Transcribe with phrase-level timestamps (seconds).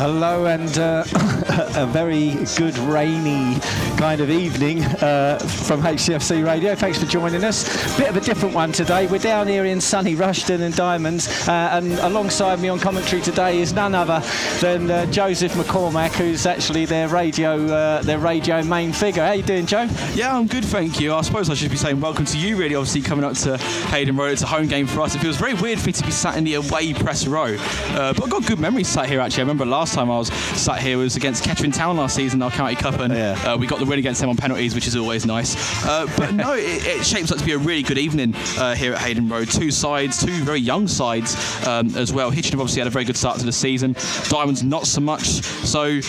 [0.00, 1.04] Hello, and uh,
[1.76, 3.60] a very good rainy
[3.98, 6.74] kind of evening uh, from HCFC Radio.
[6.74, 7.98] Thanks for joining us.
[7.98, 9.06] Bit of a different one today.
[9.08, 13.58] We're down here in sunny Rushden and Diamonds, uh, and alongside me on commentary today
[13.58, 14.22] is none other
[14.60, 19.22] than uh, Joseph McCormack, who's actually their radio uh, their radio main figure.
[19.22, 19.86] How you doing, Joe?
[20.14, 21.12] Yeah, I'm good, thank you.
[21.12, 22.74] I suppose I should be saying welcome to you, really.
[22.74, 25.14] Obviously, coming up to Hayden Road, it's a home game for us.
[25.14, 28.14] It feels very weird for me to be sat in the away press row, uh,
[28.14, 29.20] but I've got good memories sat here.
[29.20, 32.42] Actually, I remember last time I was sat here was against Kettering Town last season,
[32.42, 33.32] our county cup, and Yeah.
[33.44, 35.56] uh, we got the win against them on penalties, which is always nice.
[35.86, 38.92] Uh, but no, it, it shapes up to be a really good evening uh, here
[38.92, 39.50] at Hayden Road.
[39.50, 41.36] Two sides, two very young sides
[41.66, 42.30] um, as well.
[42.30, 43.94] Hitchin have obviously had a very good start to the season.
[44.28, 45.24] Diamonds not so much.
[45.24, 46.00] So,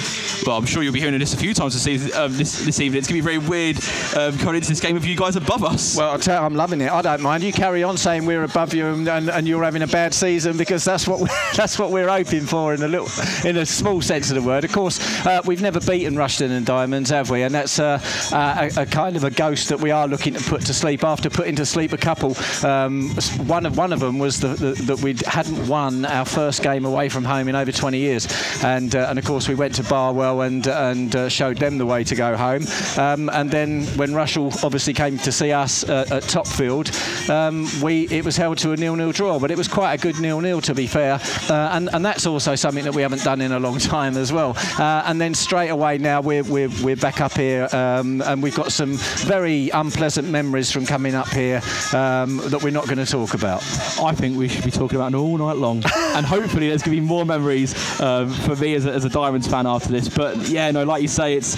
[0.45, 2.11] well, I'm sure you'll be hearing this a few times this season.
[2.13, 3.77] Um, this, this evening, it's going to be very weird
[4.16, 5.95] um, coming into this game with you guys above us.
[5.95, 6.91] Well, I'll tell you, I'm loving it.
[6.91, 7.44] I don't mind.
[7.44, 10.58] You carry on saying we're above you and, and, and you're having a bad season
[10.58, 13.08] because that's what we, that's what we're hoping for in a little,
[13.48, 14.64] in a small sense of the word.
[14.64, 17.44] Of course, uh, we've never beaten Rushden and Diamonds, have we?
[17.44, 18.00] And that's uh,
[18.31, 21.03] uh, a, a kind of a ghost that we are looking to put to sleep.
[21.03, 23.09] After putting to sleep a couple, um,
[23.47, 26.86] one of one of them was the, the, that we hadn't won our first game
[26.86, 28.27] away from home in over 20 years,
[28.64, 31.86] and uh, and of course we went to Barwell and and uh, showed them the
[31.86, 32.64] way to go home.
[32.97, 36.92] Um, and then when Russell obviously came to see us uh, at Top Field,
[37.30, 40.19] um, we it was held to a nil-nil draw, but it was quite a good
[40.19, 43.59] nil-nil to be fair, and and that's also something that we haven't done in a
[43.62, 44.56] long time as well.
[44.80, 48.56] Uh, and then straight away now we're we're, we're back up here, um, and we've
[48.56, 48.94] got some
[49.26, 51.62] very unpleasant memories from coming up here
[51.94, 53.62] um, that we're not going to talk about.
[54.02, 56.95] I think we should be talking about it all night long, and hopefully there's going
[56.95, 60.09] to be more memories um, for me as a, as a Diamonds fan after this.
[60.09, 61.56] But yeah, no, like you say, it's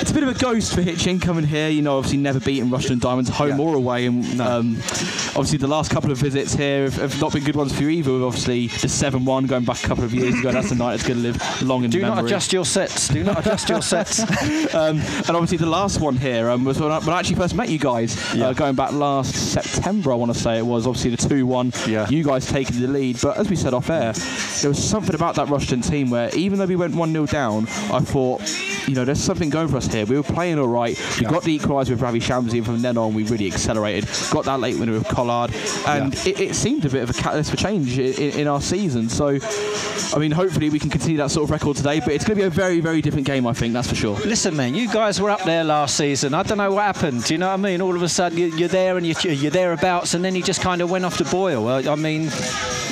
[0.00, 1.68] it's a bit of a ghost for Hitchin coming here.
[1.68, 3.64] You know, obviously never beaten Rushden Diamonds home Yeah.
[3.64, 4.76] or away, and um,
[5.36, 7.90] obviously the last couple of visits here have, have not been good ones for you
[7.90, 8.12] either.
[8.24, 10.50] Obviously the seven-one going back a couple of years ago.
[10.52, 11.27] That's a night that's going to live
[11.62, 12.16] long in Do memory.
[12.16, 13.08] not adjust your sets.
[13.08, 14.22] Do not adjust your sets.
[14.74, 17.54] Um, and obviously the last one here um, was when I, when I actually first
[17.54, 18.48] met you guys, Yeah.
[18.48, 20.86] uh, going back last September, I want to say it was.
[20.86, 22.06] Obviously the 2-1, Yeah.
[22.08, 23.18] you guys taking the lead.
[23.22, 26.58] But as we said off air, there was something about that Rushden team where even
[26.58, 28.42] though we went 1-0 down, I thought,
[28.86, 30.04] you know, there's something going for us here.
[30.06, 30.98] We were playing all right.
[31.18, 34.08] We got the equaliser with Ravi Shamsi, and from then on we really accelerated.
[34.30, 35.52] Got that late winner with Collard,
[35.86, 39.08] and it, it seemed a bit of a catalyst for change in, in our season.
[39.08, 39.38] So,
[40.14, 42.00] I mean, hopefully we can continue that sort of record today.
[42.00, 43.72] But it's going to be a very, very different game, I think.
[43.72, 44.16] That's for sure.
[44.20, 46.34] Listen, man, you guys were up there last season.
[46.34, 47.24] I don't know what happened.
[47.24, 47.80] Do you know what I mean?
[47.80, 50.60] All of a sudden, you- you're there and you're, you're thereabouts, and then you just
[50.60, 51.68] kind of went off the boil.
[51.68, 52.28] I mean,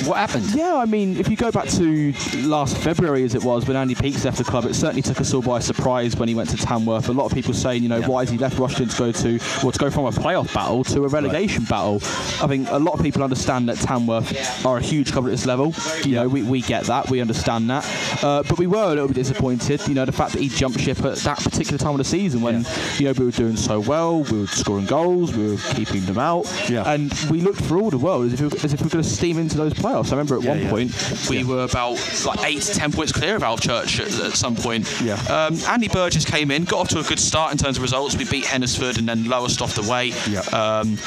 [0.05, 0.53] what happened?
[0.53, 3.95] Yeah, I mean, if you go back to last February, as it was, when Andy
[3.95, 6.57] Peaks left the club, it certainly took us all by surprise when he went to
[6.57, 7.09] Tamworth.
[7.09, 9.39] A lot of people saying, you know, why has he left Rushden to go to,
[9.63, 11.95] well, to go from a playoff battle to a relegation battle?
[12.41, 15.45] I think a lot of people understand that Tamworth are a huge club at this
[15.45, 15.73] level.
[16.03, 17.83] You know, we, we get that, we understand that.
[18.23, 20.79] Uh, but we were a little bit disappointed, you know, the fact that he jumped
[20.79, 22.65] ship at that particular time of the season when,
[22.97, 26.17] you know, we were doing so well, we were scoring goals, we were keeping them
[26.17, 26.45] out.
[26.69, 26.83] Yeah.
[26.91, 29.03] And we looked for all the world as if, we- as if we were going
[29.03, 30.07] to steam into those playoffs.
[30.07, 30.69] I remember at Yeah, one yeah.
[30.69, 31.93] point we were about
[32.25, 34.87] like eight to ten points clear of Alvechurch at, at some point.
[35.03, 35.15] Yeah.
[35.29, 38.15] Um, Andy Burgess came in, got off to a good start in terms of results.
[38.17, 40.13] We beat Hednesford and then Lowestoft away.
[40.29, 40.39] Yeah.
[40.53, 40.97] Um,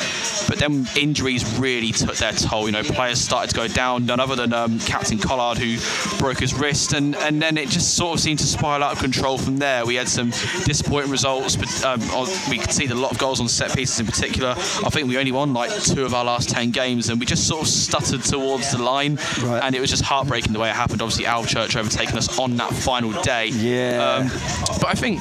[0.49, 2.67] but then injuries really took their toll.
[2.67, 4.07] You know, players started to go down.
[4.07, 5.77] None other than um, Captain Collard who
[6.19, 8.99] broke his wrist, and and then it just sort of seemed to spiral out of
[8.99, 9.85] control from there.
[9.87, 10.31] We had some
[10.65, 12.01] disappointing results, but um,
[12.51, 14.51] we could see a lot of goals on set pieces in particular.
[14.57, 17.47] I think we only won like two of our last ten games, and we just
[17.47, 19.61] sort of stuttered towards the line, Right.
[19.63, 21.03] and it was just heartbreaking the way it happened.
[21.03, 23.47] Obviously, Alvechurch overtaking us on that final day.
[23.49, 24.01] Yeah.
[24.21, 24.29] Um,
[24.81, 25.21] but I think,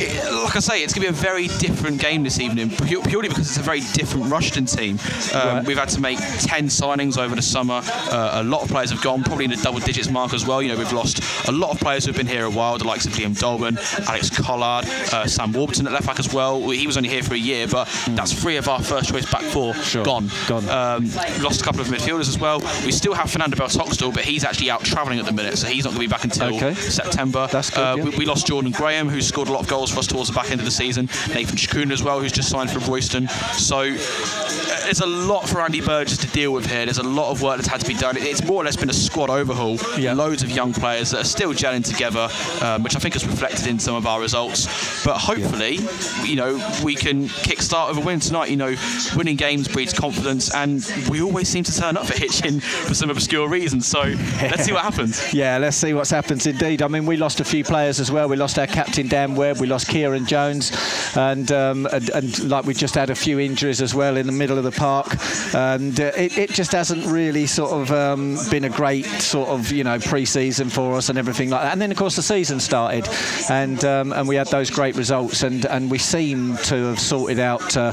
[0.00, 3.28] it, like I say, it's going to be a very different game this evening, purely
[3.28, 4.98] because it's a very different Rushden team.
[5.34, 5.64] Um, Right.
[5.66, 7.80] We've had to make 10 signings over the summer.
[7.84, 10.60] Uh, a lot of players have gone, probably in the double digits mark as well.
[10.60, 11.05] You know, we've lost
[11.48, 13.78] a lot of players who've been here a while, the likes of Liam Dolman,
[14.08, 16.68] Alex Collard, uh, Sam Warburton at left back as well.
[16.70, 19.42] He was only here for a year, but that's three of our first choice back
[19.42, 20.04] four Sure.
[20.04, 20.30] gone.
[20.46, 20.68] Gone.
[20.68, 21.10] Um,
[21.42, 22.60] lost a couple of midfielders as well.
[22.84, 25.84] We still have Fernando Beltoxtal, but he's actually out travelling at the minute, so he's
[25.84, 26.74] not going to be back until Okay.
[26.74, 27.46] September.
[27.50, 28.04] That's good, Uh, yeah.
[28.04, 30.34] we, we lost Jordan Graham, who scored a lot of goals for us towards the
[30.34, 31.06] back end of the season.
[31.34, 33.28] Nathan Chakuna as well, who's just signed for Royston.
[33.28, 36.84] So uh, there's a lot for Andy Burgess to deal with here.
[36.84, 38.16] There's a lot of work that's had to be done.
[38.16, 39.78] It's more or less been a squad overhaul.
[39.98, 40.12] Yeah.
[40.14, 42.28] Loads of young players that are still gelling together,
[42.64, 45.04] um, which I think is reflected in some of our results.
[45.04, 45.78] But hopefully,
[46.24, 48.50] you know, we can kickstart with a win tonight.
[48.50, 48.74] You know,
[49.14, 53.10] winning games breeds confidence, and we always seem to turn up for Hitchin for some
[53.10, 53.80] obscure reason.
[53.80, 54.02] So
[54.40, 55.22] let's see what happens.
[55.36, 58.28] Yeah, let's see what's happens Indeed, I mean, we lost a few players as well.
[58.28, 60.72] We lost our captain Dan Webb, we lost Kieran Jones,
[61.16, 64.32] and um, and, and, like we just had a few injuries as well in the
[64.32, 65.06] middle of the park,
[65.54, 69.70] and uh, it, it, just hasn't really sort of um, been a great sort of
[69.72, 71.72] you know pre-season for us and everything like that.
[71.72, 73.08] And then of course the season started,
[73.50, 77.38] and um, and we had those great results, and and we seem to have sorted
[77.38, 77.76] out.
[77.76, 77.92] Uh,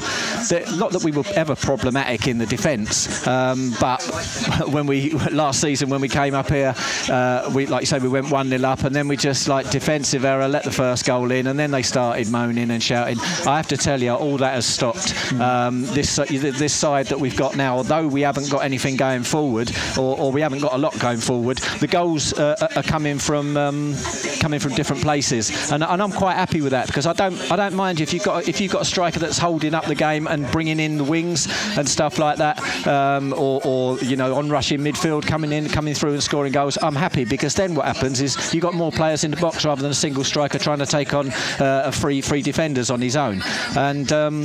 [0.78, 4.01] not that we were ever problematic in the defence, um, but
[4.68, 6.74] when we last season when we came up here,
[7.10, 9.69] uh, we like you say we went one 0 up, and then we just like
[9.69, 13.19] defensive error, let the first goal in, and then they started moaning and shouting.
[13.45, 15.13] I have to tell you, all that has stopped.
[15.34, 19.24] Um, this uh, this side that we've got now, although we haven't got anything going
[19.24, 23.18] forward, or, or we haven't got a lot going forward, the goals uh, are coming
[23.18, 23.95] from um,
[24.39, 27.56] coming from different places, and, and I'm quite happy with that because I don't I
[27.56, 30.27] don't mind if you've got if you've got a striker that's holding up the game
[30.27, 31.47] and bringing in the wings
[31.77, 35.94] and stuff like that, um, or, or, you know on rushing midfield coming in coming
[35.94, 36.77] through and scoring goals.
[36.81, 39.81] I'm happy because then what happens is you've got more players in the box rather
[39.81, 43.15] than a single striker trying to take on uh, a free free defenders on his
[43.15, 43.41] own.
[43.75, 44.44] And um,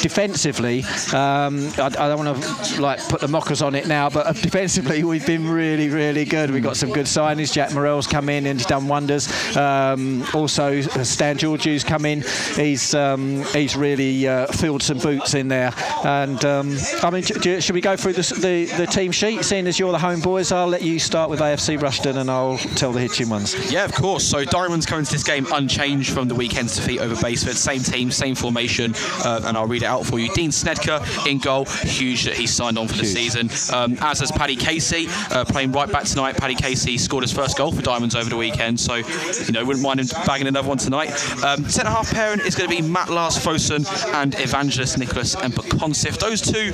[0.00, 4.34] defensively, um, I, I, don't want to like put the mockers on it now, but
[4.36, 6.50] defensively we've been really really good.
[6.50, 7.52] We've got some good signings.
[7.52, 9.28] Jack Morell's come in and he's done wonders.
[9.56, 12.22] Um, also Stan Georgiou's come in.
[12.54, 15.72] He's um, he's really uh, filled some boots in there.
[16.04, 19.44] And um, I mean, should we go through the, the, the team sheet?
[19.44, 22.58] Seeing as you're the home boys, I'll let you start with AFC Rushden and I'll
[22.58, 23.70] tell the Hitchin ones.
[23.70, 24.24] Yeah, of course.
[24.24, 27.56] So Diamonds coming to this game unchanged from the weekend's defeat over Basford.
[27.56, 28.94] Same team, same formation,
[29.24, 30.32] uh, and I'll read it out for you.
[30.34, 31.64] Dean Snedker in goal.
[31.64, 33.14] Huge that he's signed on for huge.
[33.14, 33.74] the season.
[33.76, 36.36] Um, as has Paddy Casey uh, playing right back tonight.
[36.36, 39.84] Paddy Casey scored his first goal for Diamonds over the weekend, so you know wouldn't
[39.84, 41.10] mind him bagging another one tonight.
[41.44, 46.18] Um, centre half pairing is going to be Matt Lars Fosun and Evangelist Nicholas Mpakonsif.
[46.18, 46.72] Those two,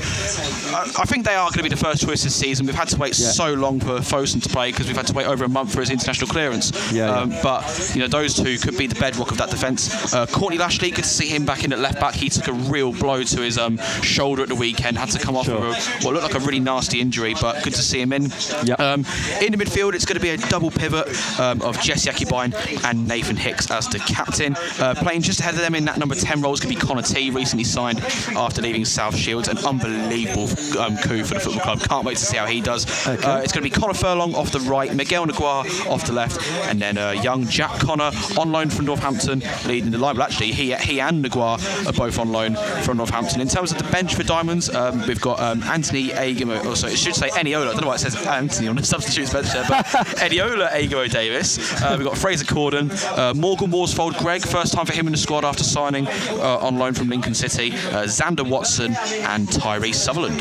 [0.75, 2.67] uh, I think they are going to be the first choice this season.
[2.67, 3.29] We've had to wait yeah.
[3.29, 5.81] so long for Fosun to play because we've had to wait over a month for
[5.81, 6.73] his international clearance.
[6.93, 7.41] Yeah, um, yeah.
[7.43, 10.13] But you know those two could be the bedrock of that defence.
[10.13, 12.15] Uh, Courtney Lashley, good to see him back in at left back.
[12.15, 14.99] He took a real blow to his um, shoulder at the weekend.
[14.99, 15.61] Had to come off sure.
[15.61, 18.31] with a, what looked like a really nasty injury, but good to see him in.
[18.65, 18.81] Yep.
[18.81, 19.01] Um,
[19.41, 21.09] in the midfield, it's going to be a double pivot
[21.39, 22.53] um, of Jesse Akibine
[22.85, 24.57] and Nathan Hicks as the captain.
[24.79, 26.87] Uh, playing just ahead of them in that number 10 role is going to be
[26.87, 28.01] Connor T, recently signed
[28.37, 29.49] after leaving South Shields.
[29.49, 30.49] An unbelievable
[30.79, 31.81] um, coup for the football club.
[31.81, 32.87] Can't wait to see how he does.
[33.07, 33.25] Okay.
[33.27, 36.41] Uh, it's going to be Connor Furlong off the right, Miguel Naguar off the left,
[36.69, 40.17] and then uh, young Jack Connor on loan from Northampton leading the line.
[40.17, 43.41] Well, actually, he, he and Naguar are both on loan from Northampton.
[43.41, 46.97] In terms of the bench for Diamonds, um, we've got um, Anthony Agamo, also it
[46.97, 47.69] should say Eniola.
[47.69, 51.11] I don't know why it says Anthony on the substitutes bench there, but Eniola Agamo
[51.11, 51.59] Davis.
[51.83, 55.19] Uh, we've got Fraser Corden, uh, Morgan Worsfold, Greg, first time for him in the
[55.19, 58.95] squad after signing uh, on loan from Lincoln City, uh, Xander Watson,
[59.25, 60.41] and Tyree Sutherland.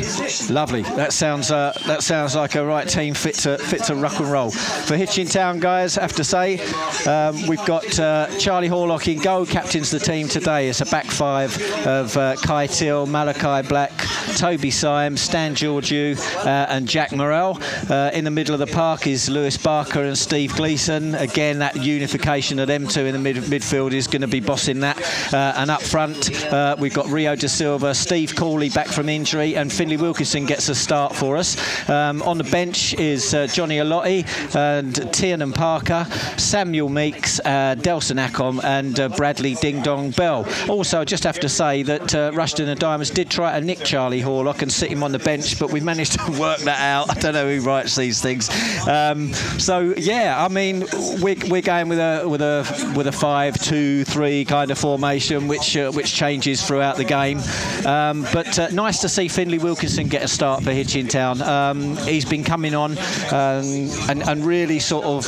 [0.50, 0.82] Lovely.
[0.82, 4.30] That sounds uh, that sounds like a right team fit to fit to rock and
[4.30, 4.50] roll.
[4.50, 6.58] For Hitchin Town guys, I have to say,
[7.06, 10.68] um, we've got uh, Charlie Horlock in goal, captains the team today.
[10.68, 13.92] It's a back five of Kai Till, Malachi Black,
[14.36, 17.58] Toby Syme, Stan Georgiou, and Jack Morell.
[17.88, 21.14] Uh, in the middle of the park is Lewis Barker and Steve Gleeson.
[21.14, 24.80] Again, that unification of them two in the mid- midfield is going to be bossing
[24.80, 25.00] that.
[25.32, 29.56] Uh, and up front, uh, we've got Rio de Silva, Steve Cooley back from injury,
[29.56, 31.56] and Finley Wilkinson gets a start for us.
[31.88, 36.04] Um, on the bench is uh, Johnny Alotti and Tiernan Parker,
[36.36, 40.46] Samuel Meeks, uh, Delson Acom, and uh, Bradley Ding Dong Bell.
[40.68, 43.78] Also, I just have to say that uh, Rushden and Diamonds did try to nick
[43.78, 47.08] Charlie Horlock and sit him on the bench, but we managed to work that out.
[47.10, 48.50] I don't know who writes these things.
[48.86, 50.84] Um, so yeah, I mean,
[51.20, 55.90] we're, we're going with a with a with a five-two-three kind of formation, which uh,
[55.92, 57.40] which changes throughout the game.
[57.86, 61.40] Um, but uh, nice to see Finley Wilkinson get a start for Hitchin Town.
[61.42, 62.92] Um, he's been coming on
[63.30, 63.64] um,
[64.08, 65.26] and, and really sort of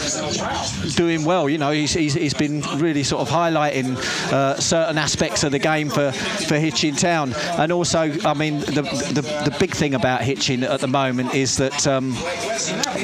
[0.96, 1.48] doing well.
[1.48, 3.96] You know, he's, he's, he's been really sort of highlighting
[4.32, 7.34] uh, certain aspects of the game for, for Hitchin Town.
[7.58, 11.56] And also, I mean, the, the, the big thing about Hitchin at the moment is
[11.56, 12.10] that um,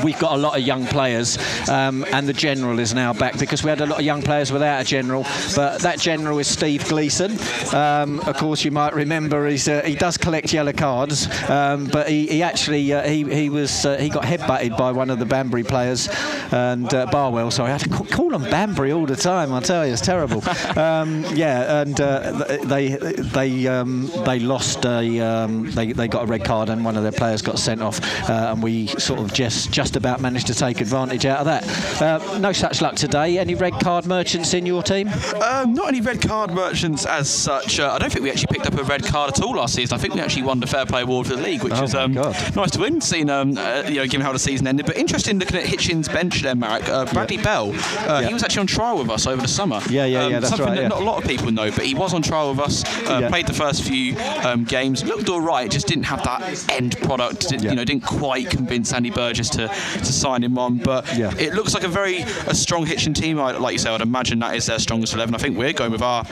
[0.04, 1.36] we've got a lot of young players
[1.69, 4.52] um, and the general is now back because we had a lot of young players
[4.52, 5.25] without a general.
[5.55, 7.33] But that general is Steve Gleeson.
[7.75, 12.09] Um, of course, you might remember he's, uh, he does collect yellow cards, um, but
[12.09, 15.26] he, he actually uh, he, he was uh, he got headbutted by one of the
[15.26, 16.09] Banbury players
[16.52, 17.50] and uh, Barwell.
[17.50, 19.52] Sorry, I have to call them Banbury all the time.
[19.52, 20.43] I tell you, it's terrible.
[20.79, 26.26] um, yeah, and uh, they they um, they lost a um, they, they got a
[26.26, 29.33] red card and one of their players got sent off, uh, and we sort of
[29.33, 31.50] just just about managed to take advantage out of that.
[31.50, 33.38] Uh, no such luck today.
[33.38, 35.09] Any red card merchants in your team?
[35.42, 37.80] Um, not any red card merchants as such.
[37.80, 39.95] Uh, I don't think we actually picked up a red card at all last season.
[39.95, 41.95] I think we actually won the Fair Play Award for the league, which oh was
[41.95, 43.00] um, nice to win.
[43.00, 46.09] Seeing um, uh, you know, given how the season ended, but interesting looking at Hitchin's
[46.09, 46.88] bench there, Marek.
[46.88, 47.42] Uh, Bradley yeah.
[47.42, 48.23] Bell, yeah.
[48.23, 49.80] he was actually on trial with us over the summer.
[49.88, 50.37] Yeah, yeah, yeah.
[50.37, 50.88] Um, that's something right, that yeah.
[50.88, 52.85] not a lot of people know, but he was on trial with us.
[53.07, 56.97] Uh, played the first few um, games, looked all right, just didn't have that end
[56.99, 57.49] product.
[57.49, 60.78] Did, You know, didn't quite convince Andy Burgess to, to sign him on.
[60.78, 63.40] But it looks like a very a strong Hitchin team.
[63.40, 65.35] I, like you say, I'd imagine that is their strongest eleven.
[65.35, 66.25] I think we're going with our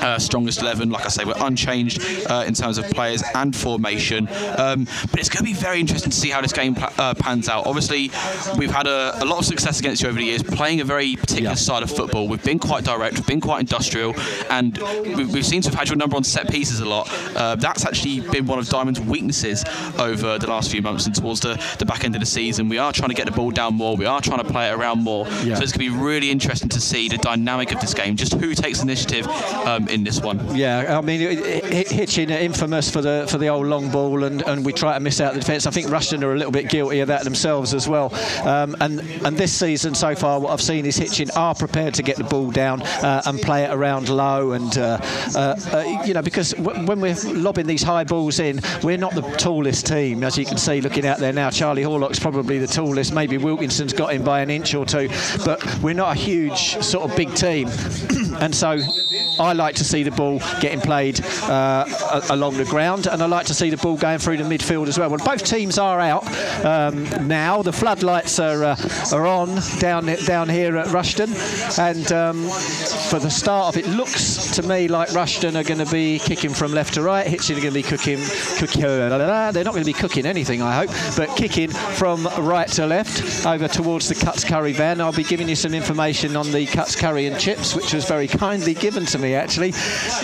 [0.00, 0.90] uh, strongest eleven.
[0.90, 4.28] Like I say, we're unchanged uh, in terms of players and formation.
[4.58, 7.48] Um, but it's going to be very interesting to see how this game uh, pans
[7.48, 7.66] out.
[7.66, 8.10] Obviously,
[8.58, 11.14] we've had a, a, lot of success against you over the years, playing a very
[11.16, 11.54] particular yeah.
[11.54, 12.26] style of football.
[12.26, 14.14] We've been quite direct, we've been quite industrial,
[14.50, 17.08] and we've, we've seen to have had your number on set pieces a lot.
[17.36, 19.64] Uh, that's actually been one of Diamond's weaknesses
[19.98, 22.68] over the last few months and towards the, the back end of the season.
[22.68, 23.96] We are trying to get the ball down more.
[23.96, 25.26] We are trying to play it around more.
[25.26, 25.54] Yeah.
[25.54, 28.34] So it's going to be really interesting to see the dynamic of this game, just
[28.34, 29.26] who takes initiative
[29.66, 30.56] um, in this one.
[30.56, 34.72] Yeah, I mean, Hitchin infamous for the for the old long ball, and, and we
[34.72, 35.66] try to miss out the defence.
[35.66, 38.14] I think Rushden are a little bit guilty of that themselves as well.
[38.46, 42.02] Um, and and this season so far, what I've seen is Hitchin are prepared to
[42.02, 44.98] get the ball down uh, and play it around low, and uh,
[45.34, 49.14] uh, uh you know because w- when we're lobbing these high balls in, we're not
[49.14, 51.50] the tallest team, as you can see looking out there now.
[51.50, 53.12] Charlie Horlock's probably the tallest.
[53.12, 55.08] Maybe Wilkinson's got him by an inch or two,
[55.44, 57.68] but we're not a huge sort of big team,
[58.40, 58.78] and so
[59.38, 61.84] I like to see the ball getting played uh,
[62.30, 64.98] along the ground, and I like to see the ball going through the midfield as
[64.98, 65.10] well.
[65.10, 66.24] Well, both teams are out
[66.64, 67.62] um, now.
[67.62, 68.76] The floodlights are uh,
[69.12, 71.28] are on down down here at Rushden,
[71.78, 72.48] and um,
[73.10, 76.54] for the start of it, looks to me like Rushden are going to be kicking
[76.54, 77.26] from left to right.
[77.26, 78.20] Hitchin are going to be cooking,
[78.56, 78.82] cooking.
[78.86, 83.46] They're not going to be cooking anything, I hope, but kicking from right to left
[83.46, 85.00] over towards the Cuts Curry van.
[85.00, 88.28] I'll be giving you some information on the Cuts Curry and chips, which was very
[88.28, 89.72] kindly given to me actually.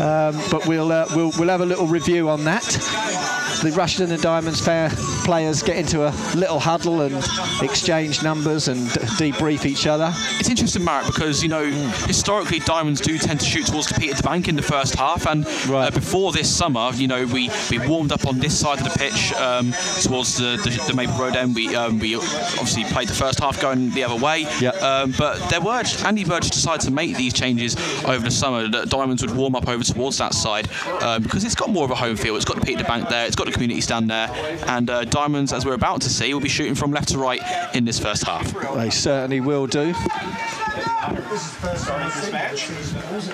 [0.00, 3.30] Um, but we'll, uh, we'll we'll have a little review on that.
[3.62, 4.90] The Rushden and Diamonds Fair
[5.24, 7.14] players get into a little huddle and
[7.62, 8.88] exchange numbers and
[9.20, 10.12] debrief each other.
[10.40, 12.06] It's interesting, Mark, because you know mm.
[12.08, 15.46] historically Diamonds do tend to shoot towards the Peter Bank in the first half, and
[15.46, 15.86] uh, right.
[15.86, 18.98] uh, before this summer, you know we, we warmed up on this side of the
[18.98, 19.70] pitch um,
[20.02, 21.54] towards the, the, the, Maple Road end.
[21.54, 24.74] We um, we obviously played the first half going the other way, yep.
[24.82, 27.76] um, but there were Andy Burgess decided to make these changes
[28.06, 28.66] over the summer.
[28.66, 30.68] That Diamonds would warm up over towards that side
[31.00, 32.34] um, because it's got more of a home feel.
[32.34, 33.24] It's got the Peter Bank there.
[33.24, 34.28] It's got the community stand there,
[34.66, 37.40] and uh, Diamonds, as we're about to see, will be shooting from left to right
[37.74, 38.52] in this first half.
[38.74, 39.94] They certainly will do.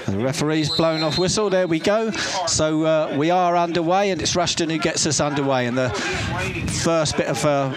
[0.07, 1.51] The referee's blown off whistle.
[1.51, 2.11] There we go.
[2.47, 5.67] So uh, we are underway, and it's Rushden who gets us underway.
[5.67, 5.91] And the
[6.83, 7.75] first bit of uh,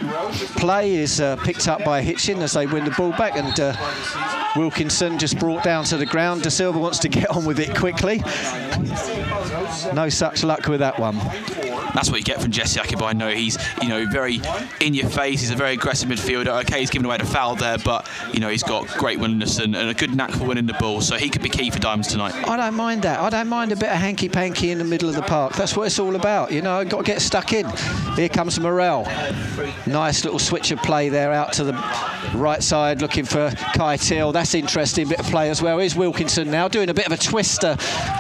[0.58, 3.76] play is uh, picked up by Hitchin as they win the ball back, and uh,
[4.56, 6.44] Wilkinson just brought down to the ground.
[6.44, 8.20] De Silva wants to get on with it quickly.
[9.94, 11.18] No such luck with that one
[11.94, 13.16] that's what you get from Jesse Akibai.
[13.16, 14.42] No, he's you know very
[14.80, 15.42] in your face.
[15.42, 16.62] He's a very aggressive midfielder.
[16.62, 19.76] Okay, he's given away the foul there, but you know he's got great willingness and,
[19.76, 21.02] and, a good knack for winning the ball.
[21.02, 22.34] So he could be key for Diamonds tonight.
[22.48, 23.20] I don't mind that.
[23.20, 25.54] I don't mind a bit of hanky panky in the middle of the park.
[25.54, 26.52] That's what it's all about.
[26.52, 27.68] You know, I've got to get stuck in.
[28.16, 29.04] Here comes Morel.
[29.86, 31.74] Nice little switch of play there out to the
[32.36, 34.32] right side, looking for Kai Till.
[34.32, 35.80] That's interesting bit of play as well.
[35.80, 37.76] Here's Wilkinson now doing a bit of a twister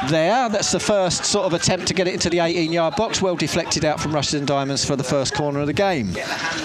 [0.10, 0.50] there.
[0.50, 3.22] That's the first sort of attempt to get it into the 18-yard box.
[3.22, 6.10] Well deflected deflected out from Rushden Diamonds for the first corner of the game.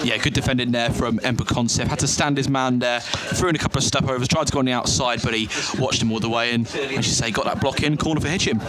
[0.03, 1.91] Yeah, good defending there from Ember Concept.
[1.91, 4.53] Had to stand his man there, threw in a couple of step overs, tried to
[4.53, 5.47] go on the outside, but he
[5.79, 8.29] watched him all the way and, as you say, got that block in, corner for
[8.29, 8.59] Hitchin.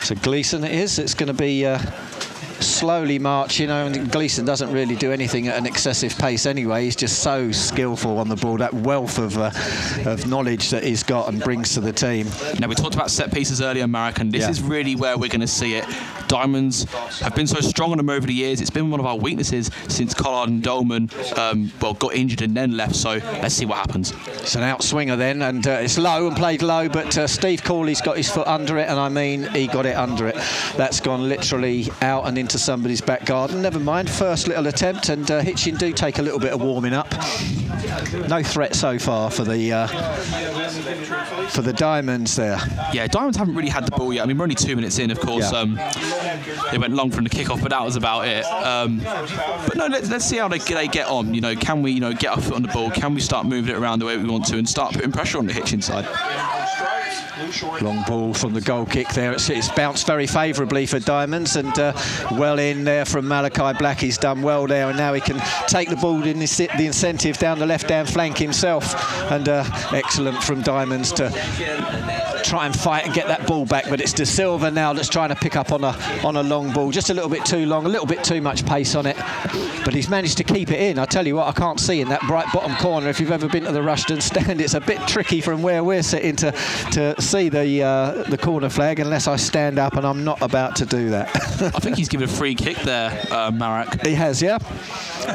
[0.00, 0.98] So Gleeson it is.
[0.98, 1.66] It's going to be.
[1.66, 1.78] Uh,
[2.60, 6.84] slowly march, you know, and Gleeson doesn't really do anything at an excessive pace anyway.
[6.84, 9.50] He's just so skillful on the ball, that wealth of, uh,
[10.04, 12.28] of knowledge that he's got and brings to the team.
[12.58, 14.50] Now, we talked about set pieces earlier, Marek, and this yeah.
[14.50, 15.84] is really where we're going to see it.
[16.30, 16.84] Diamonds
[17.20, 18.60] have been so strong on them over the years.
[18.60, 22.56] It's been one of our weaknesses since Collard and Dolman, um, well, got injured and
[22.56, 22.94] then left.
[22.94, 24.12] So let's see what happens.
[24.26, 28.02] It's an outswinger then, and uh, it's low and played low, but uh, Steve Corley's
[28.02, 30.34] got his foot under it, and I mean, he got it under it.
[30.76, 33.62] That's gone literally out and into into somebody's back garden.
[33.62, 36.92] Never mind, first little attempt, and uh, Hitchin do take a little bit of warming
[36.92, 37.08] up.
[38.28, 39.86] No threat so far for the uh,
[41.50, 42.58] for the Diamonds there.
[42.92, 44.24] Yeah, Diamonds haven't really had the ball yet.
[44.24, 45.52] I mean, we're only two minutes in, of course.
[45.52, 45.58] Yeah.
[45.58, 45.78] Um,
[46.70, 48.44] they went long from the kickoff, but that was about it.
[48.44, 51.34] Um, but no, let's, let's see how they, they get on.
[51.34, 52.90] You know, can we you know get our foot on the ball?
[52.90, 55.38] Can we start moving it around the way we want to and start putting pressure
[55.38, 56.06] on the Hitchin side?
[57.80, 59.32] Long ball from the goal kick there.
[59.32, 61.92] It's, it's bounced very favourably for Diamonds and uh,
[62.32, 63.98] well in there from Malachi Black.
[63.98, 67.38] He's done well there and now he can take the ball in the, the incentive
[67.38, 68.94] down the left hand flank himself.
[69.30, 71.30] And uh, excellent from Diamonds to
[72.44, 73.88] try and fight and get that ball back.
[73.88, 76.72] But it's De Silva now that's trying to pick up on a on a long
[76.72, 79.16] ball, just a little bit too long, a little bit too much pace on it.
[79.84, 80.98] But he's managed to keep it in.
[80.98, 83.08] I tell you what, I can't see in that bright bottom corner.
[83.08, 86.02] If you've ever been to the Rushden stand, it's a bit tricky from where we're
[86.02, 86.52] sitting to
[86.92, 90.74] to see the uh, the corner flag unless I stand up, and I'm not about
[90.76, 91.28] to do that.
[91.62, 94.04] I think he's given a free kick there, uh, Marek.
[94.04, 94.58] He has, yeah.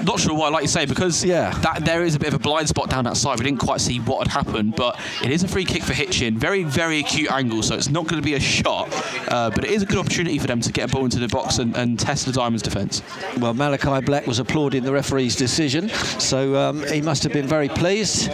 [0.04, 1.52] Not sure why, like you say, because yeah.
[1.60, 3.40] that there is a bit of a blind spot down that side.
[3.40, 6.38] We didn't quite see what had happened, but it is a free kick for Hitchin.
[6.38, 8.90] Very, very acute angle, so it's not going to be a shot,
[9.32, 11.28] uh, but it is a good opportunity for them to get a ball into the
[11.28, 13.02] box and, and test the Diamonds' defence.
[13.38, 17.70] Well, Malachi Black was applauding the referee's decision, so um, he must have been very
[17.70, 18.30] pleased.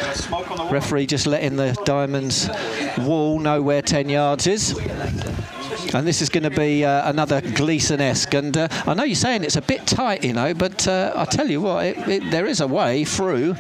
[0.72, 2.50] Referee just letting the Diamonds
[3.00, 4.75] wall know where 10 yards is.
[5.93, 8.33] And this is going to be uh, another Gleeson-esque.
[8.33, 11.25] And uh, I know you're saying it's a bit tight, you know, but uh, I
[11.25, 13.55] tell you what, it, it, there is a way through.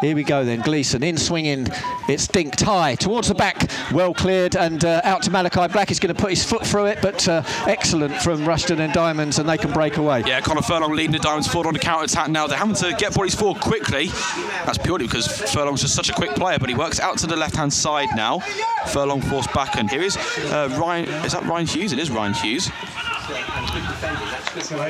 [0.00, 0.60] Here we go then.
[0.60, 1.66] Gleeson in swinging.
[2.08, 3.70] It's dinked high towards the back.
[3.92, 5.88] Well cleared and uh, out to Malachi Black.
[5.88, 9.38] He's going to put his foot through it, but uh, excellent from Rushden and Diamonds,
[9.38, 10.22] and they can break away.
[10.26, 12.46] Yeah, Connor Furlong leading the Diamonds forward on the counter attack now.
[12.46, 14.06] They're having to get bodies forward quickly.
[14.64, 17.36] That's purely because Furlong's just such a quick player, but he works out to the
[17.36, 18.38] left hand side now.
[18.88, 21.08] Furlong forced back, and here is uh, Ryan.
[21.24, 21.92] Is that Ryan Hughes?
[21.92, 22.70] It is Ryan Hughes.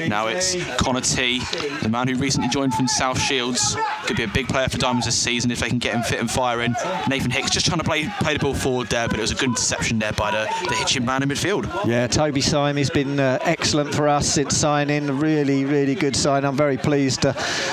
[0.09, 1.41] Now it's Connor T,
[1.83, 3.77] the man who recently joined from South Shields.
[4.05, 6.21] Could be a big player for Diamonds this season if they can get him fit
[6.21, 6.75] and firing.
[7.09, 9.35] Nathan Hicks just trying to play play the ball forward there, but it was a
[9.35, 11.69] good interception there by the, the Hitchin man in midfield.
[11.87, 15.07] Yeah, Toby Syme has been uh, excellent for us since signing.
[15.19, 16.45] Really, really good sign.
[16.45, 17.33] I'm very pleased uh,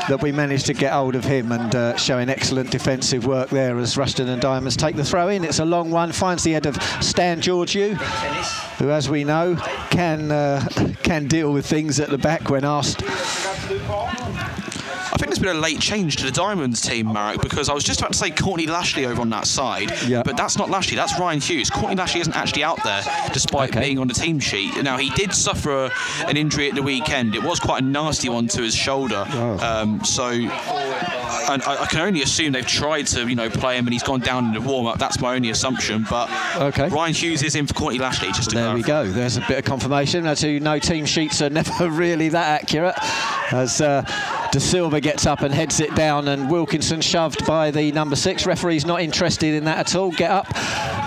[0.10, 3.78] that we managed to get hold of him and uh, showing excellent defensive work there
[3.80, 5.44] as Rushden and Diamonds take the throw in.
[5.44, 7.96] It's a long one, finds the head of Stan Georgiou,
[8.78, 9.56] who, as we know,
[9.90, 13.04] can uh, Uh, can deal with things at the back when asked.
[15.18, 17.84] I think there's been a late change to the Diamonds team, Marek, because I was
[17.84, 20.22] just about to say Courtney Lashley over on that side, yeah.
[20.22, 21.72] but that's not Lashley, that's Ryan Hughes.
[21.72, 23.02] Courtney Lashley isn't actually out there,
[23.34, 23.80] despite okay.
[23.80, 24.76] being on the team sheet.
[24.84, 25.92] Now, he did suffer a,
[26.28, 27.34] an injury at the weekend.
[27.34, 29.26] It was quite a nasty one to his shoulder.
[29.28, 29.58] Oh.
[29.58, 30.30] Um, so
[31.50, 34.04] and I, I, can only assume they've tried to, you know, play him and he's
[34.04, 35.00] gone down in the warm up.
[35.00, 36.06] That's my only assumption.
[36.10, 36.90] But okay.
[36.90, 38.32] Ryan Hughes is in for Courtney Lashley.
[38.34, 39.08] Just there we go.
[39.08, 40.26] There's a bit of confirmation.
[40.26, 42.96] As you know, team sheets are never really that accurate.
[43.52, 44.04] As uh,
[44.52, 48.46] De Silva gets up and heads it down, and Wilkinson shoved by the number six.
[48.46, 50.12] Referee's not interested in that at all.
[50.12, 50.48] Get up,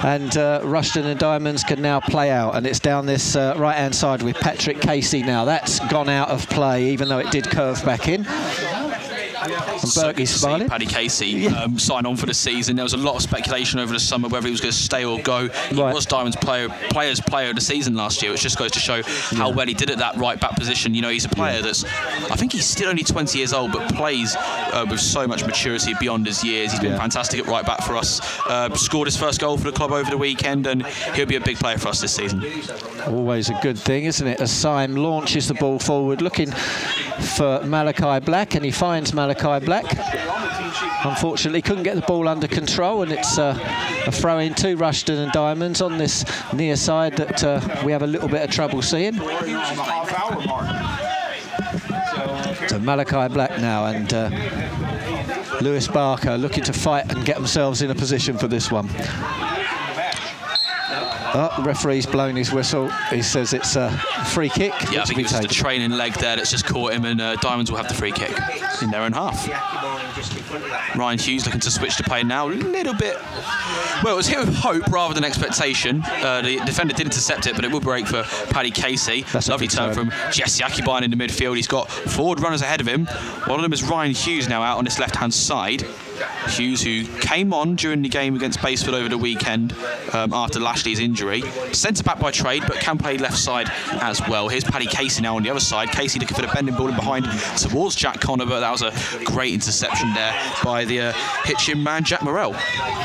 [0.05, 3.95] and uh, Rushden and Diamonds can now play out, and it's down this uh, right-hand
[3.95, 5.45] side with Patrick Casey now.
[5.45, 8.27] That's gone out of play, even though it did curve back in.
[9.43, 10.69] And Berkey's smiling.
[10.69, 11.63] Paddy Casey yeah.
[11.63, 12.77] um, sign on for the season.
[12.77, 15.05] There was a lot of speculation over the summer whether he was going to stay
[15.05, 15.49] or go.
[15.49, 15.95] He right.
[15.95, 19.03] was Diamonds player, players player of the season last year, which just goes to show
[19.03, 19.55] how yeah.
[19.55, 20.95] well he did at that right back position.
[20.95, 21.63] You know, he's a player yeah.
[21.63, 25.45] that's, I think he's still only 20 years old, but plays uh, with so much
[25.45, 26.73] maturity beyond his years.
[26.73, 28.21] He's been fantastic at right back for us.
[28.47, 31.41] Uh, scored his first goal for the club over the weekend, and he'll be a
[31.41, 32.45] big player for us this season.
[33.07, 34.41] Always a good thing, isn't it?
[34.41, 36.51] As Syme launches the ball forward, looking
[37.37, 39.85] for Malachi Black, and he finds Malachi Black.
[41.05, 43.59] Unfortunately, couldn't get the ball under control, and it's uh,
[44.07, 48.03] a throw in to Rushden and Diamonds on this near side that uh, we have
[48.03, 49.15] a little bit of trouble seeing.
[52.69, 54.31] So Malachi Black now, and uh,
[55.61, 58.89] Lewis Barker looking to fight and get themselves in a position for this one.
[61.33, 62.89] Oh, the referee's blown his whistle.
[63.11, 63.91] He says it's a
[64.33, 64.73] free kick.
[64.91, 67.71] Yeah, I think it's the training leg there that's just caught him, and uh, Diamonds
[67.71, 68.33] will have the free kick
[68.83, 69.49] in their own half.
[70.97, 72.49] Ryan Hughes looking to switch to play now.
[72.49, 73.17] A little bit.
[74.03, 76.03] Well, it was hit with hope rather than expectation.
[76.05, 79.23] Uh, the defender did intercept it, but it will break for Paddy Casey.
[79.33, 81.57] That's Lovely turn from Jesse Akibine in the midfield.
[81.57, 83.07] He's got forward runners ahead of him.
[83.47, 85.85] One of them is Ryan Hughes now out on this left hand side.
[86.49, 89.75] Hughes, who came on during the game against Basford over the weekend
[90.13, 91.20] um, after Lashley's injury.
[91.73, 93.69] Centre back by trade, but can play left side
[94.01, 94.49] as well.
[94.49, 95.91] Here's Paddy Casey now on the other side.
[95.91, 98.93] Casey looking for the bending ball in behind towards Jack Connor, but that was a
[99.25, 101.13] great interception there by the uh,
[101.77, 102.53] man, Jack Morrell.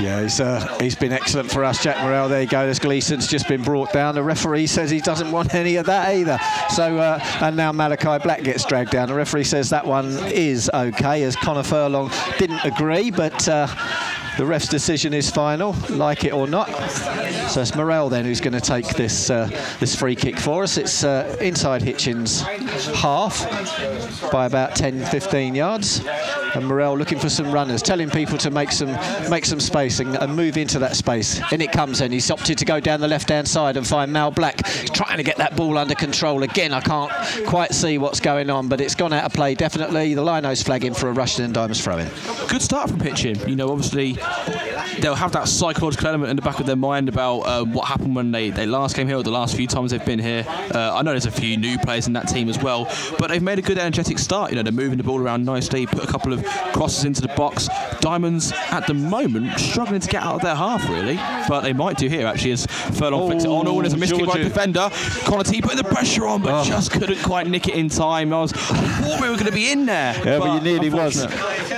[0.02, 2.30] Yeah, he's, uh, he's been excellent for us, Jack Morrell.
[2.30, 2.66] There you go.
[2.66, 4.16] There's Gleeson's just been brought down.
[4.16, 6.40] The referee says he doesn't want any of that either.
[6.70, 9.08] So, uh, and now Malachi Black gets dragged down.
[9.08, 13.68] The referee says that one is okay, as Connor Furlong didn't agree but uh,
[14.38, 16.68] the ref's decision is final, like it or not.
[17.50, 19.48] So it's Morel then who's going to take this uh,
[19.80, 20.78] this free kick for us.
[20.78, 22.42] It's uh, inside Hitchin's
[22.98, 26.02] half by about 10, 15 yards.
[26.56, 28.92] And Morel looking for some runners, telling people to make some
[29.30, 31.42] make some space and, and move into that space.
[31.52, 32.12] In it comes then.
[32.12, 34.58] He's opted to go down the left-hand side and find Mal Black.
[34.94, 36.44] Trying to get that ball under control.
[36.44, 37.12] Again, I can't
[37.46, 40.14] quite see what's going on, but it's gone out of play definitely.
[40.14, 42.10] The Lino's flagging for a Rushden and Diamonds throw-in.
[42.48, 43.38] Good start from Hitchin.
[43.48, 44.14] You know, obviously
[45.00, 48.16] they'll have that psychological element in the back of their mind about uh, what happened
[48.16, 50.44] when they, they last came here or the last few times they've been here.
[50.48, 52.86] Uh, I know there's a few new players in that team as well,
[53.20, 54.52] but they've made a good energetic start.
[54.52, 57.28] You know, they're moving the ball around nicely, put a couple of crosses into the
[57.30, 57.70] box.
[58.00, 61.16] Diamonds at the moment struggling to get out of their half really,
[61.48, 63.68] but they might do here actually as Furlong oh, flicks it on.
[63.68, 64.90] Oh, there's a miss by defender.
[65.26, 66.64] Conatee putting the pressure on, but oh.
[66.64, 68.34] just couldn't quite nick it in time.
[68.34, 70.14] I was thought we were going to be in there.
[70.18, 71.26] Yeah, but, but you nearly was.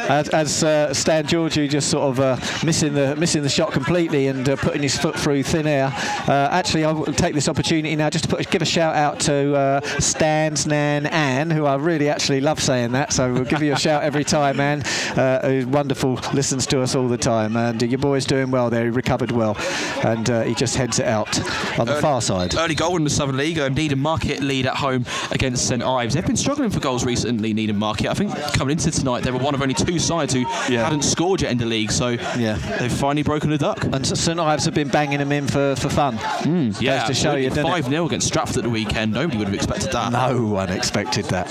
[0.09, 4.27] As, as uh, Stan Georgiou just sort of uh, missing the missing the shot completely
[4.27, 5.87] and uh, putting his foot through thin air.
[6.27, 9.55] Uh, actually, I'll take this opportunity now just to put, give a shout out to
[9.55, 13.13] uh, Stan's Nan Anne, who I really actually love saying that.
[13.13, 14.83] So we'll give you a shout every time, Anne.
[15.17, 18.83] Uh, who's wonderful, listens to us all the time, and your boy's doing well there.
[18.83, 19.55] He recovered well,
[20.03, 21.39] and he just heads it out
[21.79, 22.55] on the far side.
[22.55, 23.57] Early goal in the Southern League.
[23.75, 26.13] Needham Market lead at home against St Ives.
[26.13, 27.53] They've been struggling for goals recently.
[27.53, 28.09] Needham Market.
[28.09, 30.83] I think coming into tonight, they were one of only two sides who yeah.
[30.83, 31.91] hadn't scored yet in the league.
[31.91, 32.57] So yeah.
[32.79, 33.83] they've finally broken the duck.
[33.83, 36.17] And St Ives have been banging them in for, for fun.
[36.17, 39.13] Mm, yeah, to show you, 5 0 against Stratford at the weekend.
[39.13, 40.11] Nobody would have expected that.
[40.11, 41.47] No one expected that.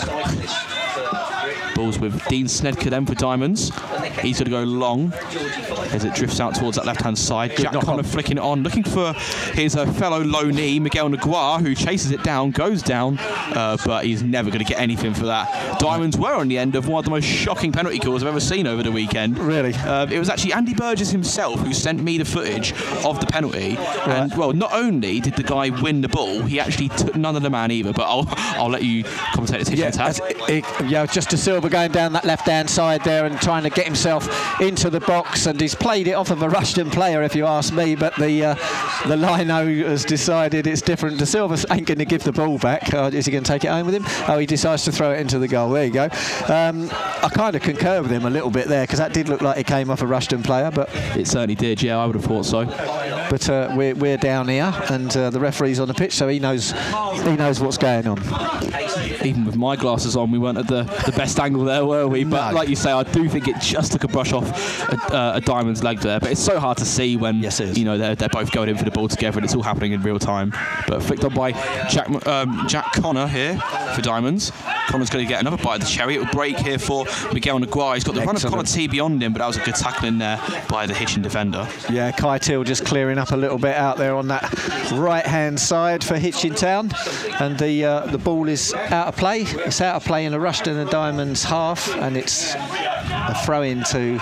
[1.76, 3.70] Balls with Dean Snedker then for Diamonds.
[4.20, 5.12] He's going to go long
[5.92, 7.50] as it drifts out towards that left hand side.
[7.50, 8.04] Good Jack Connor on.
[8.04, 9.12] flicking it on, looking for
[9.52, 14.04] his uh, fellow low knee, Miguel Naguar, who chases it down, goes down, uh, but
[14.04, 15.78] he's never going to get anything for that.
[15.78, 18.40] Diamonds were on the end of one of the most shocking penalty calls I've ever
[18.40, 19.38] seen over the weekend.
[19.38, 19.74] Really?
[19.74, 22.72] Uh, it was actually Andy Burgess himself who sent me the footage
[23.04, 23.76] of the penalty.
[23.76, 24.08] Right.
[24.08, 27.42] And, well, not only did the guy win the ball, he actually took none of
[27.42, 28.24] the man either, but I'll,
[28.58, 32.68] I'll let you commentate the yeah, yeah, just to a going down that left hand
[32.68, 36.30] side there and trying to get himself into the box, and he's played it off
[36.30, 37.94] of a Rushden player, if you ask me.
[37.94, 38.54] But the uh,
[39.06, 41.18] the lino has decided it's different.
[41.18, 42.92] De Silva ain't going to give the ball back.
[42.92, 44.04] Uh, is he going to take it home with him?
[44.28, 45.70] Oh, he decides to throw it into the goal.
[45.70, 46.04] There you go.
[46.48, 49.42] Um, I kind of concur with him a little bit there because that did look
[49.42, 51.82] like it came off a Rushden player, but it certainly did.
[51.82, 52.64] Yeah, I would have thought so.
[53.28, 56.38] But uh, we're, we're down here, and uh, the referee's on the pitch, so he
[56.38, 58.18] knows he knows what's going on.
[59.24, 62.24] Even with my glasses on, we weren't at the, the best angle there, were we?
[62.24, 62.56] But no.
[62.56, 64.44] like you say, I do think it just took a brush off
[64.88, 66.20] a, uh, a, diamond's leg there.
[66.20, 68.76] But it's so hard to see when yes, you know they're, they're both going in
[68.76, 70.52] for the ball together and it's all happening in real time.
[70.88, 71.52] But flicked on by
[71.88, 73.58] Jack um, Jack Connor here
[73.94, 74.52] for diamonds.
[74.88, 76.16] Connor's going to get another bite of the cherry.
[76.16, 77.94] It will break here for Miguel Naguar.
[77.94, 78.26] He's got the Excellent.
[78.26, 80.86] run of Conor T beyond him, but that was a good tackle in there by
[80.86, 81.68] the Hitchin defender.
[81.90, 84.42] Yeah, Kai Till just clearing up a little bit out there on that
[84.92, 86.90] right hand side for Hitchin Town.
[87.40, 89.42] And the uh, the ball is out of play.
[89.42, 93.62] It's out of play in a rush Rushden and Diamonds half, and it's a throw
[93.62, 94.18] in to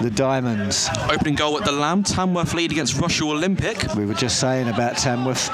[0.00, 0.88] the Diamonds.
[1.10, 2.02] Opening goal at the Lamb.
[2.02, 3.94] Tamworth lead against Russell Olympic.
[3.94, 5.50] We were just saying about Tamworth.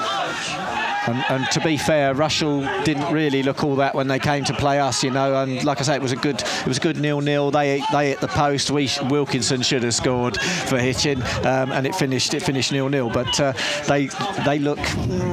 [1.07, 4.53] And, and, to be fair, Russell didn't really look all that when they came to
[4.53, 5.41] play us, you know.
[5.41, 7.51] And like I say, it was a good, it was a good nil-nil.
[7.51, 8.69] They they hit the post.
[8.69, 13.09] We Wilkinson should have scored for Hitchin, um, and it finished it finished nil-nil.
[13.09, 13.53] But uh,
[13.87, 14.07] they
[14.45, 14.79] they look,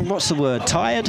[0.06, 0.66] what's the word?
[0.66, 1.08] Tired.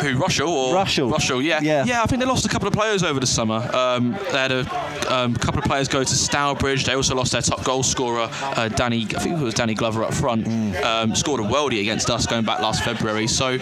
[0.00, 1.10] Who Rushall or Russell?
[1.10, 1.84] Rushall, yeah, yeah.
[1.84, 3.68] Yeah, I think they lost a couple of players over the summer.
[3.74, 6.84] Um, they had a um, couple of players go to Stourbridge.
[6.84, 9.06] They also lost their top goal scorer, uh, Danny.
[9.16, 10.46] I think it was Danny Glover up front.
[10.46, 10.82] Mm.
[10.84, 13.26] Um, scored a worldie against us going back last February.
[13.26, 13.58] So,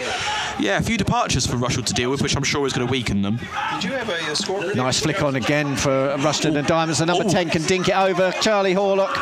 [0.58, 2.90] yeah, a few departures for Russell to deal with, which I'm sure is going to
[2.90, 3.38] weaken them.
[3.74, 4.74] Did you have a, a score?
[4.74, 6.98] Nice flick on again for Rushden and Diamonds.
[6.98, 7.30] The number Ooh.
[7.30, 8.32] 10 can dink it over.
[8.40, 9.14] Charlie Horlock.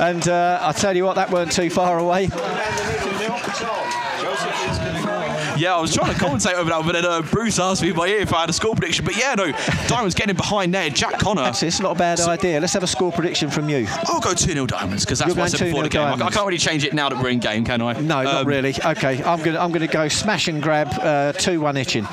[0.00, 2.28] And uh, I tell you what, that weren't too far away.
[5.58, 7.96] Yeah, I was trying to commentate over that, but then uh, Bruce asked me in
[7.96, 9.04] my ear if I had a score prediction.
[9.04, 9.50] But yeah, no,
[9.88, 10.88] Diamonds getting behind there.
[10.88, 11.42] Jack Connor.
[11.42, 12.60] Actually, it's not a bad so, idea.
[12.60, 13.86] Let's have a score prediction from you.
[14.04, 16.02] I'll go 2 0 Diamonds because that's You're what I said before the game.
[16.02, 17.94] I, I, can't really change it now that we're in game, can I?
[17.94, 18.74] No, um, not really.
[18.84, 22.04] Okay, I'm going to I'm gonna go smash and grab uh, 2 1 Hitchin.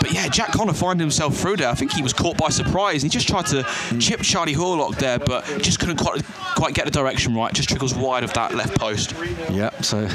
[0.00, 1.68] But yeah, Jack Connor finding himself through there.
[1.68, 3.02] I think he was caught by surprise.
[3.02, 4.00] He just tried to mm.
[4.00, 6.24] chip Charlie Horlock there, but just couldn't quite,
[6.56, 7.52] quite get the direction right.
[7.52, 9.14] Just trickles wide of that left post.
[9.50, 10.08] Yeah, so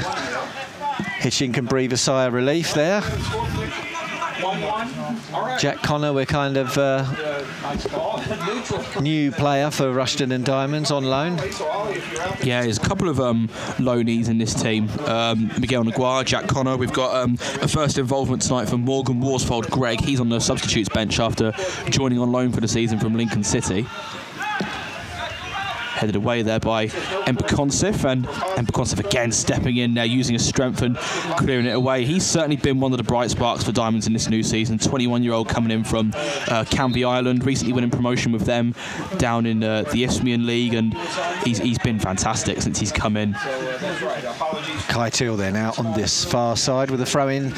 [1.20, 3.02] Hitchin can breathe a sigh of relief there.
[5.58, 7.04] Jack Connor, we're kind of uh,
[9.00, 11.36] new player for Rushden and Diamonds on loan.
[12.42, 14.88] Yeah, there's a couple of um, loanees in this team.
[15.00, 16.78] Um, Miguel Naguar, Jack Connor.
[16.78, 20.00] We've got um, a first involvement tonight from Morgan Worsfold Greg.
[20.00, 21.52] He's on the substitutes bench after
[21.90, 23.86] joining on loan for the season from Lincoln City.
[26.00, 30.96] Headed away there by Embakonsif, and Embakonsif again stepping in there, using his strength and
[31.36, 32.06] clearing it away.
[32.06, 34.78] He's certainly been one of the bright sparks for Diamonds in this new season.
[34.78, 36.12] 21 year old coming in from
[36.48, 38.74] uh, Island, recently winning promotion with them
[39.18, 40.94] down in uh, the Isthmian League, and
[41.44, 43.34] he's, he's been fantastic since he's come in.
[44.88, 47.52] Kai Teal then out on this far side with a throw in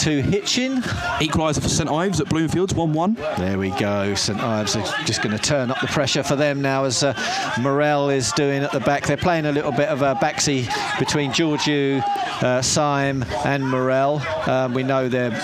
[0.00, 0.76] to Hitchin.
[1.20, 3.14] Equaliser for St Ives at Bloomfields, 1 1.
[3.36, 4.14] There we go.
[4.14, 7.12] St Ives are just going to turn up the pressure for them now as uh,
[7.60, 9.06] Morel is doing at the back.
[9.06, 12.02] They're playing a little bit of a backseat between Georgiou,
[12.42, 14.22] uh, Syme, and Morel.
[14.46, 15.38] Um, we know they're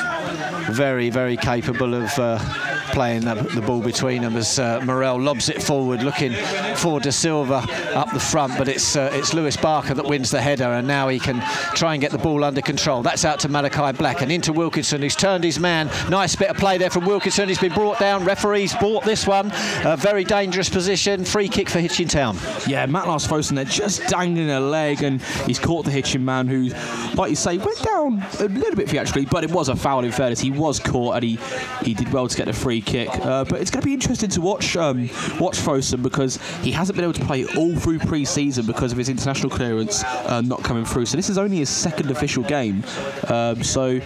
[0.70, 2.18] very, very capable of.
[2.18, 6.32] Uh, playing the, the, ball between them as uh, Morel lobs it forward, looking
[6.76, 8.56] for De Silva up the front.
[8.56, 11.40] But it's uh, it's Lewis Barker that wins the header, and now he can
[11.74, 13.02] try and get the ball under control.
[13.02, 15.90] That's out to Malachi Black and into Wilkinson, who's turned his man.
[16.10, 17.48] Nice bit of play there from Wilkinson.
[17.48, 18.24] He's been brought down.
[18.24, 19.52] Referees bought this one.
[19.84, 21.24] A very dangerous position.
[21.24, 22.36] Free kick for Hitchin Town.
[22.66, 26.46] Yeah, Matt Lars Fosun there just dangling a leg, and he's caught the Hitchin man,
[26.48, 26.70] who,
[27.14, 30.12] like you say, went down a little bit theatrically, but it was a foul in
[30.12, 30.40] fairness.
[30.40, 31.38] He was caught, and he,
[31.82, 33.08] he did well to get the free kick.
[33.08, 35.08] Uh, but it's going to be interesting to watch um,
[35.38, 39.08] watch Fosun because he hasn't been able to play all through pre-season because of his
[39.08, 41.06] international clearance uh, not coming through.
[41.06, 42.84] So this is only his second official game.
[43.28, 44.00] Um, so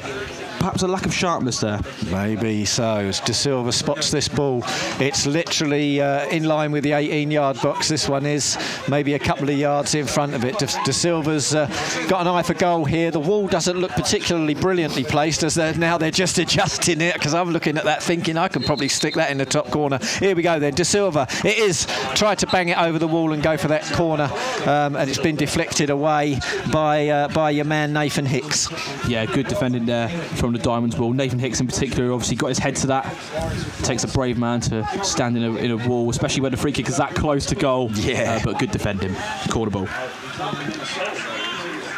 [0.61, 1.81] perhaps a lack of sharpness there.
[2.13, 2.99] Maybe so.
[2.99, 4.63] As De Silva spots this ball,
[5.01, 7.89] it's literally uh, in line with the 18-yard box.
[7.89, 10.59] This one is maybe a couple of yards in front of it.
[10.59, 11.67] De, De Silva's uh,
[12.09, 13.11] got an eye for goal here.
[13.11, 17.33] The wall doesn't look particularly brilliantly placed as they're now they're just adjusting it because
[17.35, 19.99] I'm looking at that thinking I can probably stick that in the top corner.
[20.19, 20.75] Here we go then.
[20.75, 21.27] De Silva.
[21.43, 24.31] It is tried to bang it over the wall and go for that corner,
[24.67, 26.39] um, and it's been deflected away
[26.71, 28.69] by uh, by your man Nathan Hicks.
[29.09, 31.13] Yeah, good defending there from from the Diamonds wall.
[31.13, 33.05] Nathan Hicks in particular obviously got his head to that.
[33.85, 36.73] Takes a brave man to stand in a, in a wall, especially when the free
[36.73, 37.91] kick is that close to goal.
[37.93, 38.41] Yeah.
[38.41, 39.15] Uh, but good defending.
[39.49, 39.89] Corner ball.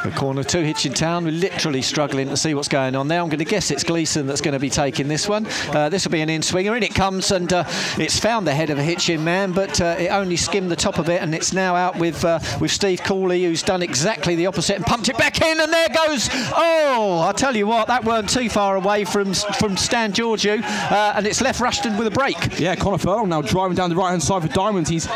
[0.05, 1.25] The corner two, Hitchin Town.
[1.25, 3.21] We're literally struggling to see what's going on there.
[3.21, 5.47] I'm going to guess it's Gleeson that's going to be taking this one.
[5.69, 6.75] Uh, this will be an in swinger.
[6.77, 7.63] In it comes, and uh,
[7.99, 10.99] it's found the head of a Hitchin man, but uh, it only skimmed the top
[10.99, 14.47] of it, and it's now out with uh, with Steve Cooley, who's done exactly the
[14.47, 16.29] opposite and pumped it back in, and there goes.
[16.33, 21.13] Oh, I tell you what, that weren't too far away from from Stan Georgiou, uh,
[21.15, 22.59] and it's left Rushden with a break.
[22.59, 24.91] Yeah, Connor Furlong now driving down the right hand side for Diamonds.
[24.91, 25.07] He's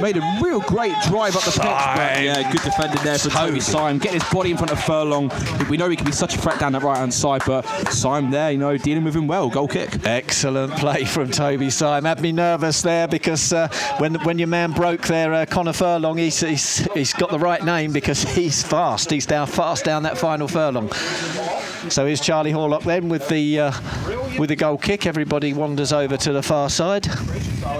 [0.00, 1.60] made a real great drive up the pitch.
[1.60, 5.30] But yeah, good defending there for Toby Syme getting his body in front of Furlong.
[5.68, 8.30] We know he can be such a threat down that right hand side, but Syme
[8.30, 9.48] there, you know, dealing with him well.
[9.48, 10.04] Goal kick.
[10.04, 12.04] Excellent play from Toby Syme.
[12.04, 16.16] Had me nervous there because uh, when when your man broke there, uh, Connor Furlong,
[16.18, 19.10] he's, he's, he's got the right name because he's fast.
[19.10, 20.90] He's down fast down that final furlong.
[21.88, 23.72] So here's Charlie Horlock then with the uh,
[24.38, 25.06] with the goal kick.
[25.06, 27.06] Everybody wanders over to the far side.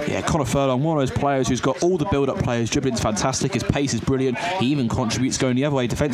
[0.07, 2.69] Yeah, Connor Furlong, one of those players who's got all the build-up players.
[2.69, 3.53] Dribbling's fantastic.
[3.53, 4.37] His pace is brilliant.
[4.37, 6.10] He even contributes going the other way defensively.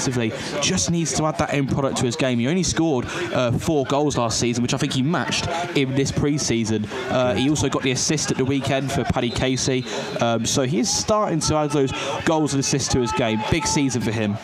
[0.61, 2.39] Just needs to add that end product to his game.
[2.39, 6.11] He only scored uh, four goals last season, which I think he matched in this
[6.11, 6.85] pre-season.
[6.85, 9.85] Uh, he also got the assist at the weekend for Paddy Casey.
[10.19, 11.91] Um, so he is starting to add those
[12.25, 13.41] goals and assists to his game.
[13.51, 14.37] Big season for him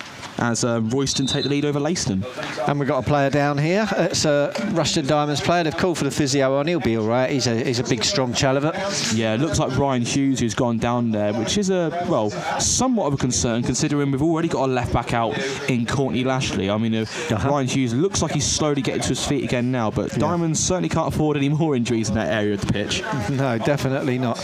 [0.43, 2.23] as uh, Royston take the lead over Leiston.
[2.67, 3.88] And we've got a player down here.
[3.97, 5.63] It's a Rushden Diamonds player.
[5.63, 6.67] They've called for the physio on.
[6.67, 7.29] He'll be all right.
[7.29, 8.75] He's a, he's a big, strong Chalivert.
[9.15, 12.29] Yeah, it looks like Ryan Hughes who's gone down there, which is a, well,
[12.60, 15.38] somewhat of a concern considering we've already got a left back out
[15.69, 16.69] in Courtney Lashley.
[16.69, 17.49] I mean, uh, uh-huh.
[17.49, 20.19] Ryan Hughes looks like he's slowly getting to his feet again now, but yeah.
[20.19, 23.03] Diamonds certainly can't afford any more injuries in that area of the pitch.
[23.34, 24.38] No, definitely not.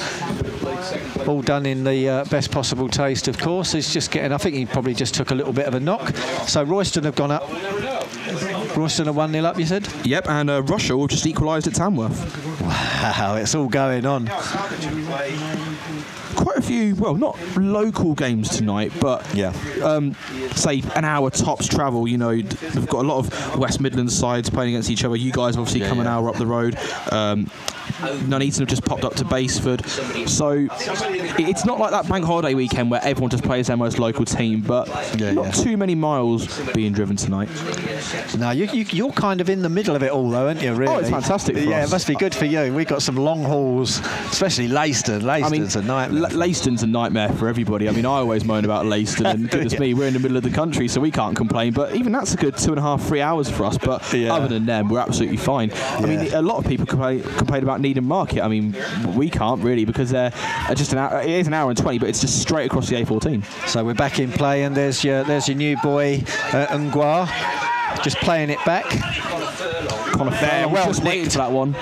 [1.27, 3.73] All done in the uh, best possible taste, of course.
[3.73, 6.15] He's just getting, I think he probably just took a little bit of a knock.
[6.47, 7.49] So Royston have gone up.
[8.77, 9.87] Royston are 1 0 up, you said?
[10.05, 12.61] Yep, and uh, Rushall have just equalised at Tamworth.
[12.61, 14.29] Wow, it's all going on
[16.39, 20.15] quite a few, well, not local games tonight, but yeah, um,
[20.55, 22.07] say an hour tops travel.
[22.07, 25.15] You know, we've got a lot of West Midlands sides playing against each other.
[25.15, 26.03] You guys obviously yeah, come yeah.
[26.03, 26.77] an hour up the road.
[27.11, 27.49] Um,
[28.27, 29.85] Nuneaton have just popped up to Basford.
[30.27, 34.25] So it's not like that bank holiday weekend where everyone just plays their most local
[34.25, 34.87] team, but
[35.19, 37.49] yeah, not too many miles being driven tonight.
[38.37, 40.73] No, you, you, are kind of in the middle of it all, though, aren't you,
[40.73, 40.93] really?
[40.93, 41.89] Oh, it's fantastic Yeah, us.
[41.89, 42.73] it must be good for you.
[42.73, 43.99] We've got some long hauls,
[44.29, 45.19] especially Leicester.
[45.19, 46.28] Leiston's I mean, a nightmare.
[46.31, 47.87] L- Leiston's a nightmare for everybody.
[47.87, 49.79] I mean, I always moan about Leiston, and goodness yeah.
[49.79, 51.73] me, we're in the middle of the country, so we can't complain.
[51.73, 53.77] But even that's a good two and a half, three hours for us.
[53.77, 55.71] But other than them, we're absolutely fine.
[55.73, 58.43] I mean, a lot of people complain, complain about Needham Market.
[58.43, 58.75] I mean,
[59.15, 60.31] we can't really because they're
[60.75, 61.21] just an hour.
[61.21, 63.67] It is an hour and twenty, but it's just straight across the A14.
[63.67, 68.17] So we're back in play, and there's your there's your new boy uh, Ngwa, just
[68.17, 68.85] playing it back.
[70.11, 71.75] Connor there, well just waiting for that one.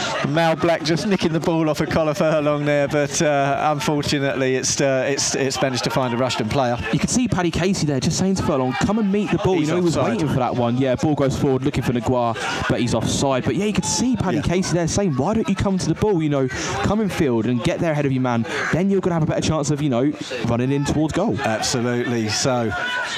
[0.28, 4.56] Mal Black just nicking the ball off a of Colin Furlong there, but uh, unfortunately,
[4.56, 6.76] it's uh, it's it's managed to find a Rushden player.
[6.92, 9.54] You can see Paddy Casey there just saying to Furlong, come and meet the ball.
[9.58, 10.12] He's you know, he was offside.
[10.14, 10.78] waiting for that one.
[10.78, 12.34] Yeah, ball goes forward looking for Naguar,
[12.68, 13.44] but he's offside.
[13.44, 14.42] But yeah, you could see Paddy Yeah.
[14.42, 16.22] Casey there saying, why don't you come to the ball?
[16.22, 18.46] You know, come in field and get there ahead of your man.
[18.72, 20.12] Then you're going to have a better chance of, you know,
[20.46, 21.38] running in towards goal.
[21.40, 22.28] Absolutely.
[22.28, 22.70] So,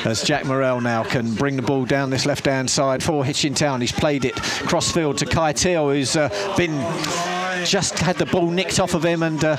[0.05, 3.81] as Jack Morrell now can bring the ball down this left-hand side for Hitchin Town,
[3.81, 6.77] he's played it crossfield to Kai Teal, who's uh, been
[7.65, 9.57] just had the ball nicked off of him, and uh,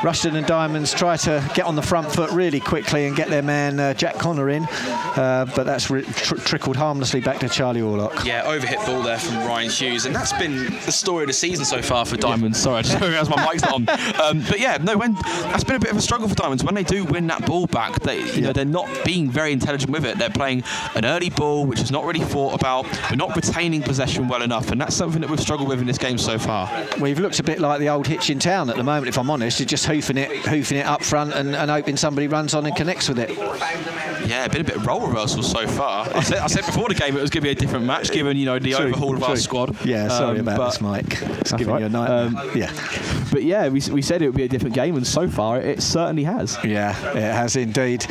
[0.00, 3.42] Rushden and Diamonds try to get on the front foot really quickly and get their
[3.42, 7.82] man uh, Jack Connor in, uh, but that's ri tr- trickled harmlessly back to Charlie
[7.82, 8.24] Horlock.
[8.24, 11.66] Yeah, overhit ball there from Ryan Hughes, and that's been the story of the season
[11.66, 12.58] so far for Diamonds.
[12.58, 13.88] Sorry, I just realised my mic's not on.
[14.20, 16.64] Um, but yeah, no, when that's been a bit of a struggle for Diamonds.
[16.64, 19.92] When they do win that ball back, they you know they're not being very intelligent
[19.92, 20.16] with it.
[20.16, 22.86] They're playing an early ball, which is not really thought about.
[23.08, 25.98] They're not retaining possession well enough, and that's something that we've struggled with in this
[25.98, 26.70] game so far.
[26.98, 29.60] We've looked a bit like the old Hitchin Town at the moment, if I'm honest.
[29.60, 32.74] You're just hoofing it, hoofing it up front, and, and hoping somebody runs on and
[32.76, 33.30] connects with it.
[34.28, 36.06] Yeah, been a bit of role reversal so far.
[36.14, 38.10] I said, I said before the game it was going to be a different match,
[38.12, 39.76] given you know the overhaul of our squad.
[39.84, 41.20] Yeah, sorry Um, about this, Mike.
[41.22, 41.80] It's giving right.
[41.80, 42.42] you a nightmare.
[42.42, 42.72] Um, yeah.
[43.32, 45.82] But yeah, we, we said it would be a different game, and so far it
[45.82, 46.58] certainly has.
[46.64, 48.06] Yeah, it has indeed.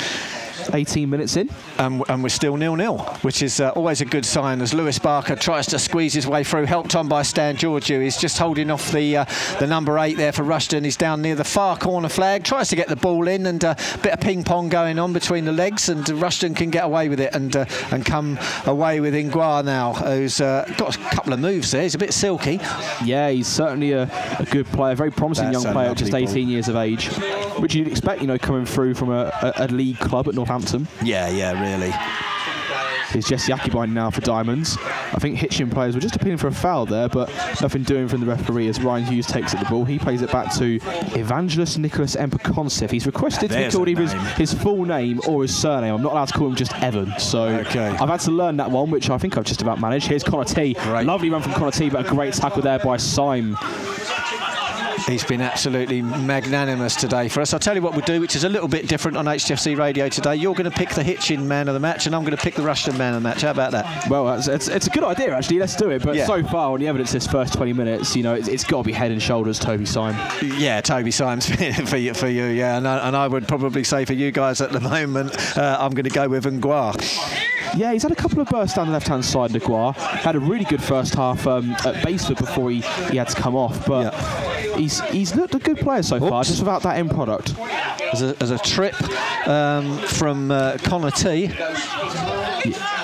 [0.74, 1.50] 18 minutes in.
[1.78, 5.36] And, and we're still nil-nil, which is uh, always a good sign as Lewis Barker
[5.36, 8.02] tries to squeeze his way through, helped on by Stan Georgiou.
[8.02, 9.26] He's just holding off the uh,
[9.60, 10.84] the number eight there for Rushden.
[10.84, 13.76] He's down near the far corner flag, tries to get the ball in, and a
[14.02, 17.20] bit of ping pong going on between the legs, and Rushden can get away with
[17.20, 21.40] it and uh, and come away with Ingua now, who's uh, got a couple of
[21.40, 21.84] moves there.
[21.84, 22.60] He's a bit silky.
[23.04, 24.04] Yeah, he's certainly a,
[24.40, 26.52] a good player, very promising That's young player, just 18 ball.
[26.52, 27.08] years of age,
[27.60, 30.59] which you'd expect, you know, coming through from a, a, a league club at Northampton.
[31.04, 31.94] Yeah, yeah, really.
[33.10, 34.78] Here's Jesse Akibine now for Diamonds.
[34.80, 37.28] I think Hitchin players were just appealing for a foul there, but
[37.60, 39.84] nothing doing from the referee as Ryan Hughes takes at the ball.
[39.84, 40.76] He plays it back to
[41.20, 42.92] Evangelist Nicholas Emperconcev.
[42.92, 45.96] He's requested to be called either his, his full name or his surname.
[45.96, 47.88] I'm not allowed to call him just Evan, so Okay.
[47.88, 50.06] I've had to learn that one, which I think I've just about managed.
[50.06, 50.76] Here's Connor T.
[50.76, 51.08] Great.
[51.08, 53.58] Lovely run from Connor T, but a great tackle there by Syme.
[55.08, 57.54] He's been absolutely magnanimous today for us.
[57.54, 60.10] I'll tell you what we'll do, which is a little bit different on HTFC Radio
[60.10, 60.36] today.
[60.36, 62.56] You're going to pick the Hitchin man of the match, and I'm going to pick
[62.56, 63.42] the Rushden man of the match.
[63.42, 64.10] How about that?
[64.10, 65.60] Well, it's, it's, it's a good idea actually.
[65.60, 66.04] Let's do it.
[66.04, 66.26] But Yeah.
[66.26, 68.84] so far, on the evidence, this first 20 minutes, you know, it's, it's got to
[68.84, 70.16] be head and shoulders Toby Syme.
[70.44, 71.50] Yeah, Toby Symes
[71.90, 72.78] for you, for you yeah.
[72.78, 75.92] And I, and I would probably say for you guys at the moment, uh, I'm
[75.92, 77.59] going to go with Ngwa.
[77.76, 79.96] Yeah, he's had a couple of bursts down the left-hand side, Naguar.
[79.96, 83.56] Had a really good first half um, at Basford before he, he had to come
[83.56, 83.86] off.
[83.86, 84.14] But
[84.76, 87.54] he's he's looked a good player so far, just without that end product.
[88.12, 88.96] As a, as a trip
[89.48, 91.46] um, from uh, Connor T.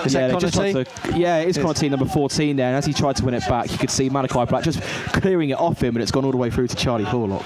[0.05, 1.19] Is yeah, that Connor just T?
[1.19, 2.67] yeah, it is Connor T, number 14 there.
[2.67, 4.81] And as he tried to win it back, you could see Malachi Black just
[5.13, 7.45] clearing it off him, and it's gone all the way through to Charlie Horlock.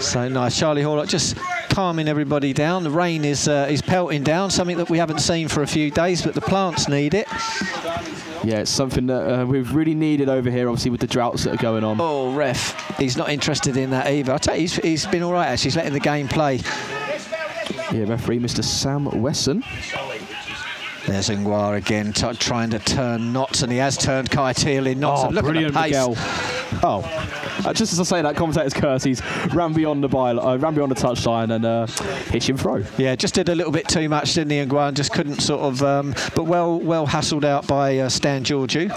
[0.00, 1.36] So nice, Charlie Horlock just
[1.78, 2.82] calming everybody down.
[2.82, 5.92] The rain is uh, is pelting down, something that we haven't seen for a few
[5.92, 7.28] days, but the plants need it.
[8.42, 11.54] Yeah, it's something that uh, we've really needed over here, obviously, with the droughts that
[11.54, 11.98] are going on.
[12.00, 14.32] Oh, ref, he's not interested in that either.
[14.32, 15.68] I tell you, he's, he's been all right actually.
[15.68, 16.56] He's letting the game play.
[17.92, 18.64] Yeah, referee Mr.
[18.64, 19.62] Sam Wesson.
[21.08, 25.22] There's Ingwar again, trying to turn knots, and he has turned Kai Teal in knots.
[25.24, 25.84] Oh, look brilliant, at.
[25.84, 26.14] Miguel.
[26.82, 27.02] Oh,
[27.64, 29.02] uh, just as I say that, commentator's curse.
[29.04, 29.22] He's
[29.54, 31.86] ran beyond the by, uh, ran beyond the touchline and uh,
[32.30, 32.84] hit him throw.
[32.98, 34.58] Yeah, just did a little bit too much, didn't he?
[34.58, 38.88] And just couldn't sort of, um, but well, well hassled out by uh, Stan Georgiou.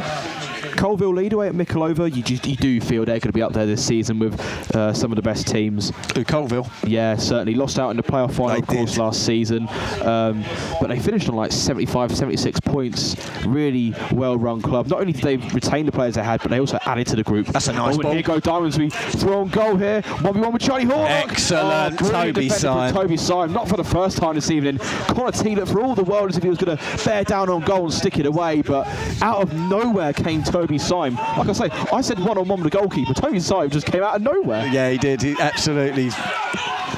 [0.71, 2.13] Coalville lead away at Mickleover.
[2.13, 4.39] You, just, you do feel they're going to be up there this season with
[4.75, 5.89] uh, some of the best teams.
[6.15, 6.69] Who Coalville?
[6.87, 8.99] Yeah, certainly lost out in the playoff final, They of course, did.
[8.99, 9.67] last season.
[10.01, 10.43] Um,
[10.79, 13.15] but they finished on like 75, 76 points.
[13.45, 14.87] Really well-run club.
[14.87, 17.23] Not only did they retain the players they had, but they also added to the
[17.23, 17.47] group.
[17.47, 18.13] That's a nice oh, ball.
[18.13, 18.77] Here go Diamonds.
[18.77, 20.01] We throw on goal here.
[20.21, 21.07] One v one with Charlie Horlock.
[21.09, 22.93] Excellent, Oh, Toby Syme.
[22.93, 23.53] Toby Syme.
[23.53, 24.77] Not for the first time this evening.
[24.79, 27.49] Connor T looked for all the world as if he was going to bear down
[27.49, 28.87] on goal and stick it away, but
[29.21, 31.15] out of nowhere came Toby Syme.
[31.15, 33.13] Like I say, I said one-on-one with the goalkeeper.
[33.13, 34.67] Toby Syme just came out of nowhere.
[34.67, 35.21] Yeah, he did.
[35.21, 36.09] He absolutely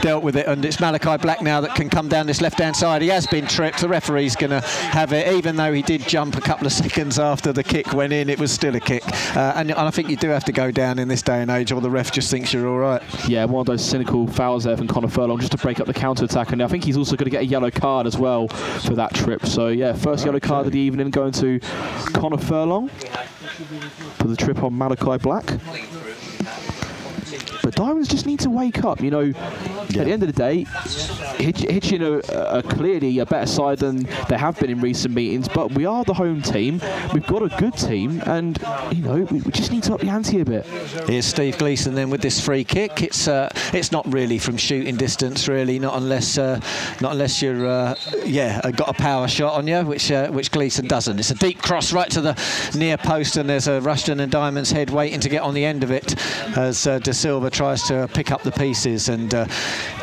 [0.01, 3.01] dealt with it, and it's Malachi Black now that can come down this left-hand side.
[3.01, 3.79] He has been tripped.
[3.82, 7.19] The referee's going to have it, even though he did jump a couple of seconds
[7.19, 8.29] after the kick went in.
[8.29, 9.03] It was still a kick,
[9.36, 11.51] uh, and, and I think you do have to go down in this day and
[11.51, 13.01] age, or the ref just thinks you're all right.
[13.27, 15.93] Yeah, one of those cynical fouls there from Connor Furlong just to break up the
[15.93, 16.51] counter attack.
[16.51, 19.13] And I think he's also going to get a yellow card as well for that
[19.13, 19.45] trip.
[19.45, 21.60] So, yeah, first yellow card of the evening going to
[22.13, 25.45] Connor Furlong for the trip on Malachi Black.
[27.75, 29.01] Diamonds just need to wake up.
[29.01, 30.65] You know, at the end of the day,
[31.38, 35.47] Hitch, Hitchin are, are clearly a better side than they have been in recent meetings.
[35.47, 36.81] But we are the home team.
[37.13, 38.57] We've got a good team, and
[38.91, 40.65] you know, we, we just need to up the ante a bit.
[41.07, 43.01] Here's Steve Gleeson then with this free kick.
[43.01, 46.59] It's uh, it's not really from shooting distance, really, not unless uh,
[47.01, 50.51] not unless you're uh, yeah uh, got a power shot on you, which uh, which
[50.51, 51.19] Gleeson doesn't.
[51.19, 54.71] It's a deep cross right to the near post, and there's a Rushden and Diamonds
[54.71, 56.15] head waiting to get on the end of it
[56.57, 59.45] as uh, De Silva tries to pick up the pieces and uh,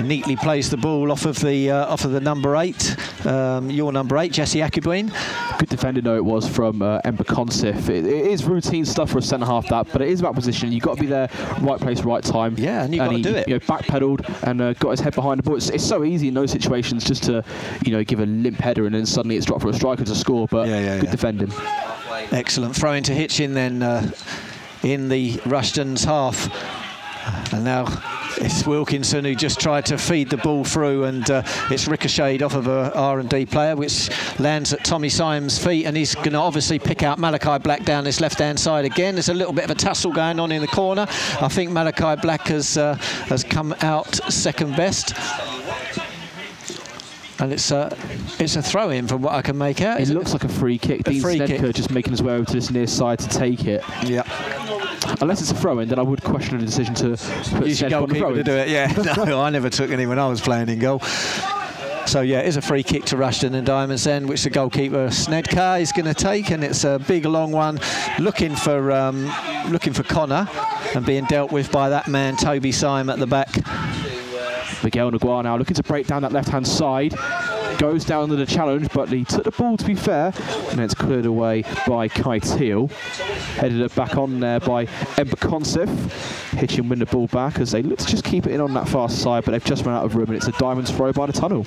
[0.03, 2.97] neatly plays the ball off of the uh, off of the number eight,
[3.27, 5.13] um, your number eight, Jesse Akibween.
[5.59, 7.89] Good defending though it was from uh, Ember Consif.
[7.89, 10.73] It, it is routine stuff for a centre half that, but it is about position.
[10.73, 11.29] You've got to be there,
[11.61, 12.55] right place, right time.
[12.59, 13.47] Yeah, and you've got to do it.
[13.49, 15.57] You know, backpedaled and uh, got his head behind the ball.
[15.57, 17.45] It's, it's so easy in those situations just to,
[17.85, 20.15] you know, give a limp header and then suddenly it's dropped for a striker to
[20.15, 20.47] score.
[20.49, 21.11] But Yeah, yeah, good yeah.
[21.11, 21.53] defending.
[22.33, 24.11] Excellent throw into Hitchin then uh,
[24.83, 26.49] in the Rushden's half.
[27.53, 27.87] And now
[28.37, 32.55] it's Wilkinson who just tried to feed the ball through, and uh, it's ricocheted off
[32.55, 36.79] of a R&D player, which lands at Tommy Symes' feet, and he's going to obviously
[36.79, 39.15] pick out Malachi Black down this left-hand side again.
[39.15, 41.07] There's a little bit of a tussle going on in the corner.
[41.41, 45.15] I think Malachi Black has uh, has come out second best.
[47.41, 47.97] And it's a,
[48.39, 49.99] it's a throw in from what I can make out.
[49.99, 51.05] It looks like a free kick.
[51.05, 51.59] Dean free kick.
[51.59, 53.83] Snedker just making his way over to this near side to take it.
[54.05, 54.25] Yeah.
[55.21, 57.17] Unless it's a throw in, then I would question the decision to
[57.57, 58.69] put Use your Snedker on the goalkeeper to do it.
[58.69, 58.93] Yeah,
[59.25, 61.01] no, I never took any when I was playing in goal.
[62.07, 65.81] So yeah, it's a free kick to Rushden and Diamonds End, which the goalkeeper Snedker
[65.81, 67.79] is going to take, and it's a big long one,
[68.19, 69.31] looking for um,
[69.69, 70.49] looking for Connor,
[70.95, 73.49] and being dealt with by that man Toby Syme at the back.
[74.83, 77.15] Miguel Naguar now looking to break down that left-hand side.
[77.79, 80.33] Goes down to the challenge, but he took the ball to be fair,
[80.71, 82.89] and it's cleared away by Kai Teal.
[83.57, 85.89] Headed it back on there by Ember Consif.
[86.59, 88.89] Hitchin win the ball back as they look to just keep it in on that
[88.89, 91.27] far side, but they've just run out of room, and it's a diamonds throw by
[91.27, 91.67] the tunnel.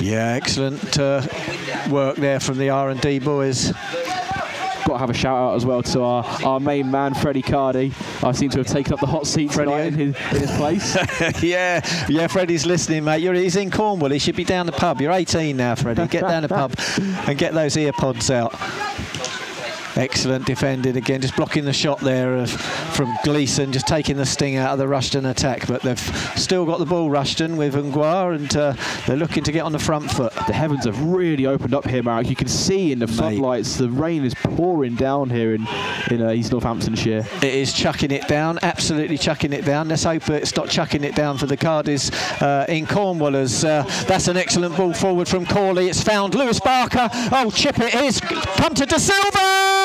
[0.00, 1.26] Yeah, excellent uh,
[1.90, 3.72] work there from the R&D boys.
[4.86, 7.92] Got to have a shout out as well to our, our main man, Freddie Cardi.
[8.22, 10.50] I seem to have taken up the hot seat Freddie, tonight in his, in his
[10.56, 10.96] place.
[11.42, 13.20] yeah, yeah, Freddie's listening, mate.
[13.22, 14.10] You're, he's in Cornwall.
[14.10, 15.00] He should be down the pub.
[15.00, 16.06] You're 18 now, Freddie.
[16.08, 16.74] Get down the pub
[17.28, 18.54] and get those ear pods out.
[19.96, 24.56] Excellent defended again, just blocking the shot there of, from Gleeson, just taking the sting
[24.56, 25.66] out of the Rushden attack.
[25.66, 25.98] But they've
[26.36, 28.74] still got the ball, Rushden, with Nguar, and uh,
[29.06, 30.32] they're looking to get on the front foot.
[30.46, 32.28] The heavens have really opened up here, Marek.
[32.28, 35.66] You can see in the floodlights the rain is pouring down here in,
[36.10, 37.26] in uh, East Northamptonshire.
[37.36, 39.88] It is chucking it down, absolutely chucking it down.
[39.88, 42.12] Let's hope it's not chucking it down for the Cardis
[42.42, 43.36] uh, in Cornwall.
[43.36, 45.88] As uh, that's an excellent ball forward from Corley.
[45.88, 47.08] It's found Lewis Barker.
[47.32, 48.20] Oh, chip it is.
[48.20, 49.79] Come to De Silva.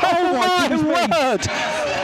[0.00, 1.97] Oh, my word!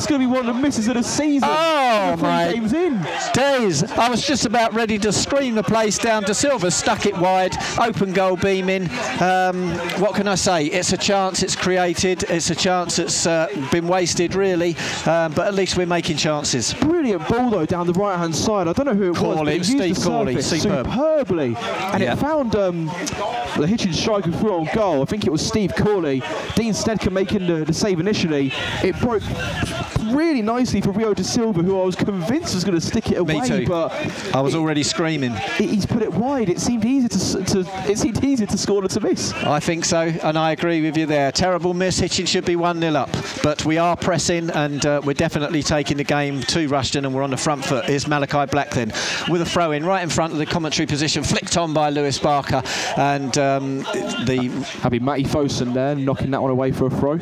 [0.00, 1.46] That's going to be one of the misses of the season.
[1.52, 3.06] Oh, my games in.
[3.34, 3.82] days.
[3.82, 6.22] I was just about ready to scream the place down.
[6.22, 6.70] De Silva.
[6.70, 7.54] stuck it wide.
[7.78, 8.84] Open goal beaming.
[9.20, 9.68] Um,
[10.00, 10.64] what can I say?
[10.64, 11.42] It's a chance.
[11.42, 12.22] It's created.
[12.30, 14.74] It's a chance that's uh, been wasted, really.
[15.04, 16.72] Um, but at least we're making chances.
[16.72, 18.68] Brilliant ball though down the right hand side.
[18.68, 19.36] I don't know who it was.
[19.36, 20.86] But it used Steve the Corley, superb.
[20.86, 22.14] superbly, and Yeah.
[22.14, 22.86] it found um,
[23.58, 25.02] the Hitchin striker through on goal.
[25.02, 26.22] I think it was Steve Corley.
[26.56, 28.50] Dean Snedker making the, the save initially.
[28.82, 29.22] It broke
[30.12, 33.18] really nicely for Rio de Silva, who I was convinced was going to stick it
[33.18, 33.66] away, Me too.
[33.66, 33.92] but
[34.34, 35.32] I was already screaming.
[35.56, 36.48] he- he's put it wide.
[36.48, 39.32] It seemed easier to, to it seemed easier to score than to miss.
[39.34, 41.32] I think so, and I agree with you there.
[41.32, 41.98] Terrible miss.
[41.98, 43.10] Hitchin should be 1 0 up,
[43.42, 47.22] but we are pressing and uh, we're definitely taking the game to Rushden and we're
[47.22, 47.84] on the front foot.
[47.86, 48.92] Here's Malachi Black then
[49.28, 52.18] with a throw in right in front of the commentary position, flicked on by Lewis
[52.18, 52.62] Barker,
[52.96, 54.48] and um, the
[54.80, 57.18] Happy Matty Fosun there, knocking that one away for a throw.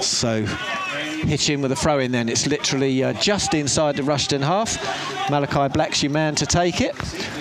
[0.00, 0.44] so.
[1.28, 2.28] Hitchin with a throw in then.
[2.28, 5.30] It's literally uh, just inside the Rushden half.
[5.30, 6.94] Malachi Black's your man to take it.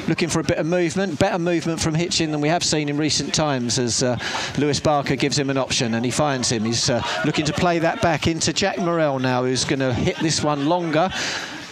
[0.07, 2.97] Looking for a bit of movement, better movement from Hitchin than we have seen in
[2.97, 4.17] recent times as uh,
[4.57, 6.65] Lewis Barker gives him an option and he finds him.
[6.65, 10.17] He's uh, looking to play that back into Jack Morell now, who's going to hit
[10.17, 11.09] this one longer.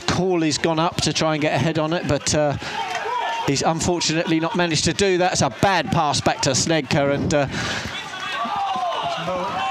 [0.08, 2.34] Corley's gone up to try and get ahead on it, but.
[2.34, 2.58] Uh,
[3.48, 5.34] He's unfortunately not managed to do that.
[5.34, 7.48] It's a bad pass back to Snedker, and uh,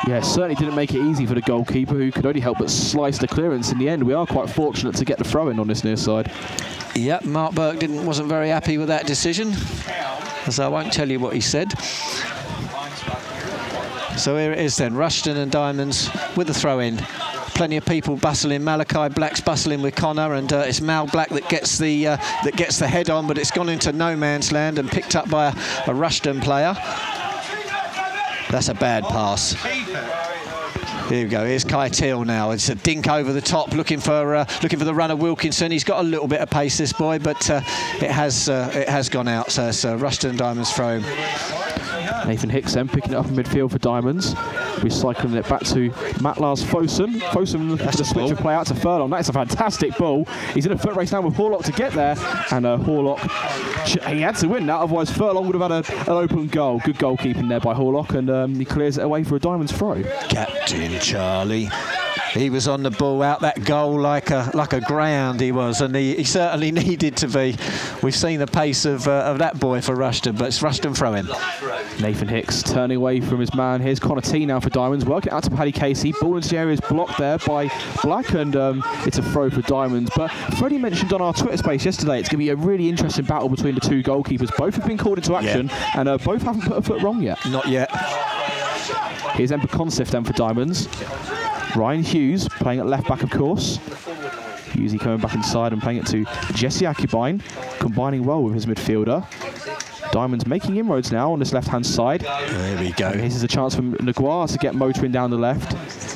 [0.07, 3.16] Yeah, certainly didn't make it easy for the goalkeeper, who could only help but slice
[3.16, 3.72] the clearance.
[3.72, 5.96] In the end, we are quite fortunate to get the throw in on this near
[5.96, 6.30] side.
[6.94, 9.55] Yep, Mark Burke didn't wasn't very happy with that decision,
[10.46, 11.72] as I won't tell you what he said.
[14.18, 16.98] So here it is then, Rushden and Diamonds with the throw in.
[17.55, 18.62] Plenty of people bustling.
[18.62, 22.57] Malachi Black's bustling with Connor, and uh, it's Mal Black that gets the uh, that
[22.57, 25.46] gets the head on, but it's gone into no man's land and picked up by
[25.46, 26.76] a, a Rushden player.
[28.55, 29.52] That's a bad pass.
[31.09, 31.44] Here we go.
[31.44, 32.52] Here's Kai Teal now.
[32.52, 35.72] It's a dink over the top, looking for uh, looking for the runner Wilkinson.
[35.72, 37.62] He's got a little bit of pace, this boy, but uh,
[37.96, 39.50] it has uh, it has gone out.
[39.50, 41.00] So it's uh, Rushden Diamonds throw.
[42.27, 44.35] Nathan Hicks then picking it up in midfield for Diamonds.
[44.77, 45.93] Recycling it back to
[46.23, 47.21] Matt Lars Fosun.
[47.31, 49.11] Fosun looking for the switch of play out to Furlong.
[49.11, 50.25] That is a fantastic ball.
[50.53, 52.17] He's in a foot race now with Horlock to get there.
[52.51, 53.21] And uh, Horlock,
[54.09, 56.81] he had to win that, otherwise Furlong would have had a, an open goal.
[56.85, 60.03] Good goalkeeping there by Horlock, and um, he clears it away for a Diamonds throw.
[60.29, 61.71] Captain Charlie.
[62.35, 65.80] He was on the ball out that goal like a like a ground he was,
[65.80, 67.57] and he, he certainly needed to be.
[68.03, 71.26] We've seen the pace of, uh, of that boy for Rushden, but it's Rushden throwing.
[72.01, 73.80] Nathan Hicks turning away from his man.
[73.80, 76.12] Here's Connor T now for Diamonds, working out to Paddy Casey.
[76.20, 77.70] Ball into the area is blocked there by
[78.03, 80.11] Black, and um, it's a throw for Diamonds.
[80.16, 80.28] But
[80.59, 83.49] Freddie mentioned on our Twitter space yesterday it's going to be a really interesting battle
[83.49, 84.55] between the two goalkeepers.
[84.57, 85.91] Both have been called into action, yeah.
[85.95, 87.39] and uh, both haven't put a foot wrong yet.
[87.49, 87.91] Not yet.
[89.35, 90.89] Here's Ember Consif then for Diamonds.
[91.77, 93.79] Ryan Hughes playing at left back, of course.
[94.72, 97.43] Hughesy coming back inside and playing it to Jesse Akubine,
[97.79, 99.25] combining well with his midfielder.
[100.12, 102.20] Diamonds making inroads now on this left-hand side.
[102.20, 103.09] There we go.
[103.09, 105.72] And this is a chance for Naguar to get motoring down the left.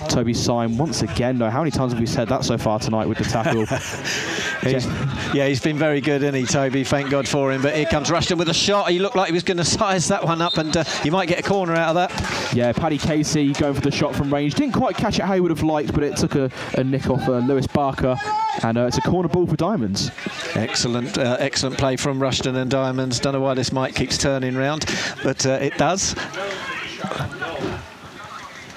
[0.09, 1.39] Toby Syme once again.
[1.39, 3.67] No, how many times have we said that so far tonight with the tackle?
[4.63, 4.87] he's,
[5.35, 6.85] yeah, he's been very good, isn't he, Toby?
[6.85, 7.63] Thank God for him.
[7.63, 8.91] But here comes Rushden with a shot.
[8.91, 11.29] He looked like he was going to size that one up, and uh, he might
[11.29, 12.55] get a corner out of that.
[12.55, 14.55] Yeah, Paddy Casey going for the shot from range.
[14.55, 17.09] Didn't quite catch it how he would have liked, but it took a, a nick
[17.11, 18.17] off uh, Lewis Barker.
[18.63, 20.11] And uh, it's a corner ball for Diamonds.
[20.55, 23.21] Excellent, uh, excellent play from Rushden and Diamonds.
[23.21, 24.87] Don't know why this mic keeps turning round,
[25.23, 26.15] but uh, it does.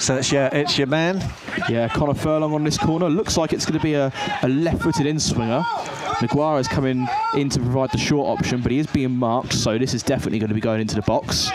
[0.01, 1.23] So it's your, it's your man.
[1.69, 3.07] Yeah, Connor Furlong on this corner.
[3.07, 5.61] Looks like it's going to be a, a left-footed in-swinger.
[5.61, 9.77] Naguara is coming in to provide the short option, but he is being marked, so
[9.77, 11.51] this is definitely going to be going into the box.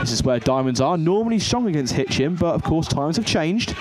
[0.00, 0.96] This is where Diamonds are.
[0.96, 3.74] Normally strong against Hitchin, but of course times have changed.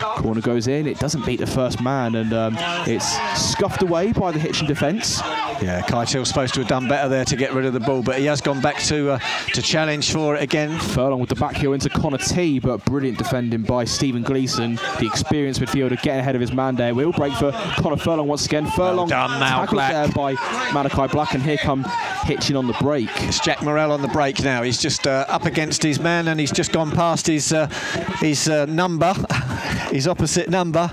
[0.00, 0.86] Corner goes in.
[0.86, 2.56] It doesn't beat the first man, and um,
[2.86, 5.20] it's scuffed away by the Hitchin defence.
[5.60, 8.02] Yeah, Kai Teal's supposed to have done better there to get rid of the ball,
[8.02, 9.18] but he has gone back to uh,
[9.52, 10.78] to challenge for it again.
[10.78, 15.06] Furlong with the back heel into Connor T, but brilliant defending by Stephen Gleeson, the
[15.06, 16.94] experienced midfielder getting ahead of his man there.
[16.94, 18.66] Wheel break for Connor Furlong once again.
[18.66, 20.32] Furlong well done now, tackled there by
[20.72, 21.84] Malachi Black, and here come
[22.24, 23.08] Hitchin on the break.
[23.22, 24.62] It's Jack Morell on the break now.
[24.62, 27.66] He's just uh, up against his man, and he's just gone past his uh,
[28.20, 29.14] his uh, number,
[29.90, 30.90] his opposite number.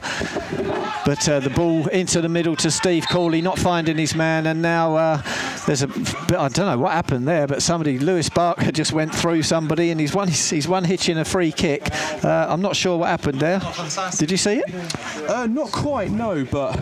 [1.05, 4.61] But uh, the ball into the middle to Steve Corley, not finding his man, and
[4.61, 5.21] now uh,
[5.65, 5.89] there's a
[6.37, 9.99] I don't know what happened there, but somebody Lewis Barker just went through somebody, and
[9.99, 11.87] he's one he's one Hitchin a free kick.
[12.23, 13.61] Uh, I'm not sure what happened there.
[14.17, 15.29] Did you see it?
[15.29, 16.45] Uh, not quite, no.
[16.45, 16.79] But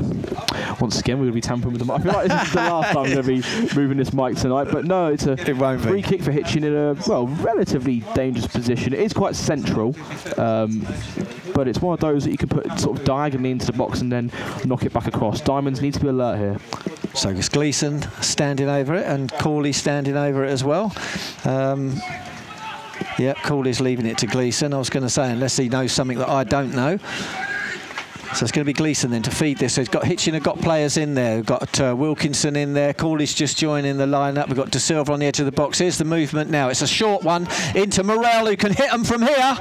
[0.79, 1.99] once again, we're going to be tampering with the mic.
[1.99, 4.37] I feel like this is the last time I'm going to be moving this mic
[4.37, 4.67] tonight.
[4.71, 6.07] But no, it's a it free be.
[6.07, 8.93] kick for Hitchin in a well relatively dangerous position.
[8.93, 9.95] It is quite central.
[10.37, 10.85] Um,
[11.53, 14.01] but it's one of those that you can put sort of diagonally into the box
[14.01, 14.31] and then
[14.63, 15.41] knock it back across.
[15.41, 16.57] Diamonds need to be alert here.
[17.13, 20.95] So it's Gleeson standing over it and Corley standing over it as well.
[21.43, 22.01] Um,
[23.17, 24.73] yeah, Corley's leaving it to Gleeson.
[24.73, 26.97] I was going to say, unless he knows something that I don't know.
[28.35, 29.73] So it's going to be Gleeson then to feed this.
[29.73, 31.37] So he's got Hitchin, and got players in there.
[31.37, 32.93] We've got uh, Wilkinson in there.
[32.93, 34.47] Corley's just joining the lineup.
[34.47, 35.79] We've got De Silva on the edge of the box.
[35.79, 36.69] Here's the movement now.
[36.69, 39.57] It's a short one into Morel who can hit them from here.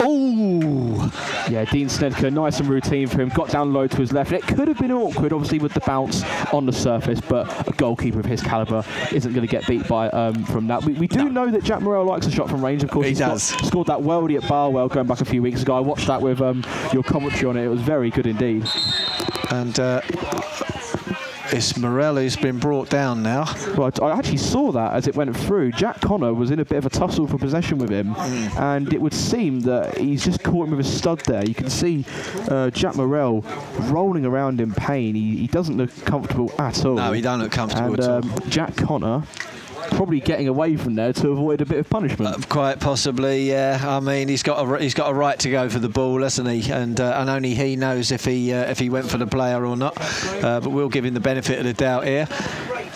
[0.00, 1.46] Oh!
[1.50, 3.28] Yeah, Dean Snedker, nice and routine for him.
[3.30, 4.32] Got down low to his left.
[4.32, 6.22] It could have been awkward, obviously, with the bounce
[6.52, 10.08] on the surface, but a goalkeeper of his calibre isn't going to get beat by
[10.10, 10.84] um, from that.
[10.84, 11.44] We, we do no.
[11.46, 12.82] know that Jack Morel likes a shot from range.
[12.82, 13.42] Of course, he does.
[13.42, 15.76] Scored that worldie at Barwell going back a few weeks ago.
[15.76, 17.64] I watched that with um, your commentary on it.
[17.64, 18.68] It was very good indeed.
[19.50, 20.02] And uh,
[21.52, 23.44] it's Morel who's been brought down now.
[23.76, 25.72] Well, I actually saw that as it went through.
[25.72, 28.60] Jack Connor was in a bit of a tussle for possession with him, mm.
[28.60, 31.44] and it would seem that he's just caught him with a stud there.
[31.44, 32.04] You can see
[32.48, 33.44] uh, Jack Morel
[33.82, 35.14] rolling around in pain.
[35.14, 36.94] He, he, doesn't look comfortable at all.
[36.94, 38.16] No, he doesn't look comfortable and, at all.
[38.16, 39.24] Um, Jack Connor
[39.90, 42.36] probably getting away from there to avoid a bit of punishment.
[42.36, 43.80] Uh, quite possibly, yeah.
[43.82, 46.48] I mean, he's got a he's got a right to go for the ball, hasn't
[46.48, 46.70] he?
[46.70, 49.64] And uh, and only he knows if he uh, if he went for the player
[49.64, 49.96] or not.
[50.42, 52.26] Uh, but we'll give him the benefit of the doubt here.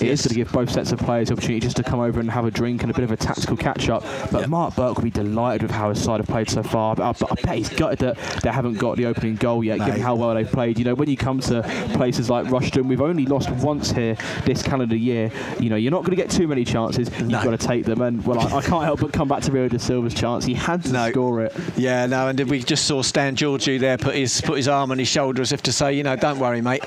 [0.02, 0.20] It yes.
[0.20, 2.28] is going to give both sets of players the opportunity just to come over and
[2.30, 4.02] have a drink and a bit of a tactical catch up.
[4.32, 4.48] But.
[4.48, 6.96] Mark Burke will be delighted with how his side have played so far.
[6.96, 9.86] But I, I bet he's gutted that they haven't got the opening goal yet, no.
[9.86, 10.78] given how well they've played.
[10.78, 11.62] You know, when you come to
[11.94, 15.30] places like Rushden, we've only lost once here this calendar year.
[15.60, 17.08] You know, you're not going to get too many chances.
[17.18, 17.44] You've no.
[17.44, 18.00] got to take them.
[18.02, 20.44] And well, I, I, can't help but come back to Rio de Silva's chance.
[20.44, 21.10] He had to no.
[21.10, 21.54] score it.
[21.76, 24.98] Yeah, no, and we just saw Stan Georgiou there put his put his arm on
[24.98, 26.82] his shoulder as if to say, you know, don't worry, mate.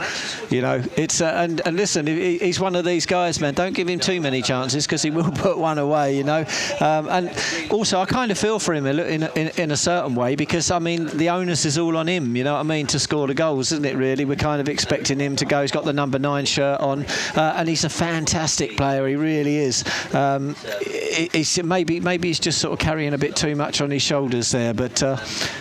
[0.49, 3.53] You know, it's uh, and and listen, he's one of these these guys, man.
[3.53, 6.45] Don't give him too many chances because he will put one away, you know.
[6.79, 7.31] Um, and
[7.69, 10.79] also, I kind of feel for him in, in, in, a certain way because, I
[10.79, 13.33] mean, the onus is all on him, you know what I mean, to score the
[13.33, 14.23] goals, isn't it, really?
[14.23, 15.61] We're kind of expecting him to go.
[15.61, 17.05] He's got the number nine shirt on
[17.35, 19.05] uh, and he's a fantastic player.
[19.07, 19.74] He really is.
[20.13, 24.01] Um, it's maybe maybe he's just sort of carrying a bit too much on his
[24.01, 25.17] shoulders there, but uh,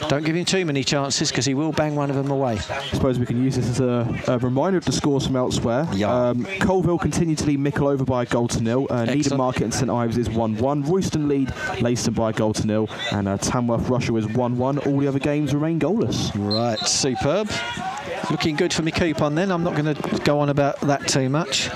[0.08, 2.58] don't give him too many chances because he will bang one of them away.
[2.70, 5.86] I suppose we can use this as a, a reminder of the scores from elsewhere.
[5.92, 6.12] Yeah.
[6.12, 8.86] Um, Coalville continue to lead Mickleover by a goal to nil.
[8.90, 10.88] Uh, Needham Market and St Ives is 1-1.
[10.88, 14.86] Royston lead Leiston by a goal to nil, and uh, Tamworth Rushall is 1-1.
[14.86, 16.30] All the other games remain goalless.
[16.34, 17.50] Right, superb.
[18.30, 19.50] Looking good for me coupon then.
[19.50, 21.68] I'm not going to go on about that too much.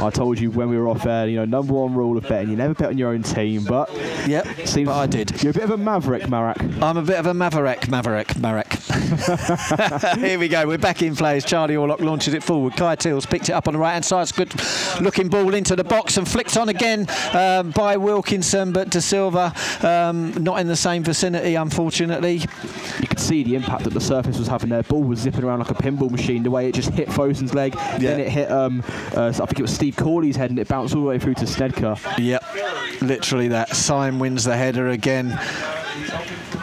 [0.00, 2.50] I told you when we were off air, you know, number one rule of betting,
[2.50, 3.92] you never bet on your own team, but
[4.26, 5.42] yep, seems but I did.
[5.42, 6.60] You're a bit of a maverick, Marek.
[6.80, 8.72] I'm a bit of a maverick, maverick, Marek.
[10.18, 10.66] Here we go.
[10.66, 12.74] We're back in play as Charlie Horlock launches it forward.
[12.76, 14.22] Kai Teals picked it up on the right hand side.
[14.22, 14.52] It's good
[15.00, 19.52] looking ball into the box and flicked on again um, by Wilkinson, but De Silva
[19.82, 22.42] um, not in the same vicinity, unfortunately.
[23.00, 24.82] You could see the impact that the surface was having there.
[24.82, 26.42] Ball was zipping around like a pinball machine.
[26.42, 27.98] The way it just hit Fosun's leg, yeah.
[27.98, 28.50] then it hit.
[28.50, 28.82] Um,
[29.14, 31.34] uh, I think it was Steve Corley's head, and it bounced all the way through
[31.34, 31.98] to Snedker.
[32.18, 33.74] Yep, literally that.
[33.74, 35.38] Syme wins the header again.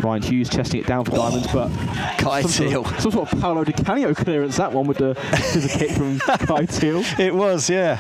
[0.01, 1.69] Ryan Hughes chesting it down for Diamonds, but
[2.17, 2.83] Kai some Teal.
[2.83, 5.15] Sort of, some sort of Paolo Di Canio clearance, that one with the
[5.51, 7.03] scissor kick from Kai Teal.
[7.19, 7.99] It was, yeah.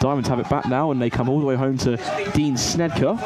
[0.00, 1.96] Diamonds have it back now, and they come all the way home to
[2.34, 3.18] Dean Snedker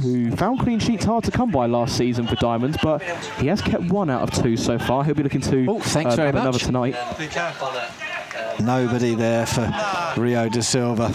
[0.00, 3.02] who found clean sheets hard to come by last season for Diamonds, but
[3.38, 5.04] he has kept one out of two so far.
[5.04, 6.42] He'll be looking to oh, thanks uh, very much.
[6.42, 6.96] another tonight.
[8.58, 9.72] Nobody there for
[10.16, 11.14] Rio de Silva.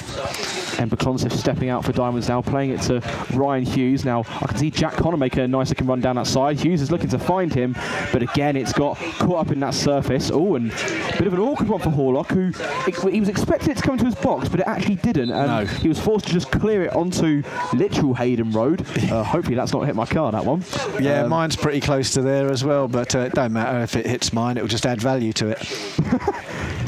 [0.79, 2.99] Ember Clonsif stepping out for Diamonds now, playing it to
[3.33, 4.03] Ryan Hughes.
[4.03, 6.59] Now, I can see Jack Connor making a nice looking run down that side.
[6.59, 7.75] Hughes is looking to find him,
[8.11, 10.31] but again, it's got caught up in that surface.
[10.31, 13.77] Oh, and a bit of an awkward one for Horlock, who he was expecting it
[13.77, 15.31] to come into his box, but it actually didn't.
[15.31, 15.65] And no.
[15.65, 18.85] he was forced to just clear it onto literal Hayden Road.
[19.05, 20.63] Uh, hopefully, that's not hit my car, that one.
[20.99, 23.95] Yeah, um, mine's pretty close to there as well, but uh, it don't matter if
[23.95, 26.81] it hits mine, it will just add value to it.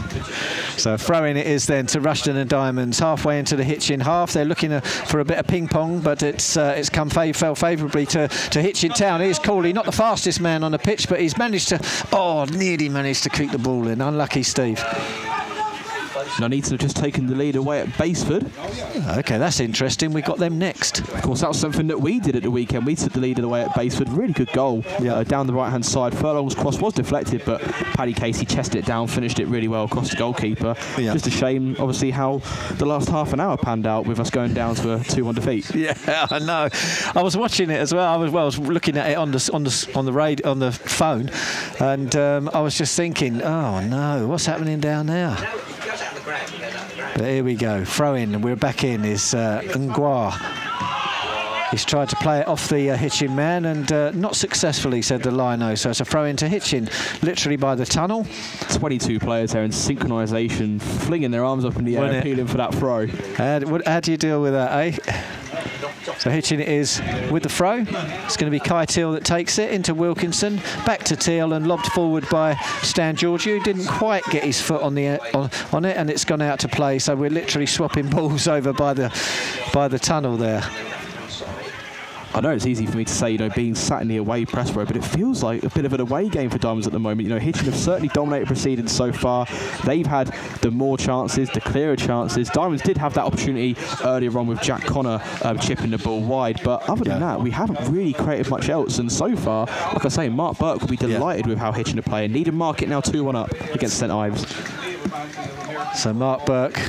[0.77, 4.33] So throwing it is then to Rushden and Diamonds halfway into the Hitchin half.
[4.33, 7.55] They're looking uh, for a bit of ping pong, but it's uh, it's come fell
[7.55, 9.21] favourably to, to Hitchin Town.
[9.21, 11.79] Here's Corley, not the fastest man on the pitch, but he's managed to,
[12.11, 14.01] oh, nearly managed to keep the ball in.
[14.01, 14.83] Unlucky Steve.
[16.39, 18.49] Nuneaton have just taken the lead away at Basford.
[19.17, 20.13] Okay, that's interesting.
[20.13, 20.99] We got them next.
[20.99, 22.85] Of course, that was something that we did at the weekend.
[22.85, 24.09] We took the lead away at Basford.
[24.09, 25.15] Really good goal yeah.
[25.15, 26.15] uh, down the right hand side.
[26.17, 30.09] Furlong's cross was deflected, but Paddy Casey chested it down, finished it really well across
[30.09, 30.75] the goalkeeper.
[30.97, 31.13] Yeah.
[31.13, 32.39] Just a shame, obviously, how
[32.73, 35.35] the last half an hour panned out with us going down to a 2 1
[35.35, 35.71] defeat.
[35.77, 36.69] Yeah, I know.
[37.15, 38.11] I was watching it as well.
[38.11, 40.49] I was, well, I was looking at it on the on the on the radio
[40.49, 41.29] on the phone,
[41.79, 45.37] and um, I was just thinking, oh no, what's happening down there?
[46.27, 47.85] But here we go.
[47.85, 48.41] Throw in.
[48.41, 49.05] We're back in.
[49.05, 50.33] Is uh, Ngwa.
[51.71, 55.23] He's tried to play it off the uh, Hitchin man and uh, not successfully, said
[55.23, 55.75] the Lino.
[55.75, 56.89] So it's a throw into Hitchin,
[57.21, 58.25] literally by the tunnel.
[58.71, 62.73] 22 players there in synchronisation, flinging their arms up in the air, appealing for that
[62.75, 63.07] throw.
[63.07, 64.97] How, how do you deal with that, eh?
[66.27, 67.01] So Hitchin it is
[67.31, 67.85] with the throw.
[67.87, 71.65] It's going to be Kai Teal that takes it into Wilkinson, back to Teal and
[71.65, 73.63] lobbed forward by Stan Georgiou.
[73.63, 76.67] Didn't quite get his foot on the on, on it, and it's gone out to
[76.67, 76.99] play.
[76.99, 79.09] So we're literally swapping balls over by the
[79.73, 80.69] by the tunnel there.
[82.37, 84.45] I know it's easy for me to say, you know, being sat in the away
[84.45, 86.93] press row, but it feels like a bit of an away game for Diamonds at
[86.93, 87.27] the moment.
[87.27, 89.47] You know, Hitchin have certainly dominated proceedings so far.
[89.85, 90.27] They've had
[90.61, 92.47] the more chances, the clearer chances.
[92.49, 96.61] Diamonds did have that opportunity earlier on with Jack Connor um, chipping the ball wide,
[96.63, 97.27] but other than yeah.
[97.27, 98.99] that, we haven't really created much else.
[98.99, 101.49] And so far, like I say, Mark Burke will be delighted yeah.
[101.49, 102.33] with how Hitchin are playing.
[102.33, 104.45] Needham Market now 2 1 up against St Ives.
[105.95, 106.79] So Mark Burke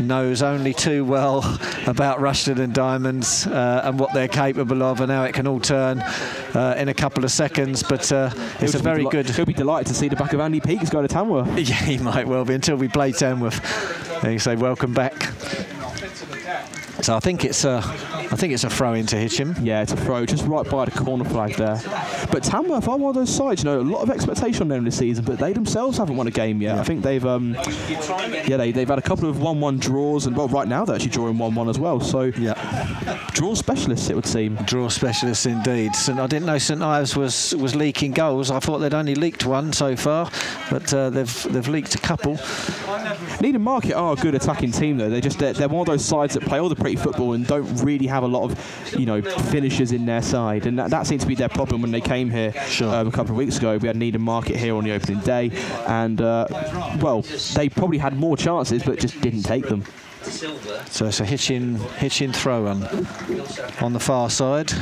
[0.00, 1.38] knows only too well
[1.86, 5.60] about Rushden and Diamonds uh, and what they're capable of and how it can all
[5.60, 7.82] turn uh, in a couple of seconds.
[7.82, 9.28] But uh, it's a very good.
[9.28, 11.48] He'll be delighted to see the back of Andy Peaks go to Tamworth.
[11.68, 13.60] Yeah, he might well be until we play Tamworth.
[14.24, 15.14] And you say welcome back.
[17.00, 19.54] So I think it's a, I think it's a throw into Hitchin.
[19.62, 21.80] Yeah, it's a throw just right by the corner flag there.
[22.30, 24.84] But Tamworth are one of those sides, you know, a lot of expectation on them
[24.84, 26.74] this season, but they themselves haven't won a game yet.
[26.74, 26.80] Yeah.
[26.80, 27.54] I think they've, um,
[28.46, 31.10] yeah, they, they've had a couple of 1-1 draws, and well, right now they're actually
[31.10, 32.00] drawing 1-1 as well.
[32.00, 34.56] So yeah, draw specialists, it would seem.
[34.66, 35.94] Draw specialists indeed.
[35.94, 38.50] St, I didn't know St Ives was was leaking goals.
[38.50, 40.30] I thought they'd only leaked one so far,
[40.70, 42.38] but uh, they've they've leaked a couple.
[43.40, 45.08] Needham Market are a good attacking team though.
[45.08, 47.46] They just they're, they're one of those sides that play all the pretty football and
[47.46, 50.64] don't really have a lot of, you know, finishers in their side.
[50.66, 52.94] And that, that seemed to be their problem when they came here Sure.
[52.94, 53.76] um, a couple of weeks ago.
[53.76, 55.50] We had Needham Market here on the opening day,
[55.86, 56.46] and uh,
[57.00, 57.22] well,
[57.54, 59.84] they probably had more chances, but just didn't take them.
[60.22, 62.82] So it's a Hitchin, Hitchin throw on,
[63.80, 64.72] on the far side.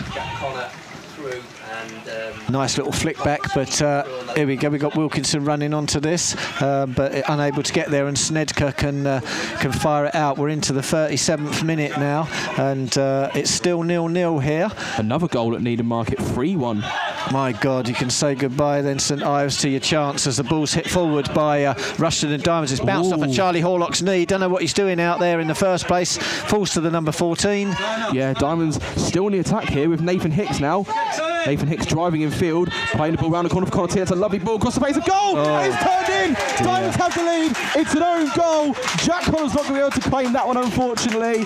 [2.48, 4.04] Nice little flick back, but uh,
[4.34, 4.68] here we go.
[4.68, 9.06] We got Wilkinson running onto this, uh, but unable to get there, and Snedker can
[9.06, 9.20] uh,
[9.60, 10.38] can fire it out.
[10.38, 14.70] We're into the 37th minute now, and uh, it's still nil-nil here.
[14.96, 16.82] Another goal at Needham Market, 3-1.
[17.32, 20.72] My God, you can say goodbye then, St Ives, to your chance as the ball's
[20.72, 22.70] hit forward by uh, Rushden and Diamonds.
[22.70, 24.24] It's bounced off of Charlie Horlock's knee.
[24.24, 26.16] Don't know what he's doing out there in the first place.
[26.16, 27.68] Falls to the number 14.
[28.12, 30.84] Yeah, Diamonds still in the attack here with Nathan Hicks now.
[31.46, 34.00] Nathan Hicks driving in field, playing the ball around the corner for Conte.
[34.00, 35.38] It's a lovely ball across the face of goal.
[35.38, 35.60] Oh.
[35.60, 36.64] It's turned in.
[36.64, 37.52] Diamonds have the lead.
[37.76, 38.74] It's an own goal.
[38.98, 41.44] Jack Connors not going to be able to claim that one, unfortunately.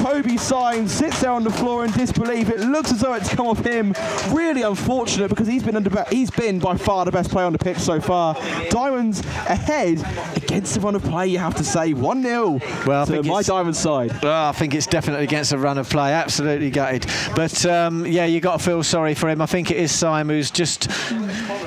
[0.00, 2.48] Toby Symes sits there on the floor in disbelief.
[2.48, 3.94] It looks as though it's come off him.
[4.30, 7.58] Really unfortunate because he's been under, he's been by far the best player on the
[7.58, 8.34] pitch so far.
[8.70, 9.98] Diamonds ahead
[10.36, 11.26] against the run of play.
[11.26, 14.12] You have to say 1-0 Well, I to think my Diamond side.
[14.22, 16.14] Oh, I think it's definitely against a run of play.
[16.14, 17.04] Absolutely gutted.
[17.36, 19.42] But um, yeah, you got to feel sorry for him.
[19.42, 20.88] I think it is Syme who's just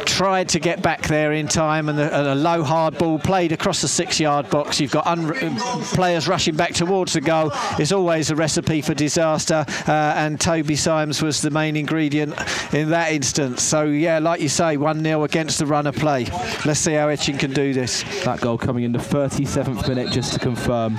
[0.08, 3.52] tried to get back there in time, and, the, and a low hard ball played
[3.52, 4.80] across the six-yard box.
[4.80, 5.34] You've got un-
[5.94, 7.52] players rushing back towards the goal.
[7.80, 9.66] It's always a recipe for disaster.
[9.88, 12.34] Uh, and Toby Symes was the main ingredient
[12.74, 13.64] in that instance.
[13.64, 16.26] So yeah, like you say, one 0 against the run of play.
[16.66, 18.04] Let's see how Hitchin can do this.
[18.24, 20.98] That goal coming in the 37th minute, just to confirm.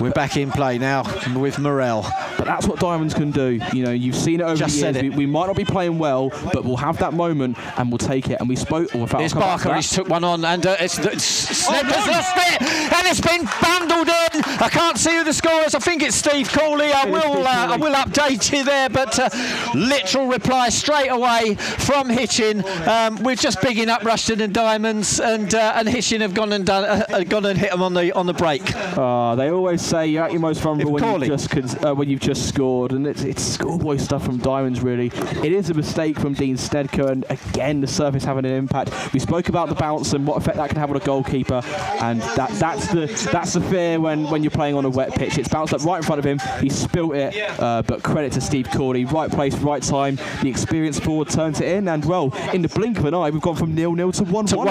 [0.00, 1.02] We're back in play now
[1.34, 2.02] with Morel.
[2.36, 3.60] But that's what Diamonds can do.
[3.72, 5.06] You know, you've seen it over Just the said years.
[5.06, 5.10] it.
[5.10, 8.28] We, we might not be playing well, but we'll have that moment and we'll take
[8.28, 8.38] it.
[8.40, 8.94] And we spoke.
[8.94, 9.76] Or if I'll It's come back to Barker.
[9.76, 12.12] He's took one on, and uh, it's, it's Snedker's no.
[12.12, 14.42] lost it, and it's been bundled in.
[14.60, 15.74] I can't see who the score is.
[15.74, 16.92] I think it's Steve Corley.
[16.92, 19.28] I will, uh, I will update you there, but uh,
[19.74, 22.64] literal reply straight away from Hitchin.
[22.88, 26.66] Um, we're just bigging up Rushden and Diamonds, and uh, and Hitchin have gone and
[26.66, 28.74] done, uh, uh, gone and hit them on the on the break.
[28.96, 32.08] Ah, they always say you're at your most vulnerable when you've, just cons- uh, when
[32.08, 35.06] you've just scored, and it's, it's schoolboy stuff from Diamonds, really.
[35.42, 39.12] It is a mistake from Dean Snedker, and again, the surface having an impact.
[39.12, 41.62] We spoke about the bounce and what effect that can have on a goalkeeper,
[42.00, 45.38] and that, that's the that's the fear when, when you're playing on a wet pitch.
[45.38, 48.40] It's bounced up right in front of him, he spilt it, uh, but credit to
[48.40, 50.16] Steve Corley, right place, right time.
[50.42, 53.42] The experienced forward turns it in, and well, in the blink of an eye, we've
[53.42, 54.66] gone from nil nil to one to one.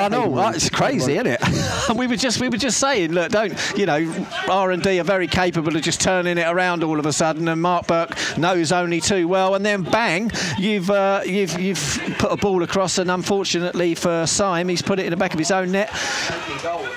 [0.54, 1.90] That's crazy, isn't it?
[1.90, 5.00] and we were just we were just saying, look, don't you know, R and D
[5.04, 8.18] are very capable of just turning it around all of a sudden, and Mark Burke
[8.38, 12.98] knows only too well, and then bang, you've uh, you've you've put a ball across,
[12.98, 15.90] and unfortunately for Syme, he's put it in the back of his own net.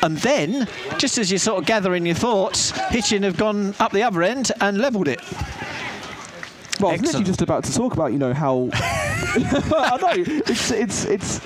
[0.03, 4.05] And then, just as you're sort of gathering your thoughts, Hitchin have gone up the
[4.05, 5.21] other end and levelled it.
[6.81, 8.69] Well, I was literally just about to talk about, you know, how
[9.37, 11.41] I know it's it's it's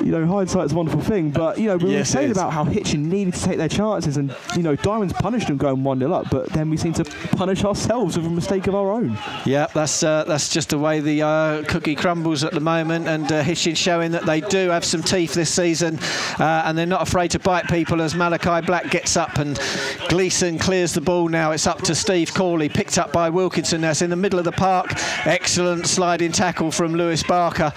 [0.00, 2.52] you know hindsight's a wonderful thing, but you know we were Yes, it saying about
[2.52, 6.00] how Hitchin needed to take their chances, and you know Diamonds punished them going one
[6.00, 7.04] 0 up, but then we seem to
[7.36, 9.16] punish ourselves with a mistake of our own.
[9.44, 13.30] Yeah, that's uh, that's just the way the uh, cookie crumbles at the moment, and
[13.30, 15.98] uh, Hitchin showing that they do have some teeth this season,
[16.40, 18.02] uh, and they're not afraid to bite people.
[18.02, 19.60] As Malachi Black gets up and
[20.08, 23.82] Gleeson clears the ball now, it's up to Steve Corley, picked up by Wilkinson.
[23.82, 24.92] That's in the middle of the park.
[25.26, 27.72] Excellent sliding tackle from Lewis Barker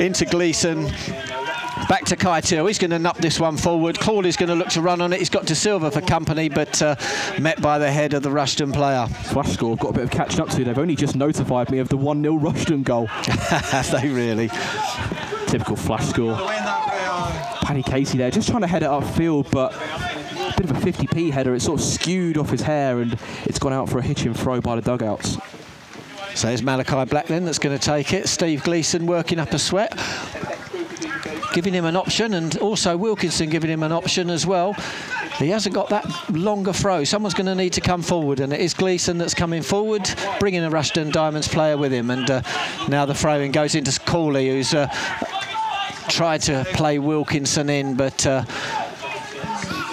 [0.00, 0.90] into Gleeson.
[1.88, 2.66] Back to Kai Teal.
[2.66, 4.00] He's going to nup this one forward.
[4.00, 5.18] Corley's going to look to run on it.
[5.18, 6.96] He's got De Silva for company, but uh,
[7.38, 9.06] met by the head of the Rushden player.
[9.06, 10.64] Flash score, I've got a bit of catching up to.
[10.64, 13.06] They've only just notified me of the 1 0 Rushden goal.
[13.06, 14.48] Have they really?
[15.46, 16.36] Typical flash score.
[17.64, 21.30] Paddy Casey there, just trying to head it upfield, but a bit of a 50p
[21.30, 21.54] header.
[21.54, 24.60] It's sort of skewed off his hair, and it's gone out for a Hitchin throw
[24.60, 25.38] by the dugouts.
[26.34, 28.28] So it's Malachi Black then that's going to take it.
[28.28, 29.96] Steve Gleeson working up a sweat,
[31.52, 34.74] giving him an option, and also Wilkinson giving him an option as well.
[35.38, 37.04] He hasn't got that longer throw.
[37.04, 40.08] Someone's going to need to come forward, and it is Gleeson that's coming forward,
[40.40, 42.10] bringing a Rushden Diamonds player with him.
[42.10, 42.42] And uh,
[42.88, 44.88] now the throw in goes into Corley, who's uh,
[46.08, 48.26] tried to play Wilkinson in, but.
[48.26, 48.44] Uh,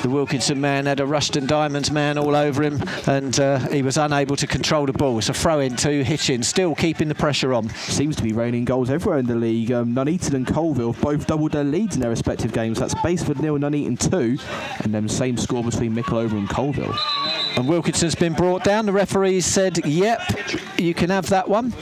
[0.01, 3.97] the Wilkinson man had a Rushden Diamonds man all over him, and uh, he was
[3.97, 5.17] unable to control the ball.
[5.17, 7.69] It's a throw in to Hitchin, still keeping the pressure on.
[7.75, 9.71] seems to be raining goals everywhere in the league.
[9.71, 12.79] Um, Nuneaton and Coalville both doubled their leads in their respective games.
[12.79, 14.37] That's Basford nil, Nuneaton two,
[14.83, 16.97] and then same score between Mickleover and Coalville.
[17.57, 18.85] And Wilkinson's been brought down.
[18.85, 20.21] The referee said, yep,
[20.77, 21.73] you can have that one.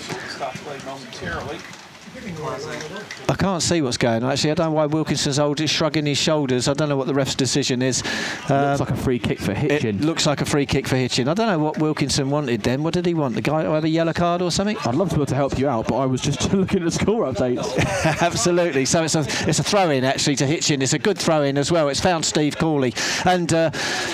[3.30, 4.32] I can't see what's going on.
[4.32, 6.68] Actually, I don't know why Wilkinson's holding, shrugging his shoulders.
[6.68, 8.02] I don't know what the ref's decision is.
[8.50, 10.00] Um, Looks like a free kick for Hitchin.
[10.00, 11.28] it looks like a free kick for Hitchin.
[11.28, 12.82] I don't know what Wilkinson wanted then.
[12.82, 13.36] What did he want?
[13.36, 14.78] The guy who had a yellow card or something?
[14.84, 16.86] I'd love to be able to help you out, but I was just looking at
[16.86, 17.78] the score updates.
[18.22, 18.86] Absolutely.
[18.86, 20.82] So it's a it's a throw in actually to Hitchin.
[20.82, 21.88] It's a good throw in as well.
[21.90, 23.70] It's found Steve Corley and uh,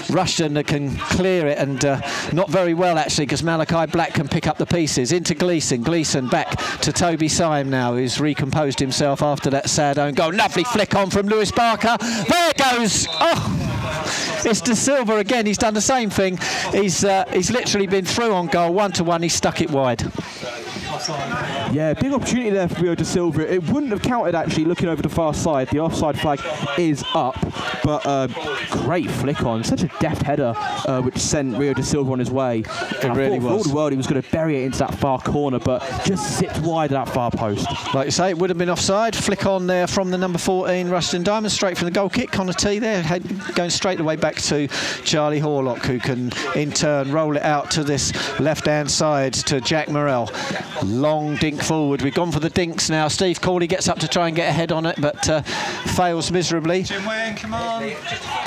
[0.07, 2.01] Rushden can clear it and uh,
[2.33, 5.83] not very well actually because Malachi Black can pick up the pieces into Gleeson.
[5.83, 6.49] Gleeson back
[6.81, 10.33] to Toby Syme now who's recomposed himself after that sad own goal.
[10.33, 11.97] Lovely flick on from Lewis Barker.
[11.99, 13.07] There goes.
[13.11, 13.61] Oh.
[14.45, 15.45] It's De Silva again.
[15.45, 16.37] He's done the same thing.
[16.71, 19.21] He's uh, he's literally been through on goal, one to one.
[19.21, 20.03] He stuck it wide.
[21.09, 23.51] Yeah, big opportunity there for Rio de Silva.
[23.53, 25.69] It wouldn't have counted actually looking over the far side.
[25.69, 26.41] The offside flag
[26.77, 27.35] is up,
[27.83, 28.27] but uh,
[28.71, 29.63] great flick on.
[29.63, 32.59] Such a deft header, uh, which sent Rio de Silva on his way.
[32.59, 33.67] It really For all was.
[33.67, 36.59] the world, he was going to bury it into that far corner, but just zipped
[36.61, 37.67] wide of that far post.
[37.93, 39.15] Like you say, it would have been offside.
[39.15, 42.31] Flick on there from the number 14, Rushden Diamond, straight from the goal kick.
[42.31, 43.03] Connor T there,
[43.53, 44.67] going straight away back to
[45.03, 49.61] Charlie Horlock, who can in turn roll it out to this left hand side to
[49.61, 50.29] Jack Morrell.
[50.95, 52.01] Long dink forward.
[52.01, 53.09] We've gone for the dinks now.
[53.09, 56.83] Steve Corley gets up to try and get ahead on it, but uh, fails miserably.
[56.83, 57.51] Jim Wain, come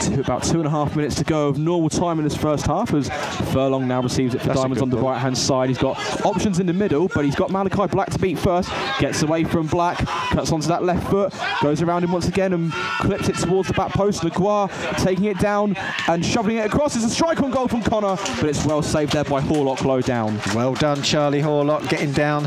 [0.02, 2.66] Two, about two and a half minutes to go of normal time in this first
[2.66, 3.08] half as
[3.52, 5.10] Furlong now receives it for That's Diamonds on the ball.
[5.10, 5.68] right hand side.
[5.68, 8.70] He's got options in the middle, but he's got Malachi Black to beat first.
[8.98, 12.72] Gets away from Black, cuts onto that left foot, goes around him once again and
[12.72, 14.22] clips it towards the back post.
[14.22, 14.70] Laguar
[15.02, 15.76] taking it down
[16.08, 16.96] and shoving it across.
[16.96, 20.00] It's a strike on goal from Connor, but it's well saved there by Horlock low
[20.00, 20.40] down.
[20.54, 22.37] Well done, Charlie Horlock, getting down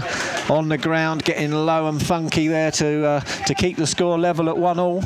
[0.49, 4.49] on the ground, getting low and funky there to uh, to keep the score level
[4.49, 5.01] at one all.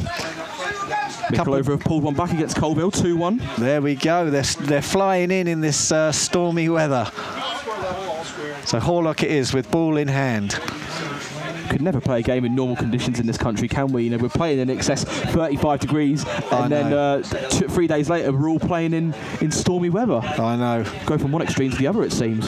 [1.29, 3.41] Mickleover have pulled one back against Coalville, 2 1.
[3.57, 4.29] There we go.
[4.29, 7.05] They're, they're flying in in this uh, stormy weather.
[8.65, 10.59] So Horlock it is with ball in hand.
[11.70, 14.03] Could never play a game in normal conditions in this country, can we?
[14.03, 18.09] You know, we're playing in excess 35 degrees, I and then uh, t- three days
[18.09, 20.20] later, we're all playing in, in stormy weather.
[20.24, 20.86] I know.
[21.05, 22.47] Go from one extreme to the other, it seems.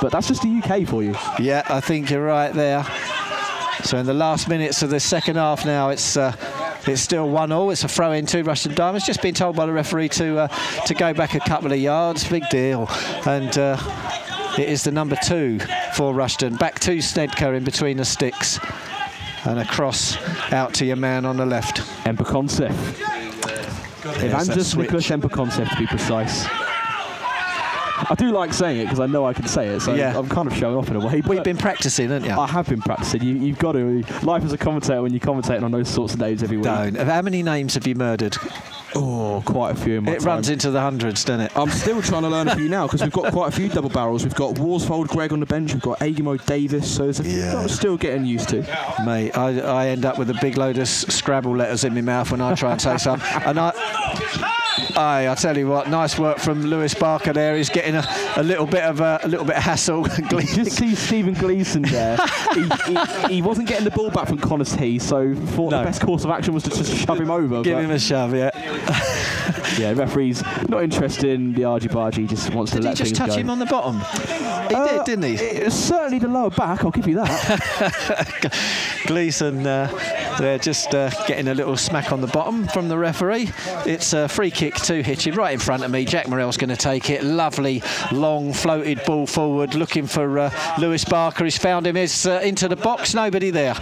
[0.00, 1.14] But that's just the UK for you.
[1.38, 2.84] Yeah, I think you're right there.
[3.84, 6.34] So in the last minutes of the second half now, it's uh,
[6.86, 7.70] it's still one all.
[7.70, 9.06] It's a throw in to Rushden Diamonds.
[9.06, 10.48] Just been told by the referee to uh,
[10.86, 12.28] to go back a couple of yards.
[12.28, 12.88] Big deal.
[13.26, 13.76] And uh,
[14.58, 15.60] it is the number two
[16.00, 16.58] for Rushden.
[16.58, 18.58] Back to Snedker in between the sticks.
[19.44, 20.16] And a cross
[20.50, 21.80] out to your man on the left.
[22.06, 22.72] Emper Concept.
[22.96, 24.78] that Evangelist.
[24.78, 26.46] Nicholas Emper to be precise.
[26.46, 30.16] I do like saying it because I know I can say it, so Yeah.
[30.18, 31.20] I'm kind of showing off in a way.
[31.20, 32.34] We've been practicing, haven't you?
[32.34, 33.22] I have been practicing.
[33.22, 34.02] You, you've got to.
[34.22, 36.64] Life as a commentator when you're commentating on those sorts of names every week.
[36.64, 36.96] Don't.
[36.96, 38.38] How many names have you murdered?
[38.94, 40.26] Oh, quite a few in my It time.
[40.26, 41.52] runs into the hundreds, doesn't it?
[41.56, 43.88] I'm still trying to learn a few now because we've got quite a few double
[43.88, 44.24] barrels.
[44.24, 45.72] We've got Warsfold Greg on the bench.
[45.72, 46.90] We've got Agimo Davis.
[46.96, 47.50] So there's a few Yeah.
[47.52, 48.62] that I'm still getting used to.
[49.04, 52.30] Mate, I, I end up with a big load of Scrabble letters in my mouth
[52.32, 53.28] when I try and say something.
[53.44, 53.72] And I,
[55.00, 57.56] I, I tell you what, nice work from Lewis Barker there.
[57.56, 58.04] He's getting a,
[58.36, 60.04] a little bit of a, a little bit of hassle.
[60.30, 62.18] Just see Stephen Gleeson there.
[62.54, 65.78] he, he, he wasn't getting the ball back from Connor T, so thought No.
[65.78, 67.62] the best course of action was to just shove him over.
[67.62, 68.50] Give him a shove, yeah.
[69.78, 72.28] yeah, referee's not interested in the argy bargy.
[72.28, 73.04] Just wants to let things go.
[73.04, 73.36] Did he just touch go.
[73.36, 73.98] him on the bottom?
[74.68, 75.34] He Uh, did, didn't he?
[75.44, 76.84] It's certainly the lower back.
[76.84, 78.52] I'll give you that.
[79.06, 79.88] Gleeson uh,
[80.38, 83.50] they're just uh, getting a little smack on the bottom from the referee.
[83.86, 86.04] It's a free kick to Hitchin right in front of me.
[86.04, 87.22] Jack Morell's going to take it.
[87.24, 91.44] Lovely long floated ball forward, looking for uh, Lewis Barker.
[91.44, 91.96] He's found him.
[91.96, 93.14] Is uh, into the box.
[93.14, 93.74] Nobody there.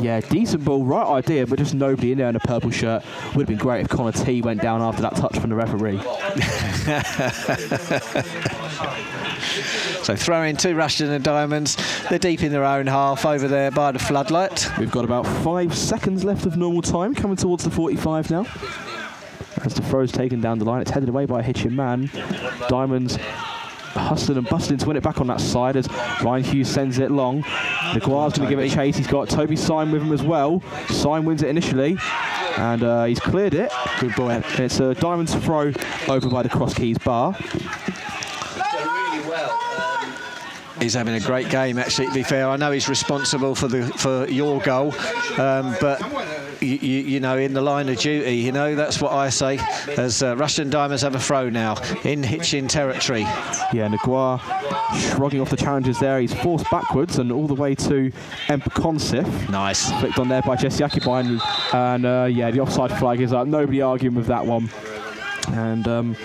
[0.00, 3.04] yeah, decent ball, right idea, but just nobody in there in a purple shirt.
[3.34, 6.00] Would have been great if Connor T went down after that touch from the referee.
[10.02, 11.76] So throwing two Rushden and Diamonds.
[12.08, 14.68] They're deep in their own half over there by the floodlight.
[14.76, 18.46] We've got about five seconds left of normal time, coming towards the 45 now.
[19.64, 22.10] As the throw's taken down the line, it's headed away by a Hitchin man.
[22.68, 23.16] Diamonds
[23.92, 25.88] hustling and bustling to win it back on that side as
[26.22, 27.42] Ryan Hughes sends it long.
[27.42, 28.96] Naguar's going to give it a chase.
[28.96, 30.62] He's got Toby Syme with him as well.
[30.88, 31.98] Syme wins it initially,
[32.56, 33.72] and uh, he's cleared it.
[34.00, 34.42] Good boy.
[34.58, 35.72] It's a Diamonds throw
[36.08, 37.36] over by the Cross Keys bar.
[40.82, 42.08] He's having a great game, actually.
[42.08, 44.92] To be fair, I know he's responsible for the for your goal,
[45.38, 46.00] um, but
[46.62, 49.58] you, you, know, in the line of duty, you know, that's what I say.
[49.96, 53.22] As uh, Rushden Diamonds have a throw now in Hitchin territory.
[53.72, 54.40] Yeah, Naguar
[55.14, 56.20] shrugging off the challenges there.
[56.20, 58.10] He's forced backwards and all the way to
[58.46, 59.50] Emper Consif.
[59.50, 59.90] Nice.
[60.00, 61.40] flicked on there by Jesse Akibine.
[61.74, 63.46] And uh, yeah, the offside flag is up.
[63.46, 64.68] Nobody arguing with that one.
[65.48, 66.16] And um,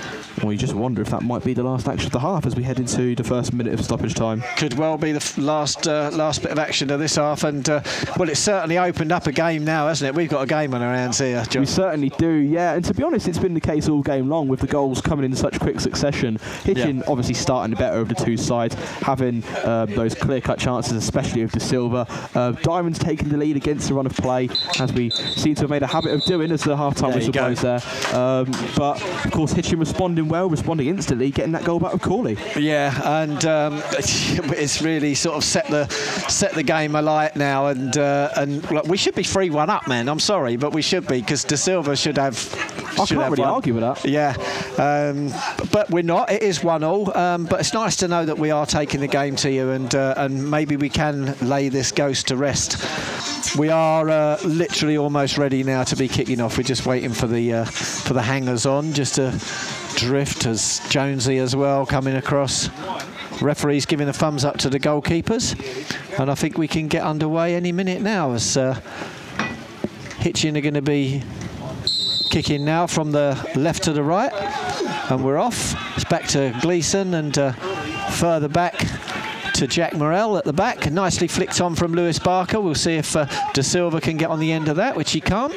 [0.42, 2.56] well, you just wonder if that might be the last action of the half as
[2.56, 4.44] we head into the first minute of stoppage time.
[4.58, 7.68] Could well be the f- last uh, last bit of action of this half, and
[7.70, 7.82] uh,
[8.18, 10.16] well, it's certainly opened up a game now, hasn't it?
[10.16, 11.62] We've got a game on our hands here, John.
[11.62, 12.74] We certainly do, yeah.
[12.76, 15.26] And to be honest, it's been the case all game long with the goals coming
[15.26, 16.38] in such quick succession.
[16.64, 17.04] Hitchin Yeah.
[17.08, 21.52] obviously starting the better of the two sides, having uh, those clear-cut chances, especially with
[21.54, 22.06] De Silva.
[22.36, 24.48] Uh, Diamonds taking the lead against the run of play,
[24.80, 27.62] as we seem to have made a habit of doing as the half-time whistle blows
[27.62, 27.82] there.
[28.14, 32.38] Um, but of course, Hitchin responding well, responding instantly, getting that goal back with Corley.
[32.56, 35.88] Yeah, and um, it's really sort of set the
[36.30, 39.88] set the game alight now, and uh, and look, we should be three one up,
[39.88, 40.10] man.
[40.10, 42.36] I'm sorry, but we should be because De Silva should have.
[43.00, 43.54] I should can't have really one.
[43.54, 44.06] argue with that.
[44.06, 44.36] Yeah,
[44.78, 45.32] um,
[45.72, 46.32] but we're not.
[46.32, 47.16] It is one all.
[47.18, 49.94] Um, but it's nice to know that we are taking the game to you, and
[49.94, 52.78] uh, and maybe we can lay this ghost to rest.
[53.58, 56.58] We are uh, literally almost ready now to be kicking off.
[56.58, 58.94] We're just waiting for the uh, for the hangers on,
[59.96, 62.70] drift as Jonesy as well coming across.
[63.42, 65.56] Referee's giving a thumbs up to the goalkeepers,
[66.20, 68.80] and I think we can get underway any minute now as uh,
[70.18, 71.22] Hitchin are going to be
[72.30, 74.34] kicking now from the left to the right,
[75.12, 75.76] and we're off.
[75.96, 77.52] It's back to Gleeson and uh,
[78.12, 78.76] further back
[79.54, 80.92] to Jack Morell at the back.
[80.92, 82.60] Nicely flicked on from Lewis Barker.
[82.60, 85.22] We'll see if uh, De Silva can get on the end of that, which he
[85.22, 85.54] can't.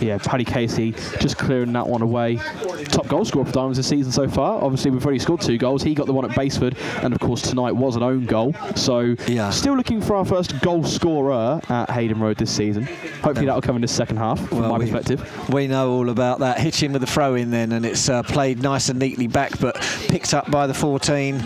[0.00, 2.36] Yeah, Paddy Casey just clearing that one away.
[2.84, 4.62] Top goal scorer for Diamonds this season so far.
[4.62, 5.82] Obviously, we've already scored two goals.
[5.82, 8.54] He got the one at Basford, and of course, tonight was an own goal.
[8.76, 9.50] So, Yeah.
[9.50, 12.88] still looking for our first goal scorer at Hayden Road this season.
[13.22, 15.48] Hopefully, that'll come in the second half, from Well, my we- perspective.
[15.50, 16.58] We know all about that.
[16.58, 19.76] Hitchin with the throw in then, and it's uh, played nice and neatly back, but
[20.08, 21.42] picked up by the 14.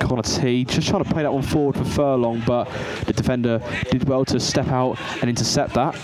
[0.00, 2.64] Connor T just trying to play that one forward for Furlong, but
[3.06, 5.96] the defender did well to step out and intercept that.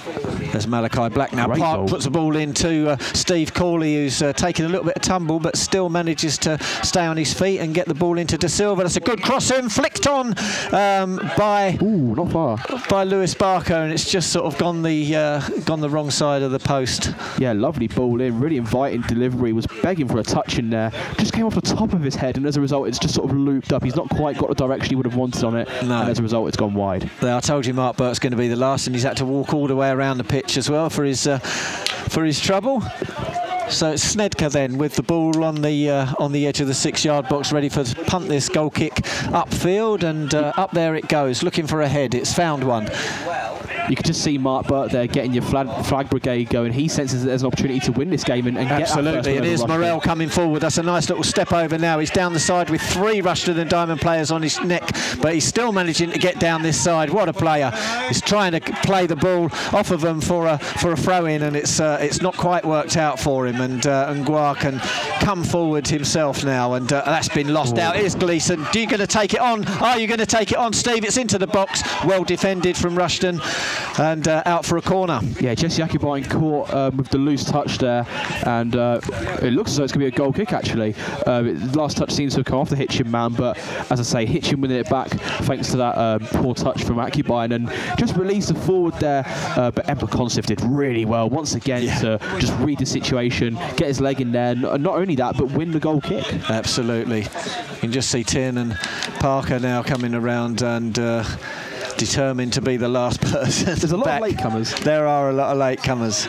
[0.53, 1.47] There's Malachi Black now.
[1.47, 1.89] Great Park goal.
[1.89, 5.39] puts the ball into uh, Steve Corley, who's uh, taking a little bit of tumble,
[5.39, 8.83] but still manages to stay on his feet and get the ball into De Silva.
[8.83, 10.35] That's a good cross in, flicked on
[10.73, 12.59] um, by Ooh, not far.
[12.89, 16.43] by Lewis Barker, and it's just sort of gone the uh, gone the wrong side
[16.43, 17.13] of the post.
[17.39, 20.91] Yeah, lovely ball in, really inviting delivery, was begging for a touch in there.
[21.19, 23.31] Just came off the top of his head, and as a result, it's just sort
[23.31, 23.83] of looped up.
[23.85, 26.01] He's not quite got the direction he would have wanted on it, No.
[26.01, 27.09] and as a result, it's gone wide.
[27.23, 29.55] I told you Mark Burke's going to be the last, and he's had to walk
[29.55, 32.83] all the way around the pitch as well for his uh, for his trouble.
[33.71, 36.75] So it's Snedker then with the ball on the uh, on the edge of the
[36.75, 38.95] six-yard box, ready for to punt this goal kick
[39.33, 42.15] upfield, and uh, up there it goes, looking for a head.
[42.15, 42.91] It's found one.
[43.89, 46.73] You could just see Mark Burke there getting your flag, flag brigade going.
[46.73, 49.67] He senses that there's an opportunity to win this game and, and Absolutely, it is.
[49.67, 50.61] Morrell coming forward.
[50.61, 51.99] That's a nice little step over now.
[51.99, 54.83] He's down the side with three Rushden and Diamond players on his neck,
[55.21, 57.11] but he's still managing to get down this side.
[57.11, 57.71] What a player!
[58.09, 61.43] He's trying to play the ball off of them for a for a throw in,
[61.43, 63.61] and it's uh, it's not quite worked out for him.
[63.61, 64.79] And uh, and Guar can
[65.25, 67.97] come forward himself now, and uh, that's been lost out.
[67.97, 68.65] Here's Gleeson.
[68.65, 69.67] Are you going to take it on?
[69.83, 71.05] Are you going to take it on, Steve?
[71.05, 71.83] It's into the box.
[72.05, 73.41] Well defended from Rushden,
[73.99, 75.21] and uh, out for a corner.
[75.41, 78.07] Yeah, Jesse Akibine caught um, with the loose touch there,
[78.47, 79.01] and uh,
[79.43, 80.95] it looks as though it's going to be a goal kick actually.
[81.27, 83.57] Uh, the last touch seems to have come off the Hitchin man, but
[83.91, 85.09] as I say, Hitchin winning it back
[85.45, 87.69] thanks to that um, poor touch from Akibine and
[87.99, 89.25] just released the forward there.
[89.57, 91.99] Uh, but Emma Consif did really well once again Yeah.
[92.01, 95.51] to just read the situation, get his leg in there, and not only that, but
[95.53, 96.25] win the goal kick.
[96.51, 97.23] Absolutely.
[97.23, 98.75] You can just see Tin and
[99.21, 101.25] Parker now coming around and uh,
[101.97, 103.67] determined to be the last person.
[103.67, 104.23] There's a lot back.
[104.23, 104.79] of latecomers.
[104.81, 106.29] There are a lot of latecomers.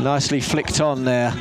[0.00, 1.32] Nicely flicked on there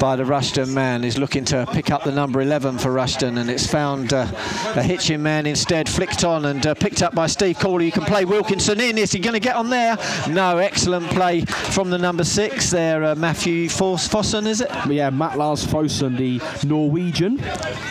[0.00, 1.02] by the Rushden man.
[1.04, 4.26] He's looking to pick up the number 11 for Rushden, and it's found uh,
[4.74, 5.88] a Hitchin man instead.
[5.88, 7.86] Flicked on and uh, picked up by Steve Corley.
[7.86, 8.98] You can play Wilkinson in.
[8.98, 9.96] Is he going to get on there?
[10.28, 10.58] No.
[10.58, 14.70] Excellent play from the number six there, uh, Matthew Foss- Fossen, is it?
[14.88, 17.40] Yeah, Matt Lars Fossen, the Norwegian,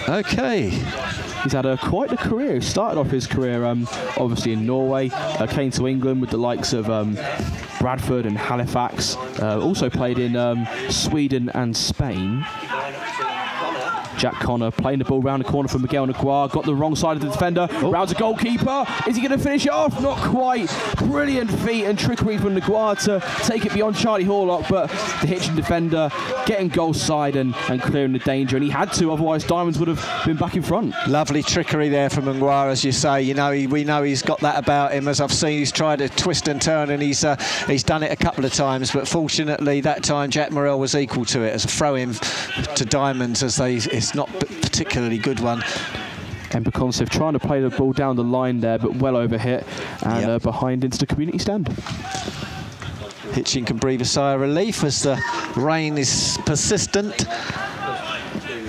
[0.10, 0.70] Okay.
[1.44, 2.56] He's had a, quite a career.
[2.56, 3.88] He started off his career um,
[4.18, 7.18] obviously in Norway, uh, came to England with the likes of um,
[7.80, 9.16] Bradford and Halifax.
[9.42, 12.46] Uh, also played in um, Sweden and Spain.
[14.20, 16.52] Jack Connor playing the ball round the corner for Miguel Naguar.
[16.52, 17.68] Got the wrong side of the defender.
[17.82, 18.86] Rounds a goalkeeper.
[19.08, 20.00] Is he going to finish it off?
[20.02, 20.70] Not quite.
[20.98, 24.70] Brilliant feat and trickery from Naguar to take it beyond Charlie Horlock.
[24.70, 24.90] But
[25.22, 26.10] the Hitchin defender
[26.46, 28.58] getting goal side and, and clearing the danger.
[28.58, 30.94] And he had to, otherwise Diamonds would have been back in front.
[31.08, 33.22] Lovely trickery there from Naguar, as you say.
[33.22, 35.08] You know, he, we know he's got that about him.
[35.08, 38.12] As I've seen, he's tried to twist and turn, and he's uh, he's done it
[38.12, 38.92] a couple of times.
[38.92, 42.14] But fortunately, that time Jack Morrell was equal to it as a throw-in
[42.76, 43.80] to Diamonds, as they
[44.10, 45.62] it's not a particularly good one.
[46.50, 49.64] Consif trying to play the ball down the line there, but well over hit
[50.02, 50.30] and Yep.
[50.30, 51.68] uh, behind into the community stand.
[53.34, 55.22] Hitchin can breathe a sigh of relief as the
[55.56, 57.28] rain is persistent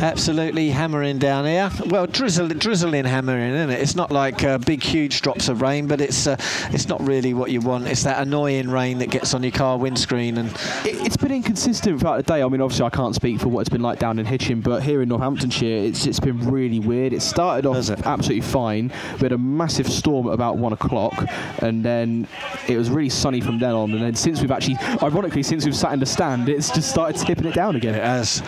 [0.01, 1.70] absolutely hammering down here.
[1.86, 3.80] Well, drizzling, drizzling hammering, isn't it?
[3.80, 6.36] It's not like uh, big, huge drops of rain, but it's uh,
[6.70, 7.86] it's not really what you want.
[7.86, 10.51] It's that annoying rain that gets on your car windscreen and.
[10.84, 12.42] It, has been inconsistent throughout the day.
[12.42, 14.82] I mean, obviously, I can't speak for what it's been like down in Hitchin, but
[14.82, 17.12] here in Northamptonshire, it's it's been really weird.
[17.12, 18.07] It started off it?
[18.07, 18.92] absolutely fine.
[19.14, 21.24] We had a massive storm at about one o'clock,
[21.62, 22.26] and then
[22.68, 23.92] it was really sunny from then on.
[23.92, 27.20] And then since we've actually, ironically, since we've sat in the stand, it's just started
[27.20, 27.94] tipping it down again.
[27.94, 28.42] It has.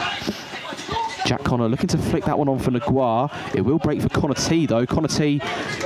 [1.26, 3.32] Jack Connor looking to flick that one on for Naguar.
[3.54, 4.86] It will break for Connor T though.
[4.86, 5.40] Connor T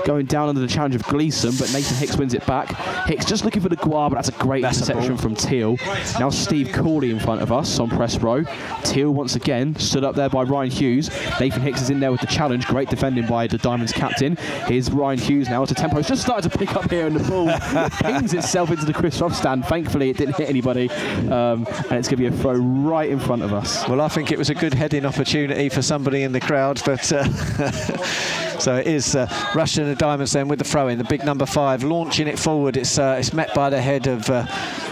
[0.04, 2.70] going down under the challenge of Gleeson, but Nathan Hicks wins it back.
[3.06, 5.76] Hicks just looking for Naguar, but that's a great that's interception a from Teal.
[6.18, 8.44] Now Steve Corley in front of us on press row.
[8.84, 11.10] Teal once again stood up there by Ryan Hughes.
[11.40, 12.66] Nathan Hicks is in there with the challenge.
[12.66, 14.36] Great defending by the Diamonds captain.
[14.66, 15.62] Here's Ryan Hughes now.
[15.62, 15.98] It's a tempo.
[15.98, 17.50] It's just started to pick up here, and the ball
[18.02, 19.64] pings itself into the Chris Rough stand.
[19.66, 23.18] Thankfully, it didn't hit anybody, um, and it's going to be a throw right in
[23.18, 23.86] front of us.
[23.88, 26.80] Well, I think it was a good heading opportunity opportunity for somebody in the crowd,
[26.84, 27.24] but uh,
[28.60, 31.44] so it is uh, Rushden and Diamonds then with the throw in, the big number
[31.44, 32.76] five launching it forward.
[32.76, 34.46] It's uh, it's met by the head of uh,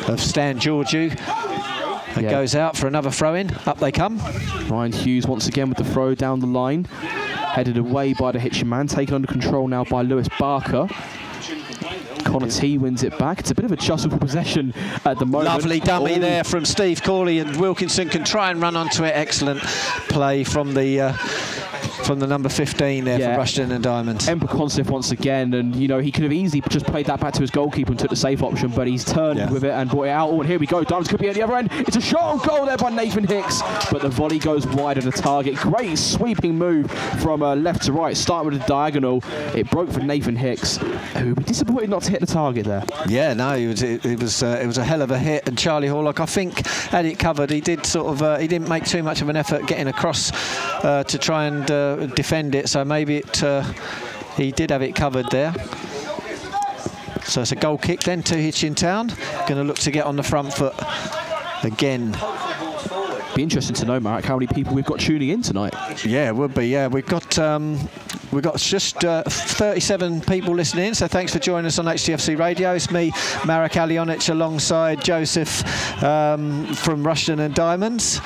[0.09, 1.13] of Stan Georgiou.
[2.17, 2.31] It yeah.
[2.31, 3.55] goes out for another throw in.
[3.65, 4.19] Up they come.
[4.69, 6.87] Ryan Hughes once again with the throw down the line.
[6.87, 10.89] Headed away by the Hitchin man, taken under control now by Lewis Barker.
[12.35, 13.39] Connor T wins it back.
[13.39, 14.75] It's a bit of a jostle for possession
[15.05, 15.51] at the moment.
[15.51, 16.19] Lovely dummy oh.
[16.19, 19.11] there from Steve Corley, and Wilkinson can try and run onto it.
[19.15, 19.61] Excellent
[20.09, 21.01] play from the.
[21.01, 21.13] Uh,
[22.05, 23.35] from the number 15 there yeah.
[23.35, 24.27] for Rushden and Diamonds.
[24.27, 27.33] Emper Constiff once again, and you know he could have easily just played that back
[27.35, 29.51] to his goalkeeper and took the safe option, but he's turned yeah.
[29.51, 30.31] with it and brought it out.
[30.31, 30.85] Oh, and here we go.
[30.85, 31.71] Diamonds could be at the other end.
[31.73, 35.05] It's a shot on goal there by Nathan Hicks, but the volley goes wide of
[35.05, 35.57] the target.
[35.57, 36.91] Great sweeping move
[37.23, 39.23] from uh, left to right, starting with a diagonal.
[39.55, 40.77] It broke for Nathan Hicks,
[41.17, 42.85] who be disappointed not to hit the target there.
[43.09, 45.49] Yeah, no, it was it, it was uh, it was a hell of a hit,
[45.49, 47.51] and Charlie Horlock, I think, had it covered.
[47.51, 50.33] He did sort of uh, he didn't make too much of an effort getting across
[50.85, 53.63] uh, to try and defend it so maybe it uh,
[54.37, 55.55] he did have it covered there.
[57.25, 59.09] So it's a goal kick then to Hitchin Town.
[59.47, 60.75] Going to look to get on the front foot
[61.63, 62.17] again.
[63.35, 65.75] Be interesting to know, Mark, how many people we've got tuning in tonight.
[66.05, 66.69] Yeah, it would be.
[66.69, 67.81] Yeah, we've got um,
[68.31, 70.95] we've got just uh, 37 people listening.
[70.95, 72.75] So thanks for joining us on HTFC Radio.
[72.75, 73.11] It's me,
[73.45, 75.65] Marek Alionic, alongside Joseph
[76.05, 78.21] um, from Rushden and Diamonds.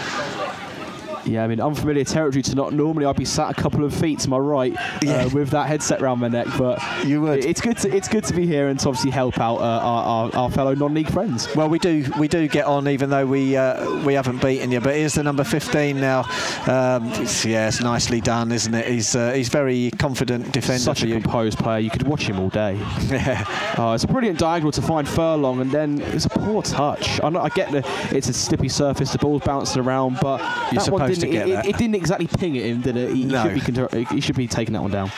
[1.28, 4.20] Yeah, I mean, unfamiliar territory to not normally I'd be sat a couple of feet
[4.20, 5.26] to my right uh, yeah.
[5.34, 7.44] with that headset around my neck, but you would.
[7.44, 10.04] It's good to it's good to be here and to obviously help out uh, our,
[10.04, 11.54] our, our, fellow non-league friends.
[11.54, 14.80] Well, we do we do get on even though we uh, we haven't beaten you,
[14.80, 16.20] but here's the number 15 now.
[16.66, 18.86] Um, it's, yeah, it's nicely done, isn't it?
[18.86, 20.78] He's uh, he's very confident defender.
[20.78, 21.20] Such a you.
[21.20, 21.80] composed player.
[21.80, 22.74] You could watch him all day.
[23.08, 23.44] yeah.
[23.76, 27.20] Oh, it's a brilliant diagonal to find Furlong, and then it's a poor touch.
[27.20, 30.40] I, I get the it's a slippy surface, the ball's bouncing around, but
[30.72, 30.80] You're
[31.20, 31.50] that one didn't.
[31.50, 33.14] It, it, it, didn't exactly ping at him, did it?
[33.14, 33.42] He, no.
[33.58, 35.10] should, be, he should be taking that one down.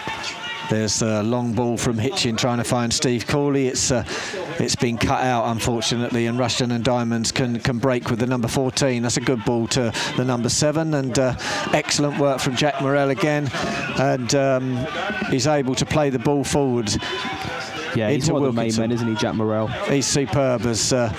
[0.70, 3.66] There's a long ball from Hitchin trying to find Steve Corley.
[3.66, 4.05] It's uh,
[4.61, 8.46] it's been cut out unfortunately, and Rushden and Diamonds can can break with the number
[8.46, 9.03] 14.
[9.03, 11.34] That's a good ball to the number seven, and uh,
[11.72, 13.51] excellent work from Jack Morrell again,
[13.98, 14.86] and um,
[15.28, 16.88] he's able to play the ball forward.
[17.97, 19.66] Yeah, he's one of the main men, isn't he, Jack Morrell?
[19.66, 20.66] He's superb.
[20.66, 21.12] As uh,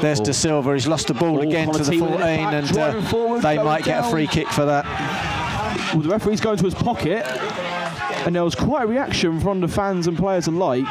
[0.00, 0.24] there's oh.
[0.24, 0.74] De Silva.
[0.74, 4.02] He's lost the ball oh, again to the 14, and uh, forward, they might down.
[4.02, 4.84] get a free kick for that.
[5.92, 7.24] Well, the referee's going to his pocket
[8.26, 10.84] and there was quite a reaction from the fans and players alike.